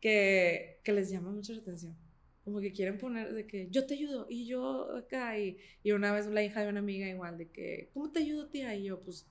que, 0.00 0.80
que 0.84 0.92
les 0.92 1.10
llama 1.10 1.30
mucho 1.30 1.52
la 1.52 1.60
atención 1.60 2.03
como 2.44 2.60
que 2.60 2.72
quieren 2.72 2.98
poner 2.98 3.32
de 3.32 3.46
que 3.46 3.68
yo 3.70 3.86
te 3.86 3.94
ayudo 3.94 4.26
y 4.28 4.46
yo 4.46 4.96
acá 4.96 5.38
y, 5.38 5.58
y, 5.82 5.92
una 5.92 6.12
vez 6.12 6.26
la 6.26 6.42
hija 6.42 6.60
de 6.60 6.68
una 6.68 6.80
amiga 6.80 7.08
igual 7.08 7.38
de 7.38 7.48
que 7.48 7.90
¿cómo 7.94 8.10
te 8.10 8.20
ayudo 8.20 8.48
tía? 8.48 8.74
y 8.74 8.84
yo 8.84 9.00
pues 9.00 9.26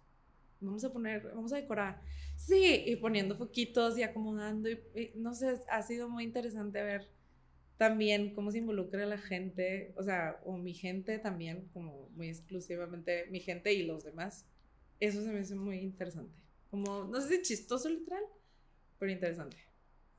vamos 0.60 0.84
a 0.84 0.92
poner 0.92 1.24
vamos 1.36 1.54
a 1.54 1.58
decorar 1.58 2.02
sí 2.36 2.84
y 2.86 2.96
poniendo 2.96 3.36
foquitos 3.36 3.98
y 3.98 4.04
acomodando 4.04 4.70
y, 4.70 5.12
no 5.16 5.36
sé 5.36 5.60
ha 5.70 5.82
sido 5.84 6.10
muy 6.10 6.24
interesante 6.24 6.82
ver 6.82 7.08
también 7.78 8.34
cómo 8.34 8.52
se 8.52 8.60
involucra 8.60 9.06
la 9.06 9.18
gente 9.18 9.94
o 9.98 10.04
sea 10.04 10.40
o 10.46 10.58
mi 10.58 10.74
gente 10.74 11.20
también 11.20 11.70
como 11.74 12.10
muy 12.16 12.30
exclusivamente 12.30 13.28
mi 13.30 13.40
gente 13.40 13.74
y 13.74 13.84
los 13.84 14.04
demás. 14.04 14.48
Eso 15.00 15.22
se 15.22 15.32
me 15.32 15.40
hace 15.40 15.56
muy 15.56 15.80
interesante. 15.80 16.34
Como 16.70 17.04
no 17.06 17.20
sé 17.20 17.38
si 17.38 17.42
chistoso 17.42 17.90
literal 17.90 18.24
pero 19.00 19.12
interesante 19.12 19.58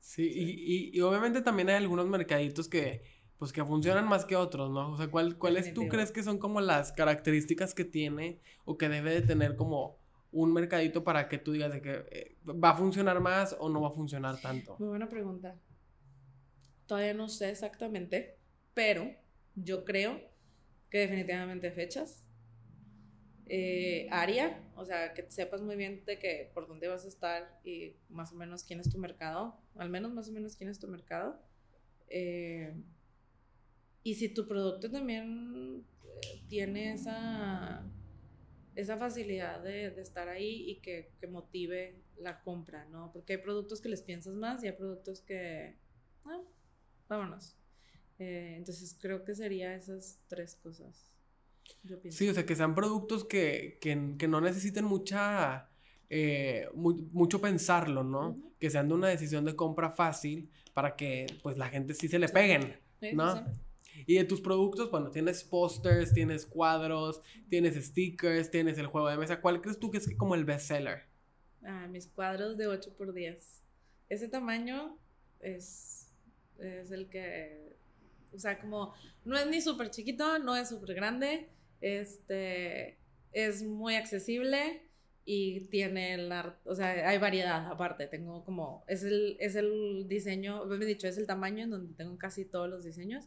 Sí, 0.05 0.31
Y, 0.31 0.95
y, 0.95 1.01
obviamente 1.01 1.41
también 1.41 1.67
hay 1.67 1.77
algunos 1.77 2.07
mercaditos 2.07 2.69
que, 2.69 3.01
pues, 3.39 3.51
que 3.51 3.65
funcionan 3.65 4.07
más 4.07 4.23
que 4.23 4.35
otros, 4.35 4.69
¿no? 4.69 4.91
O 4.91 4.97
sea, 4.97 5.07
¿cuál, 5.07 5.35
¿cuáles 5.39 5.73
tú 5.73 5.87
crees 5.87 6.11
que 6.11 6.21
son 6.21 6.37
como 6.37 6.61
las 6.61 6.91
características 6.91 7.73
que 7.73 7.85
tiene 7.85 8.39
o 8.65 8.77
que 8.77 8.87
debe 8.87 9.15
de 9.15 9.23
tener 9.23 9.55
como 9.55 9.97
un 10.31 10.53
mercadito 10.53 11.03
para 11.03 11.27
que 11.27 11.39
tú 11.39 11.53
digas 11.53 11.73
de 11.73 11.81
que 11.81 12.05
eh, 12.11 12.37
va 12.45 12.69
a 12.69 12.75
funcionar 12.75 13.19
más 13.19 13.57
o 13.59 13.67
no 13.67 13.81
va 13.81 13.87
a 13.87 13.91
funcionar 13.91 14.39
tanto? 14.39 14.75
Muy 14.77 14.89
buena 14.89 15.09
pregunta. 15.09 15.59
Todavía 16.85 17.15
no 17.15 17.27
sé 17.27 17.49
exactamente, 17.49 18.37
pero 18.75 19.11
yo 19.55 19.85
creo 19.85 20.21
que 20.91 20.99
definitivamente 20.99 21.71
fechas 21.71 22.24
eh, 23.47 24.07
área, 24.09 24.59
o 24.75 24.85
sea, 24.85 25.13
que 25.13 25.29
sepas 25.29 25.61
muy 25.61 25.75
bien 25.75 26.03
de 26.05 26.17
que 26.17 26.49
por 26.53 26.67
dónde 26.67 26.87
vas 26.87 27.05
a 27.05 27.07
estar 27.07 27.59
y 27.63 27.95
más 28.09 28.31
o 28.31 28.35
menos 28.35 28.63
quién 28.63 28.79
es 28.79 28.89
tu 28.89 28.97
mercado, 28.97 29.55
al 29.75 29.89
menos 29.89 30.11
más 30.13 30.29
o 30.29 30.31
menos 30.31 30.55
quién 30.55 30.69
es 30.69 30.79
tu 30.79 30.87
mercado. 30.87 31.39
Eh, 32.07 32.73
y 34.03 34.15
si 34.15 34.29
tu 34.29 34.47
producto 34.47 34.89
también 34.89 35.85
eh, 36.23 36.41
tiene 36.47 36.93
esa, 36.93 37.85
esa 38.73 38.97
facilidad 38.97 39.61
de, 39.61 39.91
de 39.91 40.01
estar 40.01 40.27
ahí 40.27 40.71
y 40.71 40.81
que, 40.81 41.11
que, 41.19 41.27
motive 41.27 42.01
la 42.17 42.41
compra, 42.41 42.85
¿no? 42.85 43.11
Porque 43.11 43.33
hay 43.33 43.39
productos 43.39 43.79
que 43.79 43.89
les 43.89 44.01
piensas 44.01 44.33
más 44.33 44.63
y 44.63 44.67
hay 44.67 44.73
productos 44.73 45.21
que, 45.21 45.77
ah, 46.25 46.41
vámonos. 47.07 47.55
entonces 48.17 48.97
creo 48.99 49.23
que 49.23 49.35
sería 49.35 49.75
esas 49.75 50.19
tres 50.27 50.55
cosas. 50.55 51.14
Sí, 52.09 52.29
o 52.29 52.33
sea, 52.33 52.45
que 52.45 52.55
sean 52.55 52.73
productos 52.75 53.25
que, 53.25 53.77
que, 53.79 54.15
que 54.17 54.27
no 54.27 54.41
necesiten 54.41 54.85
mucha, 54.85 55.69
eh, 56.09 56.67
mucho 56.73 57.39
pensarlo, 57.41 58.03
¿no? 58.03 58.37
Que 58.59 58.69
sean 58.69 58.87
de 58.87 58.95
una 58.95 59.07
decisión 59.07 59.45
de 59.45 59.55
compra 59.55 59.91
fácil 59.91 60.49
para 60.73 60.95
que 60.95 61.27
pues 61.43 61.57
la 61.57 61.69
gente 61.69 61.93
sí 61.93 62.07
se 62.07 62.19
le 62.19 62.27
peguen, 62.27 62.79
¿no? 63.13 63.45
Y 64.05 64.15
de 64.15 64.25
tus 64.25 64.41
productos, 64.41 64.91
bueno, 64.91 65.09
tienes 65.09 65.43
posters, 65.43 66.13
tienes 66.13 66.45
cuadros, 66.45 67.21
tienes 67.49 67.75
stickers, 67.75 68.51
tienes 68.51 68.77
el 68.77 68.87
juego 68.87 69.07
de 69.09 69.17
mesa. 69.17 69.39
¿Cuál 69.39 69.61
crees 69.61 69.79
tú 69.79 69.89
que 69.89 69.99
es 69.99 70.15
como 70.17 70.35
el 70.35 70.43
best 70.43 70.67
seller? 70.67 71.03
Ah, 71.63 71.87
mis 71.87 72.07
cuadros 72.07 72.57
de 72.57 72.67
8 72.67 72.93
por 72.97 73.13
10. 73.13 73.63
Ese 74.09 74.27
tamaño 74.27 74.97
es, 75.39 76.13
es 76.59 76.91
el 76.91 77.09
que, 77.09 77.64
o 78.35 78.39
sea, 78.39 78.59
como 78.59 78.93
no 79.23 79.37
es 79.37 79.47
ni 79.47 79.61
súper 79.61 79.89
chiquito, 79.89 80.39
no 80.39 80.55
es 80.55 80.69
súper 80.69 80.95
grande, 80.95 81.49
este, 81.81 82.97
es 83.31 83.63
muy 83.63 83.95
accesible 83.95 84.81
y 85.25 85.61
tiene 85.69 86.17
la, 86.17 86.57
o 86.65 86.75
sea, 86.75 87.09
hay 87.09 87.17
variedad 87.17 87.65
aparte, 87.71 88.07
tengo 88.07 88.45
como, 88.45 88.83
es 88.87 89.03
el, 89.03 89.37
es 89.39 89.55
el 89.55 90.07
diseño, 90.07 90.65
me 90.65 90.75
he 90.75 90.87
dicho, 90.87 91.07
es 91.07 91.17
el 91.17 91.25
tamaño 91.25 91.63
en 91.63 91.71
donde 91.71 91.93
tengo 91.95 92.17
casi 92.17 92.45
todos 92.45 92.69
los 92.69 92.83
diseños. 92.83 93.25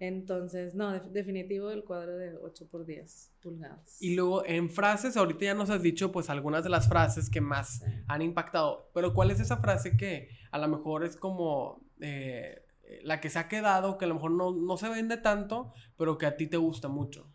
Entonces, 0.00 0.74
no, 0.74 0.98
definitivo 0.98 1.70
el 1.70 1.84
cuadro 1.84 2.16
de 2.16 2.34
8 2.34 2.68
por 2.70 2.86
10 2.86 3.32
pulgadas. 3.42 3.98
Y 4.00 4.14
luego 4.14 4.46
en 4.46 4.70
frases, 4.70 5.14
ahorita 5.14 5.44
ya 5.44 5.54
nos 5.54 5.68
has 5.68 5.82
dicho 5.82 6.10
pues 6.10 6.30
algunas 6.30 6.64
de 6.64 6.70
las 6.70 6.88
frases 6.88 7.28
que 7.28 7.42
más 7.42 7.84
han 8.08 8.22
impactado, 8.22 8.90
pero 8.94 9.12
¿cuál 9.12 9.30
es 9.30 9.40
esa 9.40 9.58
frase 9.58 9.98
que 9.98 10.30
a 10.52 10.58
lo 10.58 10.68
mejor 10.68 11.04
es 11.04 11.16
como 11.16 11.84
eh, 12.00 12.62
la 13.02 13.20
que 13.20 13.30
se 13.30 13.38
ha 13.38 13.48
quedado, 13.48 13.98
que 13.98 14.04
a 14.04 14.08
lo 14.08 14.14
mejor 14.14 14.32
no, 14.32 14.52
no 14.52 14.76
se 14.76 14.88
vende 14.88 15.16
tanto, 15.16 15.72
pero 15.96 16.18
que 16.18 16.26
a 16.26 16.36
ti 16.36 16.46
te 16.46 16.56
gusta 16.56 16.88
mucho? 16.88 17.30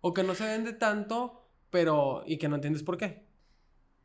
O 0.00 0.14
que 0.14 0.22
no 0.22 0.34
se 0.34 0.44
vende 0.44 0.72
tanto, 0.72 1.48
pero 1.70 2.22
y 2.26 2.38
que 2.38 2.48
no 2.48 2.56
entiendes 2.56 2.82
por 2.82 2.96
qué. 2.96 3.26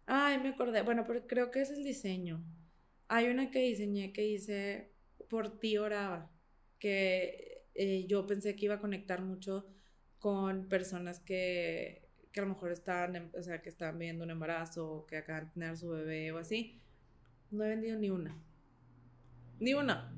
Ay, 0.05 0.39
me 0.39 0.49
acordé. 0.49 0.81
Bueno, 0.81 1.05
pero 1.07 1.25
creo 1.27 1.51
que 1.51 1.61
es 1.61 1.71
el 1.71 1.83
diseño. 1.83 2.43
Hay 3.07 3.27
una 3.27 3.51
que 3.51 3.59
diseñé 3.59 4.11
que 4.11 4.23
dice, 4.23 4.91
por 5.29 5.59
ti 5.59 5.77
oraba 5.77 6.31
que 6.79 7.65
eh, 7.75 8.05
yo 8.07 8.25
pensé 8.27 8.55
que 8.55 8.65
iba 8.65 8.75
a 8.75 8.81
conectar 8.81 9.21
mucho 9.21 9.65
con 10.19 10.67
personas 10.67 11.19
que, 11.19 12.09
que 12.31 12.39
a 12.39 12.43
lo 12.43 12.49
mejor 12.49 12.71
estaban, 12.71 13.31
o 13.37 13.41
sea, 13.41 13.61
que 13.61 13.69
estaban 13.69 13.99
viendo 13.99 14.23
un 14.23 14.31
embarazo 14.31 15.05
que 15.07 15.17
acaban 15.17 15.45
de 15.45 15.51
tener 15.51 15.77
su 15.77 15.89
bebé 15.89 16.31
o 16.31 16.39
así. 16.39 16.81
No 17.51 17.63
he 17.63 17.69
vendido 17.69 17.97
ni 17.97 18.09
una. 18.09 18.35
Ni 19.63 19.73
una. 19.73 20.13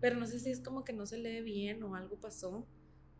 Pero 0.00 0.16
no 0.16 0.26
sé 0.26 0.40
si 0.40 0.50
es 0.50 0.60
como 0.60 0.82
que 0.82 0.94
no 0.94 1.04
se 1.04 1.18
lee 1.18 1.42
bien 1.42 1.82
o 1.82 1.94
algo 1.94 2.18
pasó, 2.18 2.66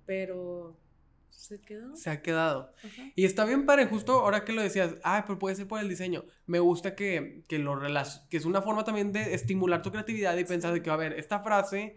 pero 0.07 0.81
se 1.29 1.61
quedó. 1.61 1.95
Se 1.95 2.09
ha 2.09 2.22
quedado. 2.22 2.72
Y 3.14 3.27
está 3.27 3.45
bien 3.45 3.66
padre, 3.66 3.85
justo 3.85 4.12
ahora 4.12 4.43
que 4.43 4.55
lo 4.55 4.62
decías, 4.62 4.95
ah, 5.05 5.24
pero 5.27 5.39
puede 5.39 5.55
ser 5.55 5.68
por 5.68 5.79
el 5.79 5.89
diseño. 5.89 6.24
Me 6.47 6.61
gusta 6.61 6.95
que, 6.95 7.45
que 7.47 7.59
lo 7.59 7.79
que 8.31 8.39
es 8.39 8.47
una 8.47 8.62
forma 8.62 8.85
también 8.85 9.12
de 9.12 9.35
estimular 9.35 9.83
tu 9.83 9.91
creatividad 9.91 10.35
y 10.39 10.45
pensar 10.45 10.72
de 10.72 10.83
que, 10.83 10.89
a 10.89 10.97
ver, 10.97 11.12
esta 11.12 11.41
frase 11.41 11.97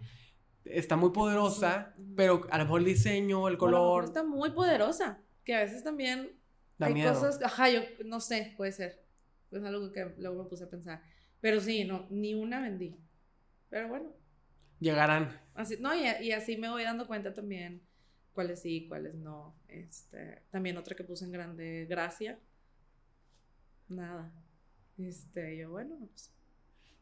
está 0.65 0.97
muy 0.97 1.11
poderosa, 1.11 1.95
pero 2.17 2.41
a 2.51 2.57
lo 2.57 2.65
mejor 2.65 2.81
el 2.81 2.85
diseño, 2.85 3.47
el 3.47 3.57
color. 3.57 4.03
está 4.03 4.25
muy 4.25 4.51
poderosa, 4.51 5.23
que 5.45 5.55
a 5.55 5.61
veces 5.61 5.85
también 5.85 6.37
hay 6.79 7.01
cosas, 7.01 7.41
ajá, 7.41 7.69
yo 7.69 7.81
no 8.03 8.19
sé, 8.19 8.53
puede 8.57 8.73
ser. 8.73 9.05
Es 9.51 9.63
algo 9.63 9.89
que 9.93 10.13
luego 10.17 10.43
me 10.43 10.49
puse 10.49 10.65
a 10.65 10.69
pensar. 10.69 11.01
Pero 11.39 11.61
sí, 11.61 11.85
no, 11.85 12.07
ni 12.09 12.33
una 12.33 12.59
vendí. 12.59 12.97
Pero 13.69 13.87
bueno. 13.87 14.11
Llegarán. 14.79 15.39
Así, 15.55 15.77
no, 15.79 15.93
y, 15.95 16.05
y 16.21 16.31
así 16.31 16.57
me 16.57 16.69
voy 16.69 16.83
dando 16.83 17.07
cuenta 17.07 17.33
también 17.33 17.81
cuáles 18.33 18.61
sí, 18.61 18.85
cuáles 18.87 19.15
no. 19.15 19.53
Este, 19.67 20.43
también 20.49 20.77
otra 20.77 20.95
que 20.95 21.03
puse 21.03 21.25
en 21.25 21.31
grande, 21.31 21.85
gracia. 21.89 22.39
Nada. 23.89 24.31
Este, 24.97 25.57
yo, 25.57 25.71
bueno, 25.71 25.97
pues 26.09 26.31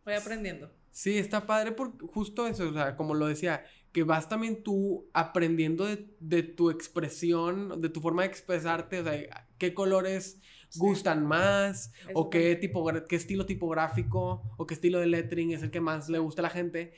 voy 0.04 0.16
aprendiendo. 0.16 0.72
Sí, 0.92 1.18
está 1.18 1.46
padre 1.46 1.74
por 1.74 1.96
justo 2.08 2.48
eso, 2.48 2.70
o 2.70 2.74
sea, 2.74 2.96
como 2.96 3.14
lo 3.14 3.28
decía, 3.28 3.64
que 3.92 4.04
vas 4.04 4.28
también 4.30 4.64
tú 4.64 5.08
aprendiendo 5.14 5.86
de, 5.86 6.44
tu 6.44 6.72
expresión, 6.72 7.82
de 7.82 7.90
tu 7.90 8.02
forma 8.02 8.24
de 8.24 8.30
expresarte, 8.30 9.02
o 9.02 9.04
sea, 9.04 9.48
qué 9.60 9.74
colores 9.76 10.42
gustan 10.76 11.26
más, 11.26 11.92
o 12.14 12.30
qué, 12.30 12.56
tipo, 12.56 12.86
qué 13.08 13.16
estilo 13.16 13.46
tipográfico, 13.46 14.44
o 14.58 14.68
qué 14.68 14.74
estilo 14.74 15.00
de 15.00 15.08
lettering 15.08 15.52
es 15.52 15.64
el 15.64 15.72
que 15.72 15.82
más 15.82 16.10
le 16.10 16.20
gusta 16.20 16.42
a 16.42 16.44
la 16.44 16.50
gente. 16.50 16.94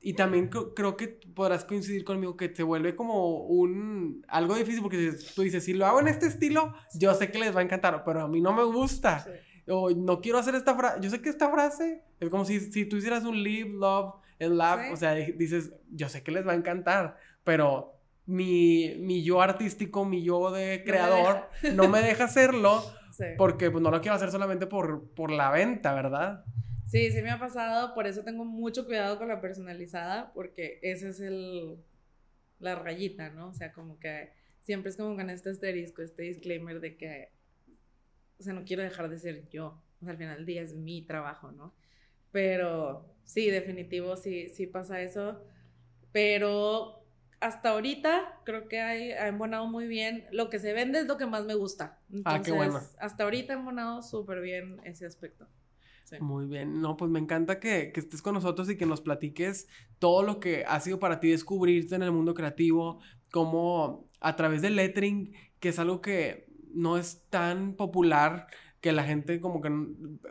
Y 0.00 0.14
también 0.14 0.48
creo 0.48 0.96
que 0.96 1.08
podrás 1.34 1.64
coincidir 1.64 2.04
conmigo 2.04 2.36
que 2.36 2.48
te 2.48 2.62
vuelve 2.62 2.94
como 2.94 3.38
un 3.46 4.24
algo 4.28 4.54
difícil 4.54 4.80
porque 4.80 5.12
tú 5.34 5.42
dices, 5.42 5.64
si 5.64 5.74
lo 5.74 5.86
hago 5.86 6.00
en 6.00 6.06
este 6.06 6.26
estilo, 6.26 6.72
yo 6.94 7.12
sé 7.14 7.32
que 7.32 7.40
les 7.40 7.54
va 7.54 7.60
a 7.60 7.64
encantar, 7.64 8.04
pero 8.04 8.22
a 8.22 8.28
mí 8.28 8.40
no 8.40 8.52
me 8.52 8.62
gusta 8.62 9.26
o 9.66 9.90
no 9.90 10.20
quiero 10.20 10.38
hacer 10.38 10.54
esta 10.54 10.76
frase. 10.76 10.98
Yo 11.00 11.10
sé 11.10 11.20
que 11.20 11.28
esta 11.28 11.50
frase 11.50 12.02
es 12.20 12.30
como 12.30 12.44
si, 12.44 12.60
si 12.60 12.84
tú 12.84 12.96
hicieras 12.96 13.24
un 13.24 13.42
live, 13.42 13.70
love 13.70 14.14
and 14.40 14.54
laugh. 14.54 14.92
O 14.92 14.96
sea, 14.96 15.14
dices, 15.14 15.72
yo 15.90 16.08
sé 16.08 16.22
que 16.22 16.30
les 16.30 16.46
va 16.46 16.52
a 16.52 16.56
encantar, 16.56 17.16
pero 17.44 17.94
mi, 18.26 18.94
mi 19.00 19.22
yo 19.22 19.40
artístico, 19.40 20.04
mi 20.04 20.22
yo 20.22 20.50
de 20.50 20.84
creador, 20.84 21.48
no 21.74 21.88
me 21.88 22.00
deja, 22.02 22.24
hacerlo 22.24 22.82
porque 23.36 23.70
pues, 23.70 23.82
no 23.82 23.90
lo 23.90 24.00
quiero 24.00 24.14
hacer 24.14 24.30
solamente 24.30 24.66
por, 24.66 25.08
por 25.10 25.30
la 25.30 25.50
venta, 25.50 25.94
¿verdad? 25.94 26.44
Sí, 26.86 27.10
sí 27.10 27.20
me 27.22 27.30
ha 27.30 27.38
pasado, 27.38 27.94
por 27.94 28.06
eso 28.06 28.24
tengo 28.24 28.44
mucho 28.44 28.86
cuidado 28.86 29.18
con 29.18 29.28
la 29.28 29.40
personalizada, 29.40 30.32
porque 30.32 30.78
ese 30.82 31.10
es 31.10 31.20
el, 31.20 31.76
la 32.60 32.74
rayita, 32.74 33.30
¿no? 33.30 33.48
O 33.48 33.54
sea, 33.54 33.72
como 33.72 33.98
que 33.98 34.32
siempre 34.62 34.90
es 34.90 34.96
como 34.96 35.14
con 35.14 35.28
este 35.28 35.50
asterisco, 35.50 36.02
este 36.02 36.22
disclaimer 36.22 36.80
de 36.80 36.96
que 36.96 37.38
o 38.38 38.42
sea, 38.42 38.52
no 38.52 38.64
quiero 38.64 38.82
dejar 38.82 39.08
de 39.08 39.18
ser 39.18 39.48
yo. 39.48 39.82
O 40.00 40.04
sea, 40.04 40.12
al 40.12 40.18
final 40.18 40.36
del 40.36 40.46
día 40.46 40.62
es 40.62 40.74
mi 40.74 41.02
trabajo, 41.02 41.50
¿no? 41.50 41.74
Pero 42.30 43.14
sí, 43.24 43.50
definitivo, 43.50 44.16
sí, 44.16 44.48
sí 44.50 44.66
pasa 44.66 45.02
eso. 45.02 45.44
Pero 46.12 47.04
hasta 47.40 47.70
ahorita 47.70 48.40
creo 48.44 48.68
que 48.68 48.80
hay, 48.80 49.12
ha 49.12 49.28
embonado 49.28 49.66
muy 49.66 49.86
bien. 49.86 50.26
Lo 50.32 50.50
que 50.50 50.58
se 50.58 50.72
vende 50.72 51.00
es 51.00 51.06
lo 51.06 51.16
que 51.16 51.26
más 51.26 51.44
me 51.44 51.54
gusta. 51.54 51.98
ah, 52.24 52.40
qué 52.42 52.52
bueno. 52.52 52.80
Hasta 52.98 53.24
ahorita 53.24 53.52
ha 53.52 53.56
embonado 53.56 54.02
súper 54.02 54.40
bien 54.40 54.80
ese 54.84 55.06
aspecto. 55.06 55.46
Muy 56.20 56.46
bien, 56.46 56.80
no, 56.80 56.96
pues 56.96 57.10
me 57.10 57.18
encanta 57.18 57.60
que, 57.60 57.92
que, 57.92 58.00
estés 58.00 58.22
con 58.22 58.32
nosotros 58.32 58.70
y 58.70 58.78
que 58.78 58.86
nos 58.86 59.02
platiques 59.02 59.68
todo 59.98 60.22
lo 60.22 60.40
que 60.40 60.64
ha 60.66 60.80
sido 60.80 60.98
para 60.98 61.20
ti 61.20 61.28
descubrirte 61.28 61.96
en 61.96 62.02
el 62.02 62.12
mundo 62.12 62.32
creativo, 62.32 63.00
como 63.30 64.06
a 64.20 64.34
través 64.34 64.62
del 64.62 64.76
lettering, 64.76 65.34
que 65.60 65.68
es 65.68 65.78
algo 65.78 66.00
que 66.00 66.48
no 66.72 66.96
es 66.96 67.24
tan 67.28 67.74
popular 67.74 68.46
que 68.88 68.92
la 68.92 69.04
gente 69.04 69.38
como 69.38 69.60
que 69.60 69.68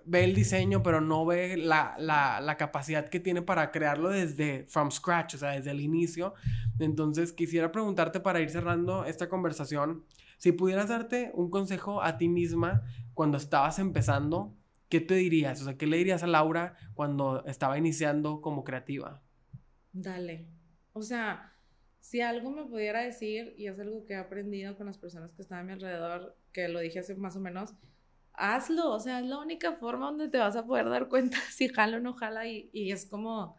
ve 0.04 0.24
el 0.24 0.34
diseño, 0.34 0.82
pero 0.82 1.00
no 1.00 1.28
ve 1.28 1.58
la, 1.58 2.56
capacidad 2.58 3.08
que 3.08 3.20
tiene 3.20 3.44
para 3.44 3.70
crearlo 3.70 4.10
desde 4.10 4.66
from 4.68 4.90
scratch, 4.90 5.36
o 5.36 5.38
sea, 5.38 5.52
desde 5.52 5.70
el 5.70 5.80
inicio. 5.80 6.34
Entonces, 6.80 7.34
quisiera 7.34 7.72
preguntarte 7.72 8.20
para 8.20 8.42
ir 8.42 8.50
cerrando 8.50 9.06
esta 9.06 9.30
conversación, 9.30 10.06
si 10.40 10.54
pudieras 10.54 10.90
darte 10.90 11.30
un 11.36 11.52
consejo 11.52 12.02
a 12.02 12.18
ti 12.18 12.30
misma 12.30 12.82
cuando 13.14 13.38
estabas 13.38 13.78
empezando, 13.78 14.58
¿qué 14.90 15.02
te 15.02 15.14
dirías? 15.14 15.62
O 15.62 15.66
sea, 15.66 15.78
¿qué 15.78 15.86
le 15.86 15.98
dirías 15.98 16.24
a 16.24 16.28
Laura 16.28 16.78
cuando 16.96 17.46
estaba 17.46 17.78
iniciando 17.78 18.42
como 18.42 18.64
creativa? 18.64 19.22
Dale. 19.94 20.48
O 20.94 21.04
sea, 21.04 21.54
si 22.00 22.22
algo 22.22 22.50
me 22.50 22.66
pudiera 22.66 23.04
decir, 23.04 23.54
y 23.56 23.68
es 23.68 23.80
algo 23.80 24.04
que 24.08 24.14
he 24.14 24.18
aprendido 24.18 24.76
con 24.78 24.88
las 24.88 24.98
personas 24.98 25.32
que 25.36 25.44
están 25.44 25.60
a 25.60 25.64
mi 25.64 25.74
alrededor, 25.74 26.36
que 26.52 26.68
lo 26.70 26.80
dije 26.80 26.98
hace 26.98 27.14
más 27.14 27.36
o 27.36 27.40
menos, 27.40 27.76
hazlo, 28.38 28.92
o 28.92 29.00
sea, 29.00 29.20
es 29.20 29.26
la 29.26 29.40
única 29.40 29.74
forma 29.74 30.08
donde 30.08 30.30
te 30.30 30.38
vas 30.38 30.56
a 30.56 30.66
poder 30.66 30.90
dar 30.90 31.10
cuenta 31.10 31.38
si 31.52 31.68
jala 31.68 31.98
o 31.98 32.00
no 32.00 32.14
jala 32.14 32.48
y, 32.48 32.70
y 32.72 32.92
es 32.92 33.06
como, 33.06 33.58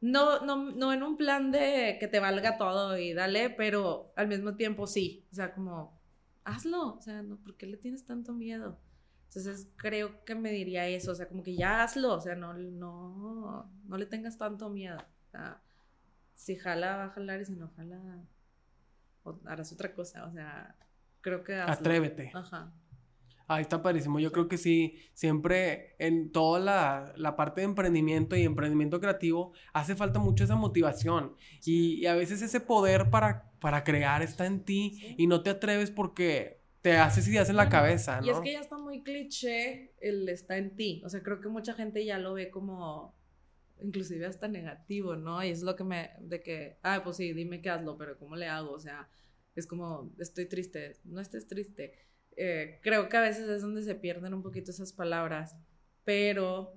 no, 0.00 0.40
no, 0.40 0.70
no 0.72 0.92
en 0.92 1.02
un 1.02 1.16
plan 1.16 1.50
de 1.50 1.96
que 2.00 2.08
te 2.08 2.20
valga 2.20 2.56
todo 2.56 2.96
y 2.96 3.12
dale, 3.12 3.50
pero 3.50 4.12
al 4.16 4.28
mismo 4.28 4.56
tiempo 4.56 4.86
sí, 4.86 5.26
o 5.30 5.34
sea, 5.34 5.52
como, 5.52 6.00
hazlo, 6.44 6.94
o 6.94 7.00
sea, 7.00 7.22
no, 7.22 7.36
¿por 7.36 7.56
qué 7.56 7.66
le 7.66 7.76
tienes 7.76 8.04
tanto 8.04 8.32
miedo? 8.32 8.78
Entonces 9.28 9.68
creo 9.76 10.24
que 10.24 10.34
me 10.34 10.50
diría 10.50 10.86
eso, 10.88 11.12
o 11.12 11.14
sea, 11.14 11.28
como 11.28 11.42
que 11.42 11.54
ya 11.54 11.82
hazlo, 11.82 12.14
o 12.14 12.20
sea, 12.20 12.34
no, 12.34 12.52
no, 12.52 13.70
no 13.84 13.96
le 13.96 14.06
tengas 14.06 14.36
tanto 14.36 14.68
miedo. 14.68 14.98
O 14.98 15.30
sea, 15.30 15.62
si 16.34 16.56
jala, 16.56 16.96
va 16.98 17.04
a 17.04 17.10
jalar 17.10 17.40
y 17.40 17.46
si 17.46 17.56
no 17.56 17.70
jala, 17.76 18.26
harás 19.46 19.72
otra 19.72 19.94
cosa. 19.94 20.26
O 20.26 20.32
sea, 20.32 20.76
creo 21.22 21.42
que... 21.44 21.54
Atrévete. 21.54 22.30
Ajá. 22.34 22.74
Ahí 23.48 23.62
está 23.62 23.82
padrísimo. 23.82 24.20
Yo 24.20 24.32
creo 24.32 24.48
que 24.48 24.58
sí, 24.58 24.96
siempre 25.14 25.94
en 25.98 26.32
toda 26.32 26.60
la, 27.16 27.36
parte 27.36 27.60
de 27.60 27.66
emprendimiento 27.66 28.36
y 28.36 28.42
emprendimiento 28.42 29.00
creativo 29.00 29.52
hace 29.72 29.94
falta 29.96 30.18
mucho 30.18 30.44
esa 30.44 30.56
motivación. 30.56 31.34
Y, 31.64 32.06
a 32.06 32.14
veces 32.14 32.42
ese 32.42 32.60
poder 32.60 33.10
para, 33.10 33.52
para 33.60 33.84
crear 33.84 34.22
está 34.22 34.46
en 34.46 34.64
ti 34.64 35.14
y 35.16 35.26
no 35.26 35.42
te 35.42 35.50
atreves 35.50 35.90
porque 35.90 36.60
te 36.82 36.96
haces 36.96 37.28
ideas 37.28 37.48
en 37.48 37.56
la 37.56 37.68
cabeza, 37.68 38.20
¿no? 38.20 38.26
Y 38.26 38.30
es 38.30 38.40
que 38.40 38.52
ya 38.52 38.60
está 38.60 38.76
muy 38.76 39.02
cliché 39.02 39.94
el 40.00 40.28
está 40.28 40.56
en 40.56 40.74
ti. 40.74 41.00
O 41.04 41.08
sea, 41.08 41.22
creo 41.22 41.40
que 41.40 41.48
mucha 41.48 41.74
gente 41.74 42.04
ya 42.04 42.18
lo 42.18 42.34
ve 42.34 42.50
como 42.50 43.14
inclusive 43.80 44.26
hasta 44.26 44.48
negativo, 44.48 45.16
¿no? 45.16 45.42
Y 45.44 45.50
es 45.50 45.62
lo 45.62 45.76
que 45.76 45.84
me, 45.84 46.10
de 46.20 46.42
que, 46.42 46.78
ah, 46.82 47.00
pues 47.04 47.16
sí, 47.16 47.32
dime 47.32 47.60
qué 47.60 47.70
hazlo, 47.70 47.96
pero 47.96 48.18
¿cómo 48.18 48.36
le 48.36 48.46
hago? 48.46 48.72
O 48.72 48.80
sea, 48.80 49.08
es 49.54 49.66
como, 49.66 50.12
estoy 50.18 50.46
triste, 50.46 50.98
no 51.04 51.20
estés 51.20 51.46
triste. 51.46 51.94
Eh, 52.36 52.80
creo 52.82 53.08
que 53.08 53.16
a 53.16 53.20
veces 53.20 53.48
es 53.48 53.62
donde 53.62 53.82
se 53.82 53.94
pierden 53.94 54.34
un 54.34 54.42
poquito 54.42 54.70
esas 54.70 54.92
palabras, 54.92 55.56
pero, 56.04 56.74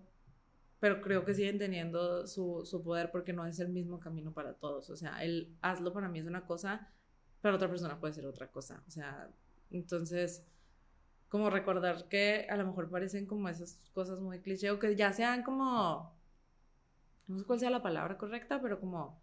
pero 0.79 1.01
creo 1.01 1.25
que 1.25 1.33
siguen 1.33 1.57
teniendo 1.57 2.27
su, 2.27 2.65
su 2.65 2.83
poder 2.83 3.11
porque 3.11 3.33
no 3.33 3.45
es 3.45 3.59
el 3.59 3.69
mismo 3.69 3.99
camino 3.99 4.33
para 4.33 4.53
todos. 4.53 4.89
O 4.89 4.95
sea, 4.95 5.23
el 5.23 5.55
hazlo 5.61 5.93
para 5.93 6.09
mí 6.09 6.19
es 6.19 6.25
una 6.25 6.45
cosa, 6.45 6.89
para 7.41 7.55
otra 7.55 7.69
persona 7.69 7.99
puede 7.99 8.13
ser 8.13 8.25
otra 8.25 8.47
cosa. 8.47 8.83
O 8.87 8.91
sea, 8.91 9.29
entonces 9.71 10.45
como 11.29 11.49
recordar 11.49 12.07
que 12.07 12.47
a 12.49 12.55
lo 12.55 12.65
mejor 12.65 12.89
parecen 12.89 13.25
como 13.25 13.49
esas 13.49 13.81
cosas 13.93 14.21
muy 14.21 14.39
cliché 14.39 14.71
o 14.71 14.79
que 14.79 14.95
ya 14.95 15.11
sean 15.11 15.43
como 15.43 16.15
no 17.27 17.39
sé 17.39 17.45
cuál 17.45 17.59
sea 17.59 17.69
la 17.69 17.81
palabra 17.81 18.17
correcta, 18.17 18.61
pero 18.61 18.79
como 18.79 19.19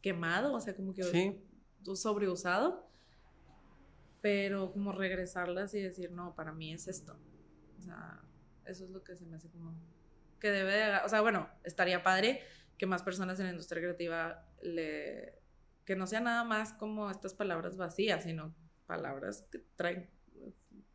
quemado, 0.00 0.54
o 0.54 0.60
sea, 0.60 0.74
como 0.74 0.94
que 0.94 1.02
sí. 1.04 1.40
sobreusado, 1.94 2.88
pero 4.22 4.72
como 4.72 4.92
regresarlas 4.92 5.74
y 5.74 5.82
decir, 5.82 6.12
no, 6.12 6.34
para 6.34 6.52
mí 6.52 6.72
es 6.72 6.88
esto. 6.88 7.18
O 7.78 7.82
sea, 7.82 8.22
eso 8.64 8.84
es 8.84 8.90
lo 8.90 9.02
que 9.04 9.16
se 9.16 9.26
me 9.26 9.36
hace 9.36 9.50
como 9.50 9.74
que 10.40 10.50
debe 10.50 10.72
de, 10.72 10.96
o 11.04 11.08
sea, 11.08 11.20
bueno, 11.20 11.48
estaría 11.62 12.02
padre 12.02 12.40
que 12.78 12.86
más 12.86 13.02
personas 13.02 13.38
en 13.38 13.46
la 13.46 13.52
industria 13.52 13.82
creativa 13.82 14.44
le... 14.62 15.38
que 15.84 15.94
no 15.94 16.06
sea 16.06 16.20
nada 16.20 16.42
más 16.44 16.72
como 16.72 17.10
estas 17.10 17.34
palabras 17.34 17.76
vacías, 17.76 18.24
sino 18.24 18.54
palabras 18.86 19.46
que 19.52 19.58
traen 19.76 20.08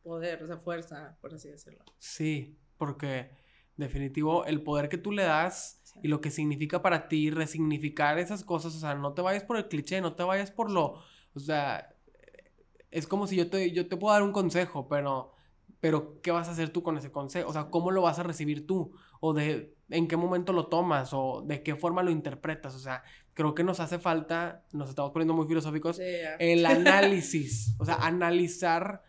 poder, 0.03 0.43
o 0.43 0.47
sea, 0.47 0.57
fuerza, 0.57 1.17
por 1.21 1.33
así 1.33 1.49
decirlo. 1.49 1.83
Sí, 1.97 2.57
porque 2.77 3.29
definitivo 3.75 4.45
el 4.45 4.63
poder 4.63 4.89
que 4.89 4.97
tú 4.97 5.11
le 5.11 5.23
das 5.23 5.81
y 6.01 6.07
lo 6.07 6.21
que 6.21 6.31
significa 6.31 6.81
para 6.81 7.07
ti 7.07 7.29
resignificar 7.29 8.17
esas 8.19 8.43
cosas, 8.43 8.75
o 8.75 8.79
sea, 8.79 8.95
no 8.95 9.13
te 9.13 9.21
vayas 9.21 9.43
por 9.43 9.57
el 9.57 9.67
cliché, 9.67 10.01
no 10.01 10.15
te 10.15 10.23
vayas 10.23 10.51
por 10.51 10.71
lo, 10.71 11.01
o 11.33 11.39
sea, 11.39 11.96
es 12.91 13.07
como 13.07 13.27
si 13.27 13.35
yo 13.35 13.49
te, 13.49 13.71
yo 13.71 13.87
te 13.87 13.97
puedo 13.97 14.13
dar 14.13 14.23
un 14.23 14.31
consejo, 14.31 14.87
pero, 14.87 15.33
pero 15.79 16.21
¿qué 16.21 16.31
vas 16.31 16.47
a 16.47 16.51
hacer 16.51 16.69
tú 16.69 16.83
con 16.83 16.97
ese 16.97 17.11
consejo? 17.11 17.49
O 17.49 17.53
sea, 17.53 17.69
¿cómo 17.69 17.91
lo 17.91 18.01
vas 18.01 18.19
a 18.19 18.23
recibir 18.23 18.65
tú? 18.65 18.91
O 19.19 19.33
de 19.33 19.75
en 19.89 20.07
qué 20.07 20.17
momento 20.17 20.53
lo 20.53 20.67
tomas 20.67 21.11
o 21.13 21.43
de 21.45 21.63
qué 21.63 21.75
forma 21.75 22.03
lo 22.03 22.11
interpretas. 22.11 22.75
O 22.75 22.79
sea, 22.79 23.03
creo 23.33 23.53
que 23.55 23.63
nos 23.63 23.79
hace 23.79 23.99
falta, 23.99 24.65
nos 24.73 24.89
estamos 24.89 25.11
poniendo 25.11 25.33
muy 25.33 25.47
filosóficos, 25.47 25.99
el 25.99 26.65
análisis, 26.65 27.75
o 27.79 27.85
sea, 27.85 27.95
analizar 27.95 29.03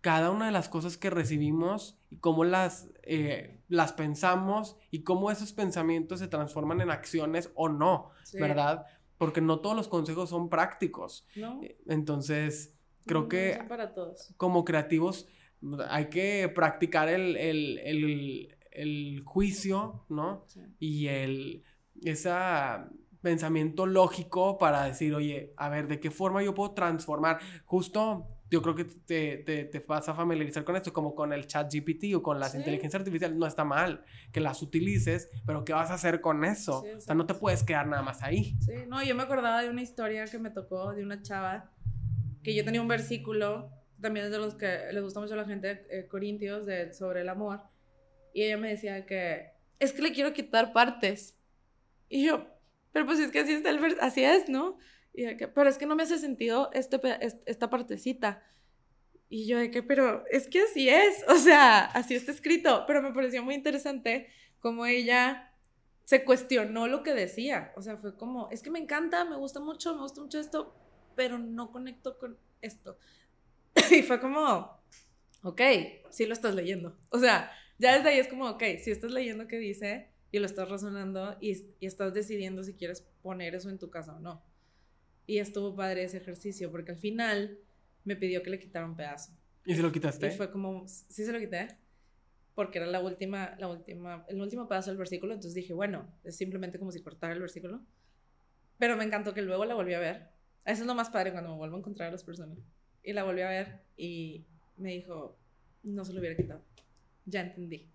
cada 0.00 0.30
una 0.30 0.46
de 0.46 0.52
las 0.52 0.68
cosas 0.68 0.96
que 0.96 1.10
recibimos 1.10 1.98
y 2.10 2.18
cómo 2.18 2.44
las, 2.44 2.88
eh, 3.02 3.60
las 3.68 3.92
pensamos 3.92 4.76
y 4.90 5.02
cómo 5.02 5.30
esos 5.30 5.52
pensamientos 5.52 6.20
se 6.20 6.28
transforman 6.28 6.80
en 6.80 6.90
acciones 6.90 7.50
o 7.54 7.68
no, 7.68 8.10
¿verdad? 8.34 8.86
Porque 9.18 9.40
no 9.40 9.58
todos 9.58 9.76
los 9.76 9.88
consejos 9.88 10.30
son 10.30 10.48
prácticos. 10.48 11.26
¿No? 11.34 11.60
Entonces, 11.88 12.77
creo 13.08 13.28
que 13.28 13.58
para 13.68 13.92
todos. 13.92 14.32
como 14.36 14.64
creativos 14.64 15.26
hay 15.88 16.06
que 16.06 16.50
practicar 16.54 17.08
el, 17.08 18.52
juicio, 19.24 20.04
¿no? 20.08 20.44
Y 20.78 21.08
el, 21.08 21.64
ese 22.02 22.30
pensamiento 23.20 23.86
lógico 23.86 24.58
para 24.58 24.84
decir, 24.84 25.14
oye, 25.14 25.52
a 25.56 25.68
ver, 25.68 25.88
¿de 25.88 25.98
qué 25.98 26.10
forma 26.10 26.42
yo 26.42 26.54
puedo 26.54 26.72
transformar? 26.72 27.40
Justo 27.64 28.28
yo 28.50 28.62
creo 28.62 28.74
que 28.74 28.84
te, 28.84 29.38
te, 29.38 29.64
te, 29.64 29.80
vas 29.80 30.08
a 30.08 30.14
familiarizar 30.14 30.64
con 30.64 30.76
esto, 30.76 30.92
como 30.92 31.14
con 31.14 31.32
el 31.32 31.46
chat 31.46 31.70
GPT 31.72 32.14
o 32.14 32.22
con 32.22 32.40
las 32.40 32.54
inteligencias 32.54 33.00
artificiales. 33.00 33.36
No 33.36 33.46
está 33.46 33.64
mal 33.64 34.04
que 34.32 34.40
las 34.40 34.62
utilices, 34.62 35.28
pero 35.44 35.64
¿qué 35.64 35.72
vas 35.72 35.90
a 35.90 35.94
hacer 35.94 36.20
con 36.20 36.44
eso? 36.44 36.82
o 36.96 37.00
sea, 37.00 37.14
no 37.14 37.26
te 37.26 37.34
puedes 37.34 37.62
quedar 37.62 37.86
nada 37.86 38.02
más 38.02 38.22
ahí. 38.22 38.56
Sí, 38.60 38.72
no, 38.86 39.02
yo 39.02 39.14
me 39.14 39.24
acordaba 39.24 39.62
de 39.62 39.68
una 39.68 39.82
historia 39.82 40.24
que 40.26 40.38
me 40.38 40.50
tocó 40.50 40.94
de 40.94 41.02
una 41.02 41.20
chava 41.20 41.70
que 42.42 42.54
yo 42.54 42.64
tenía 42.64 42.80
un 42.80 42.88
versículo, 42.88 43.70
también 44.00 44.26
es 44.26 44.32
de 44.32 44.38
los 44.38 44.54
que 44.54 44.92
les 44.92 45.02
gusta 45.02 45.20
mucho 45.20 45.34
a 45.34 45.38
la 45.38 45.44
gente, 45.44 45.86
eh, 45.90 46.06
Corintios, 46.06 46.66
de, 46.66 46.92
sobre 46.94 47.22
el 47.22 47.28
amor. 47.28 47.62
Y 48.32 48.42
ella 48.42 48.56
me 48.56 48.68
decía 48.68 49.06
que 49.06 49.50
es 49.78 49.92
que 49.92 50.02
le 50.02 50.12
quiero 50.12 50.32
quitar 50.32 50.72
partes. 50.72 51.36
Y 52.08 52.26
yo, 52.26 52.46
pero 52.92 53.06
pues 53.06 53.18
es 53.18 53.30
que 53.30 53.40
así, 53.40 53.52
está 53.52 53.70
el 53.70 53.96
así 54.00 54.24
es, 54.24 54.48
¿no? 54.48 54.78
pero 55.54 55.68
es 55.68 55.78
que 55.78 55.86
no 55.86 55.96
me 55.96 56.04
hace 56.04 56.18
sentido 56.18 56.70
este, 56.72 57.00
esta 57.46 57.70
partecita. 57.70 58.42
Y 59.28 59.46
yo 59.46 59.58
de 59.58 59.70
que, 59.70 59.82
pero 59.82 60.24
es 60.30 60.48
que 60.48 60.62
así 60.62 60.88
es, 60.88 61.24
o 61.28 61.36
sea, 61.36 61.84
así 61.84 62.14
está 62.14 62.32
escrito, 62.32 62.84
pero 62.86 63.02
me 63.02 63.12
pareció 63.12 63.42
muy 63.42 63.54
interesante 63.54 64.28
como 64.60 64.86
ella 64.86 65.52
se 66.04 66.24
cuestionó 66.24 66.86
lo 66.88 67.02
que 67.02 67.12
decía, 67.12 67.72
o 67.76 67.82
sea, 67.82 67.98
fue 67.98 68.16
como, 68.16 68.48
es 68.50 68.62
que 68.62 68.70
me 68.70 68.78
encanta, 68.78 69.26
me 69.26 69.36
gusta 69.36 69.60
mucho, 69.60 69.94
me 69.94 70.00
gusta 70.00 70.22
mucho 70.22 70.40
esto, 70.40 70.74
pero 71.18 71.36
no 71.36 71.72
conecto 71.72 72.16
con 72.16 72.38
esto. 72.62 72.96
y 73.90 74.02
fue 74.02 74.20
como, 74.20 74.80
ok, 75.42 75.60
sí 76.10 76.26
lo 76.26 76.32
estás 76.32 76.54
leyendo, 76.54 76.96
o 77.08 77.18
sea, 77.18 77.50
ya 77.76 77.96
desde 77.96 78.10
ahí 78.10 78.20
es 78.20 78.28
como, 78.28 78.48
ok, 78.48 78.62
si 78.80 78.92
estás 78.92 79.10
leyendo 79.10 79.48
qué 79.48 79.58
dice 79.58 80.10
y 80.30 80.38
lo 80.38 80.46
estás 80.46 80.68
razonando 80.68 81.36
y, 81.40 81.56
y 81.80 81.86
estás 81.86 82.14
decidiendo 82.14 82.62
si 82.62 82.74
quieres 82.74 83.00
poner 83.20 83.56
eso 83.56 83.68
en 83.68 83.80
tu 83.80 83.90
casa 83.90 84.14
o 84.14 84.20
no. 84.20 84.44
Y 85.26 85.38
estuvo 85.38 85.74
padre 85.74 86.04
ese 86.04 86.18
ejercicio, 86.18 86.70
porque 86.70 86.92
al 86.92 86.98
final 86.98 87.58
me 88.04 88.14
pidió 88.14 88.44
que 88.44 88.50
le 88.50 88.60
quitara 88.60 88.86
un 88.86 88.94
pedazo. 88.94 89.32
¿Y 89.64 89.74
se 89.74 89.82
lo 89.82 89.90
quitaste? 89.90 90.28
Y 90.28 90.30
fue 90.30 90.52
como, 90.52 90.86
sí 90.86 91.24
se 91.24 91.32
lo 91.32 91.40
quité, 91.40 91.66
porque 92.54 92.78
era 92.78 92.86
la 92.86 93.00
última, 93.00 93.56
la 93.58 93.66
última, 93.66 94.24
el 94.28 94.40
último 94.40 94.68
pedazo 94.68 94.90
del 94.90 94.98
versículo, 94.98 95.32
entonces 95.32 95.54
dije, 95.54 95.72
bueno, 95.72 96.08
es 96.22 96.36
simplemente 96.36 96.78
como 96.78 96.92
si 96.92 97.02
cortara 97.02 97.32
el 97.32 97.40
versículo. 97.40 97.80
Pero 98.78 98.96
me 98.96 99.02
encantó 99.02 99.34
que 99.34 99.42
luego 99.42 99.64
la 99.64 99.74
volví 99.74 99.94
a 99.94 99.98
ver. 99.98 100.37
Eso 100.68 100.82
es 100.82 100.86
lo 100.86 100.94
más 100.94 101.08
padre 101.08 101.32
cuando 101.32 101.50
me 101.50 101.56
vuelvo 101.56 101.76
a 101.76 101.78
encontrar 101.78 102.10
a 102.10 102.12
las 102.12 102.22
personas. 102.22 102.58
Y 103.02 103.14
la 103.14 103.24
volví 103.24 103.40
a 103.40 103.48
ver 103.48 103.80
y 103.96 104.44
me 104.76 104.92
dijo, 104.92 105.38
no 105.82 106.04
se 106.04 106.12
lo 106.12 106.20
hubiera 106.20 106.36
quitado. 106.36 106.62
Ya 107.24 107.40
entendí. 107.40 107.90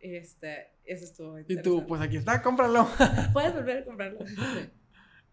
Este, 0.00 0.72
eso 0.84 1.04
estuvo 1.04 1.38
Y 1.38 1.62
tú, 1.62 1.86
pues 1.86 2.00
aquí 2.00 2.16
está, 2.16 2.42
cómpralo. 2.42 2.88
Puedes 3.32 3.54
volver 3.54 3.78
a 3.78 3.84
comprarlo. 3.84 4.18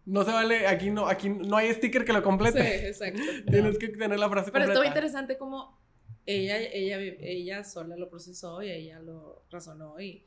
No 0.04 0.24
se 0.24 0.30
vale, 0.30 0.66
aquí 0.66 0.88
no, 0.88 1.06
aquí 1.06 1.28
no 1.28 1.54
hay 1.58 1.70
sticker 1.74 2.02
que 2.02 2.14
lo 2.14 2.22
complete. 2.22 2.62
Sí, 2.62 2.86
exacto. 2.86 3.20
Tienes 3.50 3.76
que 3.76 3.88
tener 3.88 4.18
la 4.18 4.30
frase 4.30 4.50
Pero 4.50 4.64
completa. 4.64 4.64
Pero 4.64 4.72
estuvo 4.72 4.84
interesante 4.84 5.36
como 5.36 5.78
ella, 6.24 6.56
ella, 6.56 6.98
ella 6.98 7.62
sola 7.62 7.94
lo 7.94 8.08
procesó 8.08 8.62
y 8.62 8.70
ella 8.70 9.00
lo 9.00 9.44
razonó 9.50 10.00
y, 10.00 10.24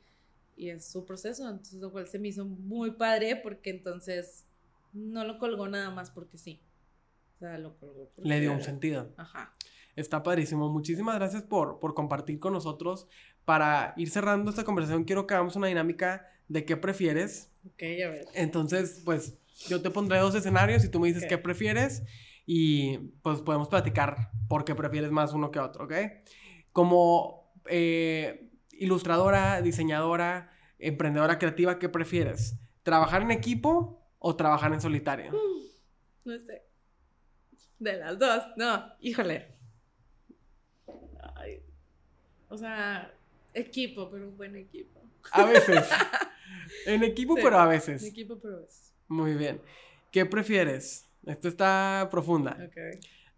y 0.54 0.70
es 0.70 0.88
su 0.88 1.04
proceso. 1.04 1.50
Entonces, 1.50 1.80
lo 1.80 1.90
cual 1.90 2.06
se 2.06 2.20
me 2.20 2.28
hizo 2.28 2.44
muy 2.44 2.92
padre 2.92 3.34
porque 3.34 3.70
entonces 3.70 4.46
no 4.92 5.24
lo 5.24 5.38
colgó 5.38 5.68
nada 5.68 5.90
más 5.90 6.10
porque 6.10 6.38
sí. 6.38 6.62
O 7.36 7.38
sea, 7.38 7.58
lo 7.58 7.76
colgó. 7.78 8.10
Porque... 8.14 8.28
Le 8.28 8.40
dio 8.40 8.52
un 8.52 8.62
sentido. 8.62 9.12
Ajá. 9.16 9.52
Está 9.96 10.22
padrísimo. 10.22 10.70
Muchísimas 10.70 11.16
gracias 11.16 11.42
por, 11.42 11.78
por 11.80 11.94
compartir 11.94 12.38
con 12.38 12.52
nosotros. 12.52 13.08
Para 13.44 13.94
ir 13.96 14.10
cerrando 14.10 14.50
esta 14.50 14.64
conversación, 14.64 15.04
quiero 15.04 15.26
que 15.26 15.34
hagamos 15.34 15.56
una 15.56 15.66
dinámica 15.66 16.26
de 16.48 16.64
qué 16.64 16.76
prefieres. 16.76 17.50
Ok, 17.66 17.82
a 17.82 18.10
ver. 18.10 18.26
Entonces, 18.34 19.02
pues 19.04 19.38
yo 19.68 19.82
te 19.82 19.90
pondré 19.90 20.18
dos 20.18 20.34
escenarios 20.34 20.84
y 20.84 20.88
tú 20.88 21.00
me 21.00 21.08
dices 21.08 21.26
qué 21.28 21.38
prefieres 21.38 22.02
y 22.46 22.98
pues 23.22 23.40
podemos 23.40 23.68
platicar 23.68 24.30
por 24.48 24.64
qué 24.64 24.74
prefieres 24.74 25.10
más 25.10 25.32
uno 25.32 25.50
que 25.50 25.58
otro, 25.58 25.84
¿ok? 25.84 25.92
Como 26.72 27.52
eh, 27.66 28.50
ilustradora, 28.72 29.62
diseñadora, 29.62 30.50
emprendedora 30.78 31.38
creativa, 31.38 31.78
¿qué 31.78 31.88
prefieres? 31.88 32.58
¿Trabajar 32.82 33.22
en 33.22 33.30
equipo 33.30 34.01
o 34.24 34.36
trabajar 34.36 34.72
en 34.72 34.80
solitario? 34.80 35.32
Mm, 35.32 36.28
no 36.30 36.38
sé. 36.46 36.62
De 37.78 37.96
las 37.96 38.18
dos, 38.18 38.44
no, 38.56 38.94
híjole. 39.00 39.48
o 42.48 42.56
sea, 42.56 43.12
equipo, 43.52 44.08
pero 44.10 44.28
un 44.28 44.36
buen 44.36 44.54
equipo. 44.56 45.00
A 45.32 45.44
veces. 45.44 45.88
en 46.86 47.02
equipo, 47.02 47.34
pero 47.42 47.58
a 47.58 47.66
veces. 47.66 48.02
En 48.02 48.08
equipo, 48.08 48.38
pero 48.40 48.56
a 48.56 48.60
veces. 48.62 48.92
Muy 49.08 49.34
bien. 49.34 49.60
¿Qué 50.12 50.24
prefieres? 50.24 51.08
Esto 51.26 51.48
está 51.48 52.08
profunda. 52.10 52.56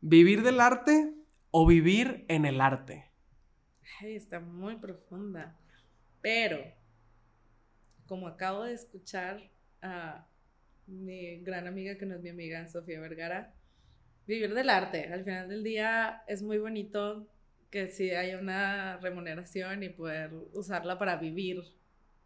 ¿Vivir 0.01 0.43
del 0.43 0.61
arte 0.61 1.15
o 1.51 1.67
vivir 1.67 2.27
en 2.29 2.45
el 2.45 2.61
arte? 2.61 3.11
está 4.03 4.41
muy 4.41 4.77
profunda. 4.77 5.57
Pero, 6.21 6.59
como 8.07 8.29
acabo 8.29 8.65
de 8.65 8.75
escuchar 8.75 9.51
a 9.81 10.27
mi 10.87 11.41
gran 11.41 11.67
amiga, 11.67 11.97
que 11.97 12.07
no 12.07 12.17
es 12.17 12.23
mi 12.23 12.31
amiga, 12.31 12.67
Sofía 12.69 13.01
Vergara, 13.01 13.55
vivir 14.27 14.55
del 14.55 14.71
arte. 14.71 15.07
Al 15.13 15.25
final 15.25 15.49
del 15.49 15.63
día 15.63 16.23
es 16.29 16.43
muy 16.43 16.59
bonito 16.59 17.29
que 17.71 17.89
si 17.89 18.11
haya 18.11 18.39
una 18.39 18.99
remuneración 18.99 19.83
y 19.83 19.89
poder 19.89 20.33
usarla 20.53 20.99
para 20.99 21.17
vivir 21.17 21.63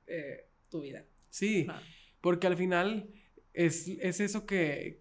eh, 0.06 0.46
tu 0.68 0.82
vida. 0.82 1.04
Sí, 1.30 1.66
porque 2.20 2.46
al 2.46 2.56
final 2.56 3.10
es, 3.54 3.88
eso 3.88 4.46
que, 4.46 5.00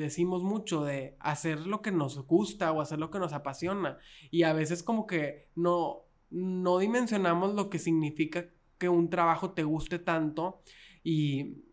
decimos 0.00 0.42
mucho 0.42 0.84
de 0.84 1.16
hacer 1.20 1.60
lo 1.60 1.82
que 1.82 1.92
nos 1.92 2.26
gusta 2.26 2.72
o 2.72 2.80
hacer 2.80 2.98
lo 2.98 3.10
que 3.10 3.18
nos 3.18 3.32
apasiona. 3.32 3.98
Y 4.30 4.42
a 4.42 4.52
veces 4.52 4.82
como 4.82 5.06
que 5.06 5.48
no, 5.54 6.02
no 6.30 6.78
dimensionamos 6.78 7.54
lo 7.54 7.70
que 7.70 7.78
significa 7.78 8.50
que 8.76 8.88
un 8.88 9.08
trabajo 9.08 9.52
te 9.52 9.64
guste 9.64 9.98
tanto 9.98 10.62
y, 11.02 11.67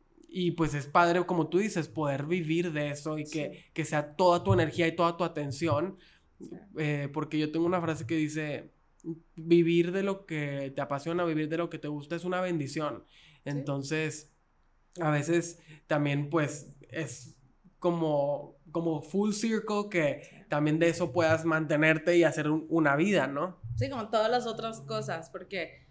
pues 0.51 0.73
es 0.73 0.85
padre, 0.87 1.25
como 1.25 1.47
tú 1.47 1.59
dices, 1.59 1.87
poder 1.87 2.25
vivir 2.25 2.73
de 2.73 2.89
eso 2.89 3.17
y 3.17 3.23
que, 3.23 3.85
sea 3.85 4.15
toda 4.15 4.43
tu 4.43 4.53
energía 4.53 4.85
y 4.85 4.95
toda 4.95 5.15
tu 5.15 5.23
atención. 5.23 5.97
Eh, 6.77 7.09
porque 7.13 7.39
yo 7.39 7.51
tengo 7.53 7.65
una 7.65 7.79
frase 7.79 8.05
que 8.05 8.15
dice, 8.15 8.73
vivir 9.35 9.91
de 9.93 10.03
lo 10.03 10.25
que 10.25 10.73
te 10.75 10.81
apasiona, 10.81 11.23
vivir 11.23 11.47
de 11.47 11.57
lo 11.57 11.69
que 11.69 11.79
te 11.79 11.87
gusta 11.87 12.15
es 12.15 12.25
una 12.25 12.41
bendición. 12.41 13.05
Entonces 13.45 14.33
a 14.99 15.09
veces 15.09 15.59
también 15.87 16.29
pues 16.29 16.73
es 16.89 17.35
como, 17.79 18.57
como 18.71 19.01
full 19.01 19.31
circle 19.31 19.89
que 19.89 20.45
también 20.49 20.79
de 20.79 20.89
eso 20.89 21.11
puedas 21.11 21.45
mantenerte 21.45 22.17
y 22.17 22.23
hacer 22.23 22.49
una 22.49 22.95
vida, 22.95 23.27
¿no? 23.27 23.59
Sí, 23.75 23.89
como 23.89 24.09
todas 24.09 24.29
las 24.29 24.47
otras 24.47 24.81
cosas, 24.81 25.29
porque 25.29 25.84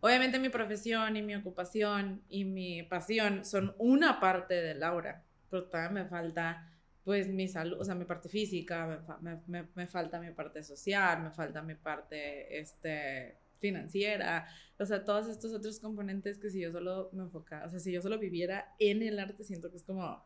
obviamente 0.00 0.38
mi 0.38 0.48
profesión 0.48 1.16
y 1.16 1.22
mi 1.22 1.34
ocupación 1.34 2.22
y 2.28 2.44
mi 2.44 2.82
pasión 2.82 3.44
son 3.44 3.74
una 3.78 4.20
parte 4.20 4.54
de 4.54 4.74
Laura, 4.74 5.24
pero 5.50 5.64
todavía 5.64 6.02
me 6.02 6.08
falta 6.08 6.66
pues 7.04 7.28
mi 7.28 7.48
salud, 7.48 7.80
o 7.80 7.84
sea, 7.84 7.94
mi 7.94 8.04
parte 8.04 8.28
física, 8.28 9.18
me, 9.20 9.40
me, 9.46 9.66
me, 9.74 9.86
falta 9.86 10.20
mi 10.20 10.30
parte 10.32 10.62
social, 10.62 11.22
me 11.22 11.30
falta 11.30 11.62
mi 11.62 11.74
parte, 11.74 12.60
este, 12.60 13.38
financiera, 13.60 14.46
o 14.78 14.86
sea, 14.86 15.04
todos 15.04 15.28
estos 15.28 15.52
otros 15.52 15.80
componentes 15.80 16.38
que 16.38 16.50
si 16.50 16.60
yo 16.60 16.72
solo 16.72 17.10
me 17.12 17.22
enfocaba, 17.22 17.66
o 17.66 17.70
sea, 17.70 17.78
si 17.78 17.92
yo 17.92 18.02
solo 18.02 18.18
viviera 18.18 18.74
en 18.78 19.02
el 19.02 19.18
arte, 19.18 19.44
siento 19.44 19.70
que 19.70 19.76
es 19.76 19.84
como 19.84 20.24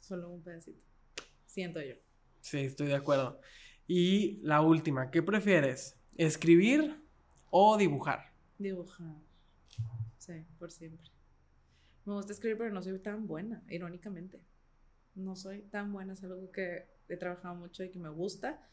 solo 0.00 0.30
un 0.30 0.42
pedacito, 0.42 0.82
siento 1.46 1.80
yo. 1.80 1.94
Sí, 2.40 2.60
estoy 2.60 2.88
de 2.88 2.94
acuerdo. 2.94 3.40
Y 3.86 4.40
la 4.42 4.62
última, 4.62 5.10
¿qué 5.10 5.22
prefieres? 5.22 5.98
¿Escribir 6.16 7.02
o 7.50 7.76
dibujar? 7.76 8.29
Dibujar, 8.60 9.16
sí, 10.18 10.44
por 10.58 10.70
siempre. 10.70 11.10
Me 12.04 12.12
gusta 12.12 12.34
escribir, 12.34 12.58
pero 12.58 12.70
no 12.70 12.82
soy 12.82 12.98
tan 12.98 13.26
buena, 13.26 13.64
irónicamente. 13.70 14.38
No 15.14 15.34
soy 15.34 15.62
tan 15.62 15.90
buena, 15.94 16.12
es 16.12 16.22
algo 16.22 16.52
que 16.52 16.86
he 17.08 17.16
trabajado 17.16 17.54
mucho 17.54 17.82
y 17.84 17.90
que 17.90 17.98
me 17.98 18.10
gusta, 18.10 18.68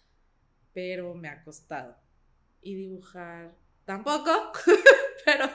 pero 0.74 1.16
me 1.16 1.30
ha 1.30 1.42
costado. 1.42 1.96
Y 2.62 2.76
dibujar 2.76 3.56
tampoco, 3.86 4.30
pero 5.26 5.46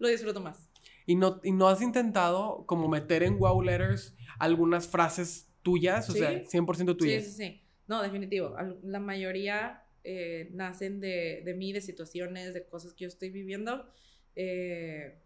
lo 0.00 0.08
disfruto 0.08 0.40
más. 0.40 0.68
¿Y 1.06 1.14
no, 1.14 1.40
¿Y 1.44 1.52
no 1.52 1.68
has 1.68 1.80
intentado 1.80 2.66
como 2.66 2.88
meter 2.88 3.22
en 3.22 3.38
wow 3.38 3.62
letters 3.62 4.16
algunas 4.40 4.88
frases 4.88 5.48
tuyas? 5.62 6.10
O 6.10 6.12
sea, 6.12 6.42
100% 6.42 6.96
tuyas. 6.96 7.22
Sí, 7.22 7.30
sí, 7.30 7.36
sí. 7.36 7.62
No, 7.86 8.02
definitivo. 8.02 8.56
La 8.82 8.98
mayoría 8.98 9.85
eh, 10.06 10.48
nacen 10.52 11.00
de, 11.00 11.42
de, 11.44 11.54
mí, 11.54 11.72
de 11.72 11.80
situaciones, 11.80 12.54
de 12.54 12.64
cosas 12.64 12.94
que 12.94 13.04
yo 13.04 13.08
estoy 13.08 13.30
viviendo. 13.30 13.90
Eh, 14.36 15.20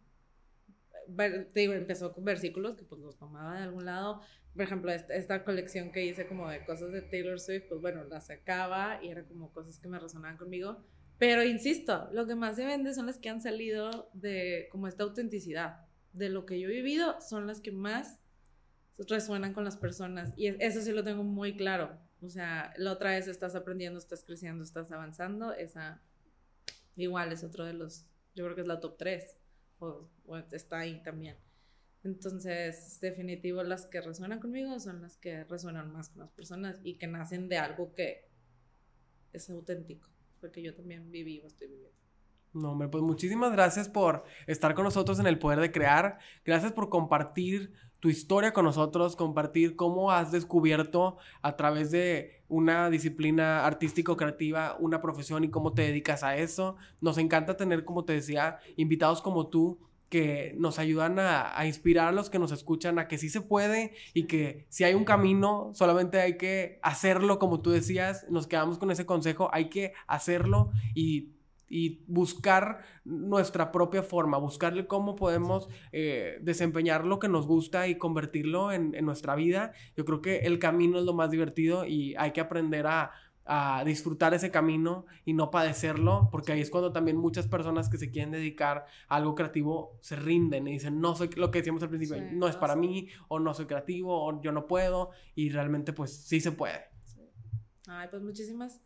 te 1.16 1.61
digo, 1.61 1.72
empezó 1.72 2.12
con 2.12 2.24
versículos 2.24 2.76
que 2.76 2.85
pues 2.85 3.01
los 3.01 3.16
tomaba 3.16 3.59
de 3.59 3.64
algún 3.64 3.85
lado. 3.85 4.22
Por 4.55 4.62
ejemplo, 4.62 4.91
esta, 4.91 5.45
colección 5.45 5.93
que 5.93 6.05
hice 6.05 6.26
como 6.26 6.49
de 6.49 6.64
cosas 6.64 6.93
de 6.93 7.03
Taylor 7.03 7.39
Swift, 7.39 7.64
pues 7.68 7.81
bueno, 7.81 8.05
la 8.05 8.20
sacaba 8.20 9.01
y 9.03 9.09
eran 9.09 9.26
como 9.26 9.53
cosas 9.53 9.78
que 9.78 9.89
me 9.89 9.99
resonaban 9.99 10.37
conmigo. 10.37 10.85
Pero 11.18 11.45
insisto, 11.45 12.09
lo 12.12 12.26
que 12.26 12.35
más 12.35 12.57
se 12.57 12.64
vende 12.64 12.95
son 12.95 13.07
las 13.07 13.18
que 13.18 13.28
han 13.28 13.41
salido 13.41 14.11
de 14.14 14.68
como 14.72 14.89
esta 14.89 15.05
autenticidad. 15.05 15.87
De 16.12 16.28
lo 16.28 16.47
que 16.47 16.59
yo 16.59 16.68
he 16.68 16.72
vivido 16.72 17.20
son 17.20 17.47
las 17.47 17.61
que 17.61 17.70
más 17.70 18.18
resuenan 18.97 19.53
con 19.53 19.64
las 19.64 19.76
personas. 19.76 20.33
Y 20.37 20.49
eso 20.62 20.81
sí 20.81 20.93
lo 20.93 21.05
tengo 21.05 21.22
muy 21.22 21.57
claro. 21.57 21.99
O 22.23 22.29
sea, 22.29 22.73
la 22.77 22.93
otra 22.93 23.11
vez 23.11 23.29
estás 23.29 23.55
aprendiendo, 23.55 23.99
estás 23.99 24.23
creciendo, 24.25 24.62
estás 24.62 24.93
avanzando. 24.93 25.53
Esa 25.53 26.03
igual 26.97 27.33
es 27.33 27.45
otro 27.45 27.64
de 27.64 27.73
los, 27.73 28.07
yo 28.35 28.45
creo 28.45 28.55
que 28.55 28.62
es 28.62 28.66
la 28.66 28.81
top 28.81 28.97
3. 28.99 29.37
O, 29.79 30.09
o 30.27 30.37
está 30.37 30.79
ahí 30.79 31.03
también. 31.03 31.37
Entonces, 32.05 32.99
definitivo, 33.01 33.62
las 33.62 33.87
que 33.87 34.01
resuenan 34.01 34.41
conmigo 34.41 34.79
son 34.79 35.03
las 35.03 35.16
que 35.16 35.45
resuenan 35.45 35.93
más 35.93 36.11
con 36.11 36.21
las 36.21 36.31
personas 36.31 36.81
y 36.83 36.97
que 36.97 37.07
nacen 37.07 37.49
de 37.49 37.59
algo 37.59 37.95
que 37.95 38.29
es 39.33 39.49
auténtico 39.49 40.11
porque 40.41 40.62
yo 40.62 40.75
también 40.75 41.11
viví 41.11 41.41
o 41.41 41.47
estoy 41.47 41.68
viviendo. 41.68 41.97
No, 42.53 42.73
hombre, 42.73 42.89
pues 42.89 43.05
muchísimas 43.05 43.53
gracias 43.53 43.89
por 43.89 44.25
estar 44.47 44.75
con 44.75 44.85
nosotros 44.85 45.21
en 45.21 45.27
el 45.27 45.39
poder 45.39 45.61
de 45.61 45.71
crear. 45.71 46.18
Gracias 46.45 46.73
por 46.73 46.89
compartir 46.89 47.73
tu 48.01 48.09
historia 48.09 48.53
con 48.53 48.64
nosotros, 48.64 49.14
compartir 49.14 49.76
cómo 49.76 50.11
has 50.11 50.32
descubierto 50.32 51.18
a 51.42 51.57
través 51.57 51.90
de 51.90 52.42
una 52.48 52.90
disciplina 52.90 53.64
artístico-creativa 53.66 54.76
una 54.80 55.01
profesión 55.01 55.44
y 55.44 55.51
cómo 55.51 55.72
te 55.72 55.82
dedicas 55.82 56.22
a 56.22 56.36
eso. 56.36 56.76
Nos 57.01 57.18
encanta 57.18 57.57
tener, 57.57 57.84
como 57.84 58.05
te 58.05 58.14
decía, 58.14 58.59
invitados 58.76 59.22
como 59.22 59.48
tú 59.48 59.78
que 60.09 60.57
nos 60.59 60.80
ayudan 60.80 61.18
a, 61.20 61.55
inspirar 61.66 62.09
a 62.09 62.12
los 62.12 62.30
que 62.30 62.40
nos 62.40 62.51
escuchan 62.51 62.98
a 62.98 63.07
que 63.07 63.16
sí 63.16 63.28
se 63.28 63.40
puede 63.40 63.94
y 64.12 64.24
que 64.24 64.66
si 64.68 64.82
hay 64.82 64.94
un 64.94 65.05
camino, 65.05 65.70
solamente 65.72 66.20
hay 66.20 66.36
que 66.36 66.80
hacerlo, 66.82 67.38
como 67.38 67.61
tú 67.61 67.70
decías, 67.70 68.26
nos 68.28 68.48
quedamos 68.48 68.76
con 68.78 68.90
ese 68.90 69.07
consejo, 69.07 69.51
hay 69.53 69.70
que 69.70 69.92
hacerlo 70.09 70.72
y, 70.94 71.30
buscar 72.07 72.81
nuestra 73.05 73.73
propia 73.73 74.03
forma, 74.03 74.39
buscarle 74.39 74.87
cómo 74.87 75.16
podemos 75.16 75.68
eh, 75.93 76.39
desempeñar 76.43 77.05
lo 77.05 77.18
que 77.18 77.29
nos 77.29 77.47
gusta 77.47 77.89
y 77.89 77.97
convertirlo 77.97 78.73
en 78.73 78.93
nuestra 79.05 79.35
vida. 79.35 79.73
Yo 79.97 80.05
creo 80.05 80.21
que 80.21 80.39
el 80.41 80.59
camino 80.59 80.99
es 80.99 81.05
lo 81.05 81.14
más 81.14 81.31
divertido 81.31 81.87
y 81.87 82.14
hay 82.16 82.33
que 82.33 82.41
aprender 82.41 82.87
a 82.87 83.12
a 83.53 83.83
disfrutar 83.85 84.33
ese 84.33 84.53
camino 84.53 85.07
y 85.25 85.33
no 85.33 85.51
padecerlo, 85.51 86.29
porque 86.31 86.53
ahí 86.53 86.61
es 86.61 86.71
cuando 86.71 86.93
también 86.93 87.16
muchas 87.16 87.49
personas 87.49 87.89
que 87.89 87.99
se 87.99 88.11
quieren 88.12 88.31
dedicar 88.31 88.87
a 89.09 89.16
algo 89.16 89.35
creativo 89.35 89.99
se 90.01 90.14
rinden 90.14 90.68
y 90.68 90.75
dicen, 90.75 91.01
no 91.01 91.16
soy 91.16 91.31
lo 91.35 91.51
que 91.51 91.59
decíamos 91.59 91.83
al 91.83 91.89
principio, 91.89 92.23
no 92.31 92.47
es 92.47 92.55
para 92.55 92.77
mí, 92.77 93.09
o 93.27 93.41
no 93.41 93.53
soy 93.53 93.66
creativo, 93.66 94.25
o 94.25 94.41
yo 94.41 94.53
no 94.53 94.68
puedo, 94.68 95.11
y 95.35 95.51
realmente 95.51 95.93
pues 95.93 96.16
sí 96.16 96.41
se 96.41 96.53
puede. 96.53 96.85
Ay, 97.89 98.07
pues 98.09 98.23
muchísimas 98.23 98.81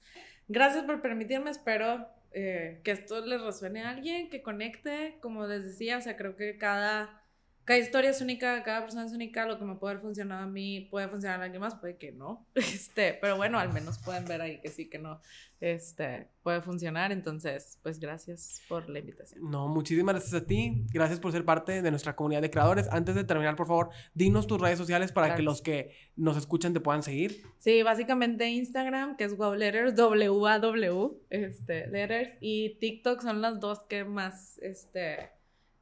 gracias 0.49 0.85
por 0.85 1.03
permitirme, 1.03 1.51
espero 1.51 2.07
eh, 2.35 2.80
que 2.85 2.91
esto 2.93 3.24
le 3.24 3.39
resuene 3.39 3.82
a 3.82 3.91
alguien, 3.91 4.28
que 4.30 4.43
conecte, 4.43 5.18
como 5.20 5.47
les 5.47 5.64
decía, 5.64 5.99
o 5.99 6.01
sea, 6.03 6.16
creo 6.16 6.37
que 6.37 6.59
cada 6.59 7.24
cada 7.64 7.78
historia 7.78 8.10
es 8.10 8.20
única, 8.20 8.62
cada 8.62 8.80
persona 8.82 9.06
es 9.06 9.12
única, 9.12 9.46
lo 9.46 9.58
que 9.58 9.64
me 9.64 9.76
puede 9.76 9.92
haber 9.92 10.02
funcionado 10.02 10.44
a 10.44 10.46
mí 10.46 10.88
puede 10.90 11.08
funcionar 11.08 11.40
a 11.40 11.44
alguien 11.44 11.60
más, 11.60 11.74
puede 11.76 11.96
que 11.96 12.12
no, 12.12 12.46
este, 12.54 13.18
pero 13.20 13.36
bueno, 13.36 13.58
al 13.58 13.72
menos 13.72 13.98
pueden 13.98 14.24
ver 14.26 14.40
ahí 14.42 14.60
que 14.60 14.68
sí, 14.68 14.88
que 14.88 14.98
no, 14.98 15.20
este, 15.60 16.28
puede 16.42 16.60
funcionar, 16.60 17.10
entonces, 17.10 17.78
pues 17.82 17.98
gracias 17.98 18.60
por 18.68 18.90
la 18.90 18.98
invitación. 18.98 19.50
No, 19.50 19.66
muchísimas 19.66 20.14
gracias 20.14 20.42
a 20.42 20.46
ti, 20.46 20.84
gracias 20.92 21.18
por 21.20 21.32
ser 21.32 21.46
parte 21.46 21.80
de 21.80 21.90
nuestra 21.90 22.14
comunidad 22.14 22.42
de 22.42 22.50
creadores. 22.50 22.86
Antes 22.90 23.14
de 23.14 23.24
terminar, 23.24 23.56
por 23.56 23.66
favor, 23.66 23.88
dinos 24.12 24.46
tus 24.46 24.60
redes 24.60 24.78
sociales 24.78 25.10
para 25.10 25.34
que 25.34 25.42
los 25.42 25.62
que 25.62 25.94
nos 26.16 26.36
escuchan 26.36 26.74
te 26.74 26.80
puedan 26.80 27.02
seguir. 27.02 27.44
Sí, 27.58 27.82
básicamente 27.82 28.46
Instagram, 28.46 29.16
que 29.16 29.24
es 29.24 29.36
wow 29.38 29.54
letters, 29.54 29.94
W-A-W, 29.96 31.12
este, 31.30 31.86
letters, 31.86 32.32
y 32.40 32.76
TikTok 32.78 33.22
son 33.22 33.40
las 33.40 33.58
dos 33.58 33.80
que 33.88 34.04
más, 34.04 34.58
este, 34.58 35.30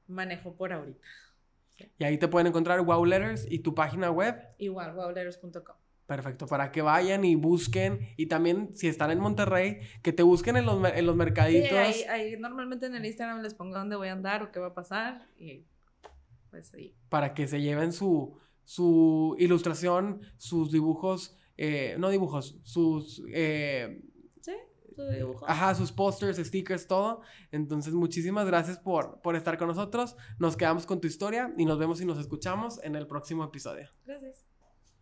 manejo 0.07 0.55
por 0.55 0.73
ahorita. 0.73 1.01
Y 1.99 2.05
ahí 2.05 2.19
te 2.19 2.29
pueden 2.29 2.47
encontrar 2.47 2.81
Wow 2.83 3.05
Letters 3.05 3.47
y 3.51 3.61
tu 3.61 3.75
página 3.75 4.11
web. 4.11 4.37
Igual, 4.59 4.95
wowletters.com. 4.97 5.77
Perfecto, 6.07 6.47
para 6.47 6.73
que 6.73 6.83
vayan 6.83 7.25
y 7.25 7.37
busquen. 7.37 8.01
Y 8.17 8.27
también, 8.27 8.75
si 8.75 8.89
están 8.89 9.11
en 9.11 9.19
Monterrey, 9.21 9.79
que 10.03 10.13
te 10.13 10.23
busquen 10.23 10.57
en 10.57 10.67
los, 10.67 10.85
en 10.93 11.07
los 11.07 11.17
mercaditos. 11.17 11.95
Sí, 11.95 12.05
ahí, 12.05 12.37
normalmente 12.39 12.87
en 12.87 12.95
el 12.97 13.07
Instagram 13.07 13.41
les 13.41 13.55
pongo 13.55 13.79
dónde 13.79 13.97
voy 13.97 14.09
a 14.09 14.13
andar 14.13 14.43
o 14.43 14.53
qué 14.53 14.61
va 14.61 14.69
a 14.69 14.75
pasar. 14.75 15.27
Y 15.39 15.65
pues 16.51 16.75
ahí. 16.75 16.95
Para 17.09 17.33
que 17.35 17.47
se 17.47 17.63
lleven 17.63 17.93
su, 17.93 18.39
su 18.65 19.37
ilustración, 19.39 20.21
sus 20.37 20.71
dibujos, 20.71 21.37
eh, 21.57 21.97
no 21.99 22.11
dibujos, 22.11 22.59
sus 22.63 23.23
eh, 23.33 24.03
Ajá, 25.47 25.75
sus 25.75 25.93
posters, 25.93 26.39
stickers, 26.39 26.87
todo. 26.87 27.23
Entonces, 27.51 27.95
muchísimas 27.95 28.47
gracias 28.47 28.79
por, 28.79 29.21
por 29.21 29.37
estar 29.37 29.59
con 29.59 29.69
nosotros. 29.69 30.17
Nos 30.39 30.57
quedamos 30.57 30.87
con 30.87 31.01
tu 31.01 31.07
historia 31.07 31.53
y 31.57 31.65
nos 31.65 31.79
vemos 31.79 32.01
y 32.01 32.05
nos 32.05 32.19
escuchamos 32.19 32.81
en 32.83 32.97
el 32.97 33.07
próximo 33.07 33.45
episodio. 33.45 33.89
Gracias. 34.05 34.52